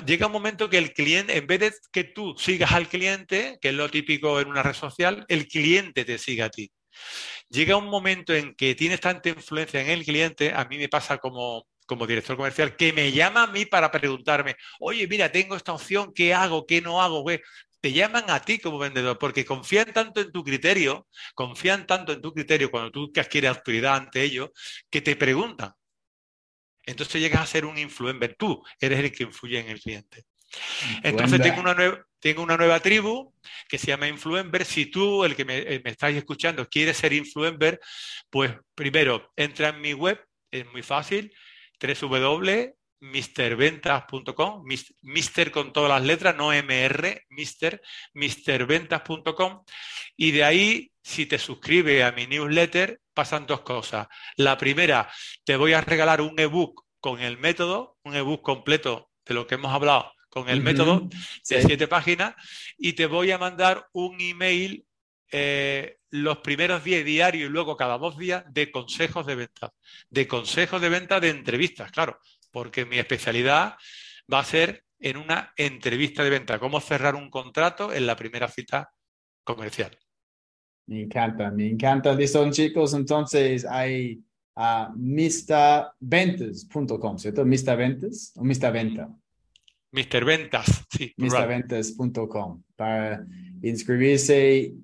llega 0.06 0.26
un 0.26 0.32
momento 0.32 0.68
que 0.68 0.78
el 0.78 0.92
cliente, 0.92 1.36
en 1.36 1.46
vez 1.46 1.60
de 1.60 1.72
que 1.92 2.04
tú 2.04 2.34
sigas 2.36 2.72
al 2.72 2.88
cliente, 2.88 3.58
que 3.60 3.68
es 3.68 3.74
lo 3.74 3.88
típico 3.90 4.40
en 4.40 4.48
una 4.48 4.62
red 4.62 4.74
social, 4.74 5.24
el 5.28 5.46
cliente 5.46 6.04
te 6.04 6.18
sigue 6.18 6.42
a 6.42 6.50
ti. 6.50 6.70
Llega 7.50 7.76
un 7.76 7.86
momento 7.86 8.34
en 8.34 8.54
que 8.54 8.74
tienes 8.74 9.00
tanta 9.00 9.28
influencia 9.30 9.80
en 9.80 9.90
el 9.90 10.04
cliente, 10.04 10.52
a 10.54 10.64
mí 10.66 10.78
me 10.78 10.88
pasa 10.88 11.18
como, 11.18 11.66
como 11.86 12.06
director 12.06 12.36
comercial, 12.36 12.76
que 12.76 12.92
me 12.92 13.12
llama 13.12 13.44
a 13.44 13.46
mí 13.48 13.64
para 13.66 13.90
preguntarme, 13.90 14.56
oye, 14.80 15.06
mira, 15.08 15.32
tengo 15.32 15.56
esta 15.56 15.72
opción, 15.72 16.12
¿qué 16.14 16.34
hago? 16.34 16.66
¿Qué 16.66 16.80
no 16.80 17.00
hago? 17.02 17.22
güey?". 17.22 17.40
Te 17.80 17.92
llaman 17.92 18.24
a 18.28 18.40
ti 18.40 18.58
como 18.58 18.78
vendedor 18.78 19.18
porque 19.18 19.44
confían 19.44 19.92
tanto 19.92 20.20
en 20.20 20.32
tu 20.32 20.42
criterio, 20.42 21.06
confían 21.34 21.86
tanto 21.86 22.12
en 22.12 22.20
tu 22.20 22.32
criterio 22.34 22.70
cuando 22.70 22.90
tú 22.90 23.12
adquieres 23.16 23.50
autoridad 23.50 23.96
ante 23.96 24.22
ellos, 24.22 24.50
que 24.90 25.00
te 25.00 25.14
preguntan. 25.16 25.74
Entonces 26.84 27.20
llegas 27.20 27.42
a 27.42 27.46
ser 27.46 27.64
un 27.66 27.78
influencer. 27.78 28.34
Tú 28.36 28.64
eres 28.80 28.98
el 28.98 29.12
que 29.12 29.24
influye 29.24 29.60
en 29.60 29.68
el 29.68 29.80
cliente. 29.80 30.24
Entonces 31.02 31.40
tengo 31.40 31.60
una, 31.60 31.74
nueva, 31.74 32.04
tengo 32.20 32.42
una 32.42 32.56
nueva 32.56 32.80
tribu 32.80 33.34
que 33.68 33.78
se 33.78 33.88
llama 33.88 34.08
Influencer. 34.08 34.64
Si 34.64 34.86
tú, 34.86 35.24
el 35.24 35.36
que 35.36 35.44
me, 35.44 35.58
eh, 35.58 35.80
me 35.84 35.90
estáis 35.90 36.16
escuchando, 36.16 36.66
quieres 36.68 36.96
ser 36.96 37.12
influencer, 37.12 37.78
pues 38.30 38.52
primero 38.74 39.30
entra 39.36 39.68
en 39.68 39.80
mi 39.80 39.92
web, 39.92 40.20
es 40.50 40.66
muy 40.72 40.82
fácil, 40.82 41.32
www.misterventas.com, 41.80 44.64
mis- 44.64 44.94
mister 45.02 45.50
con 45.50 45.72
todas 45.72 45.90
las 45.90 46.02
letras, 46.02 46.34
no 46.36 46.48
mr, 46.48 47.22
mister, 47.28 47.80
misterventas.com. 48.14 49.64
Y 50.16 50.30
de 50.32 50.44
ahí, 50.44 50.90
si 51.02 51.26
te 51.26 51.38
suscribes 51.38 52.02
a 52.04 52.12
mi 52.12 52.26
newsletter, 52.26 53.00
pasan 53.14 53.46
dos 53.46 53.60
cosas. 53.60 54.08
La 54.36 54.56
primera, 54.58 55.10
te 55.44 55.56
voy 55.56 55.72
a 55.74 55.80
regalar 55.80 56.20
un 56.20 56.38
ebook 56.38 56.84
con 57.00 57.20
el 57.20 57.38
método, 57.38 57.96
un 58.02 58.16
ebook 58.16 58.42
completo 58.42 59.10
de 59.24 59.34
lo 59.34 59.46
que 59.46 59.54
hemos 59.56 59.72
hablado 59.72 60.12
con 60.28 60.48
el 60.48 60.62
método 60.62 61.08
de 61.08 61.16
Sí. 61.42 61.56
siete 61.66 61.86
páginas 61.88 62.34
y 62.76 62.92
te 62.94 63.06
voy 63.06 63.30
a 63.30 63.38
mandar 63.38 63.86
un 63.92 64.20
email 64.20 64.84
eh, 65.30 65.98
los 66.10 66.38
primeros 66.38 66.82
10 66.84 67.04
diarios 67.04 67.50
y 67.50 67.52
luego 67.52 67.76
cada 67.76 67.98
dos 67.98 68.16
días 68.16 68.44
de 68.48 68.70
consejos 68.70 69.26
de 69.26 69.34
venta, 69.34 69.74
de 70.08 70.26
consejos 70.26 70.80
de 70.80 70.88
venta 70.88 71.20
de 71.20 71.28
entrevistas, 71.28 71.92
claro, 71.92 72.18
porque 72.50 72.86
mi 72.86 72.98
especialidad 72.98 73.76
va 74.32 74.38
a 74.40 74.44
ser 74.44 74.84
en 75.00 75.18
una 75.18 75.52
entrevista 75.56 76.24
de 76.24 76.30
venta, 76.30 76.58
cómo 76.58 76.80
cerrar 76.80 77.14
un 77.14 77.28
contrato 77.30 77.92
en 77.92 78.06
la 78.06 78.16
primera 78.16 78.48
cita 78.48 78.90
comercial. 79.44 79.96
Me 80.86 81.02
encanta, 81.02 81.50
me 81.50 81.68
encanta. 81.68 82.14
Listo, 82.14 82.50
chicos. 82.50 82.94
Entonces, 82.94 83.66
hay 83.66 84.22
a 84.56 84.90
misterventas.com, 84.96 87.18
¿cierto? 87.18 87.44
Mr. 87.44 87.76
Ventas 87.76 88.32
o 88.36 88.42
Mr. 89.92 90.24
Ventas, 90.24 90.66
sí, 90.90 91.14
plural. 91.16 91.48
misterventas.com 91.48 92.62
para 92.76 93.24
inscribirse 93.62 94.74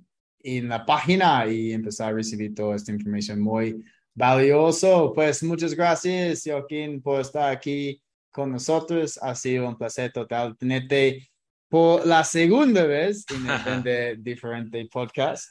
en 0.41 0.69
la 0.69 0.85
página 0.85 1.47
y 1.47 1.73
empezar 1.73 2.13
a 2.13 2.17
recibir 2.17 2.55
toda 2.55 2.77
esta 2.77 2.93
información 2.93 3.41
muy 3.41 3.85
valioso. 4.15 5.13
Pues 5.15 5.43
muchas 5.43 5.75
gracias, 5.75 6.43
Joaquín, 6.45 7.03
por 7.03 7.21
estar 7.21 7.51
aquí 7.51 8.01
con 8.31 8.53
nosotros. 8.53 9.19
Ha 9.23 9.35
sido 9.35 9.69
un 9.69 9.77
placer 9.77 10.13
total 10.13 10.57
tenerte 10.57 11.31
por 11.69 12.07
la 12.07 12.25
segunda 12.25 12.85
vez 12.85 13.25
en 13.31 13.87
el 13.87 14.23
Diferente 14.23 14.87
podcast. 14.91 15.49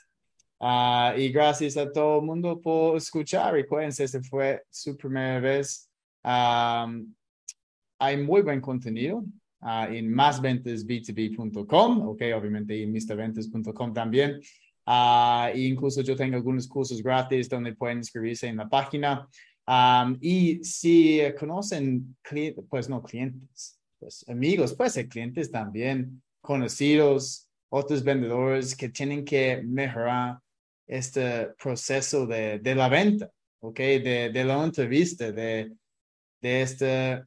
Ah, 0.60 1.14
y 1.18 1.30
gracias 1.30 1.76
a 1.76 1.92
todo 1.92 2.20
el 2.20 2.26
mundo 2.26 2.62
por 2.62 2.96
escuchar. 2.96 3.54
Recuerden, 3.54 3.90
esta 3.98 4.22
fue 4.24 4.64
su 4.70 4.96
primera 4.96 5.40
vez. 5.40 5.90
Am, 6.24 7.14
hay 8.00 8.18
muy 8.18 8.42
buen 8.42 8.62
contenido 8.62 9.24
ah, 9.64 9.88
en 9.90 10.14
másventasb2b.com, 10.14 12.08
ok, 12.08 12.22
obviamente 12.36 12.82
en 12.82 12.92
mrventas.com 12.92 13.94
también. 13.94 14.40
Ah, 14.86 15.50
e 15.54 15.62
incluso 15.62 16.02
yo 16.02 16.16
tengo 16.16 16.36
algunos 16.36 16.68
cursos 16.68 17.02
gratis 17.02 17.48
donde 17.48 17.74
pueden 17.74 18.00
inscribirse 18.00 18.48
en 18.48 18.58
la 18.58 18.68
página. 18.68 19.28
Am, 19.66 20.18
y 20.20 20.64
si 20.64 21.22
conocen 21.40 22.18
pues 22.70 22.90
no 22.90 23.02
clientes, 23.02 23.80
pues 23.98 24.26
amigos, 24.28 24.74
puede 24.74 24.90
ser 24.90 25.08
clientes 25.08 25.50
también, 25.50 26.22
conocidos, 26.42 27.48
otros 27.70 28.04
vendedores 28.04 28.76
que 28.76 28.90
tienen 28.90 29.24
que 29.24 29.64
mejorar 29.64 30.40
este 30.86 31.48
proceso 31.62 32.28
de, 32.28 32.60
de 32.60 32.76
la 32.76 32.90
venta, 32.90 33.32
ok, 33.62 33.78
de, 33.80 34.32
de 34.34 34.44
la 34.44 34.64
entrevista, 34.64 35.32
de, 35.32 35.72
de 36.42 36.62
este, 36.62 37.24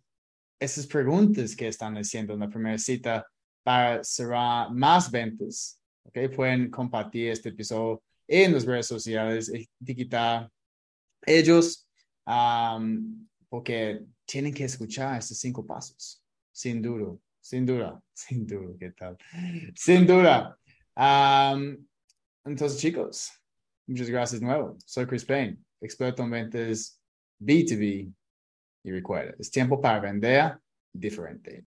esas 0.58 0.86
preguntas 0.86 1.54
que 1.54 1.68
están 1.68 1.96
haciendo 1.96 2.34
en 2.34 2.40
la 2.40 2.48
primera 2.48 2.78
cita 2.78 3.26
para 3.62 4.02
cerrar 4.04 4.72
más 4.72 5.10
ventas. 5.10 5.80
Okay, 6.04 6.28
pueden 6.28 6.70
compartir 6.70 7.30
este 7.30 7.48
episodio 7.48 8.02
en 8.28 8.52
las 8.52 8.64
redes 8.64 8.86
sociales, 8.86 9.50
etiquetar 9.80 10.48
ellos, 11.22 11.88
porque 13.48 14.04
tienen 14.24 14.54
que 14.54 14.64
escuchar 14.64 15.18
estos 15.18 15.38
cinco 15.38 15.66
pasos, 15.66 16.22
sin 16.52 16.80
duda, 16.80 17.16
sin 17.40 17.66
duda, 17.66 18.00
sin 18.14 18.46
duda, 18.46 18.74
¿qué 18.78 18.90
tal? 18.92 19.18
Sin 19.74 20.06
duda. 20.06 20.58
Entonces, 22.44 22.80
chicos, 22.80 23.32
muchas 23.86 24.08
gracias 24.08 24.40
de 24.40 24.46
nuevo. 24.46 24.76
Soy 24.84 25.06
Chris 25.06 25.24
Payne, 25.24 25.58
experto 25.80 26.22
en 26.22 26.30
ventas 26.30 27.00
B2B 27.40 28.12
y 28.86 28.92
es 29.38 29.50
tiempo 29.50 29.80
para 29.80 29.98
vender 29.98 30.58
diferente. 30.92 31.64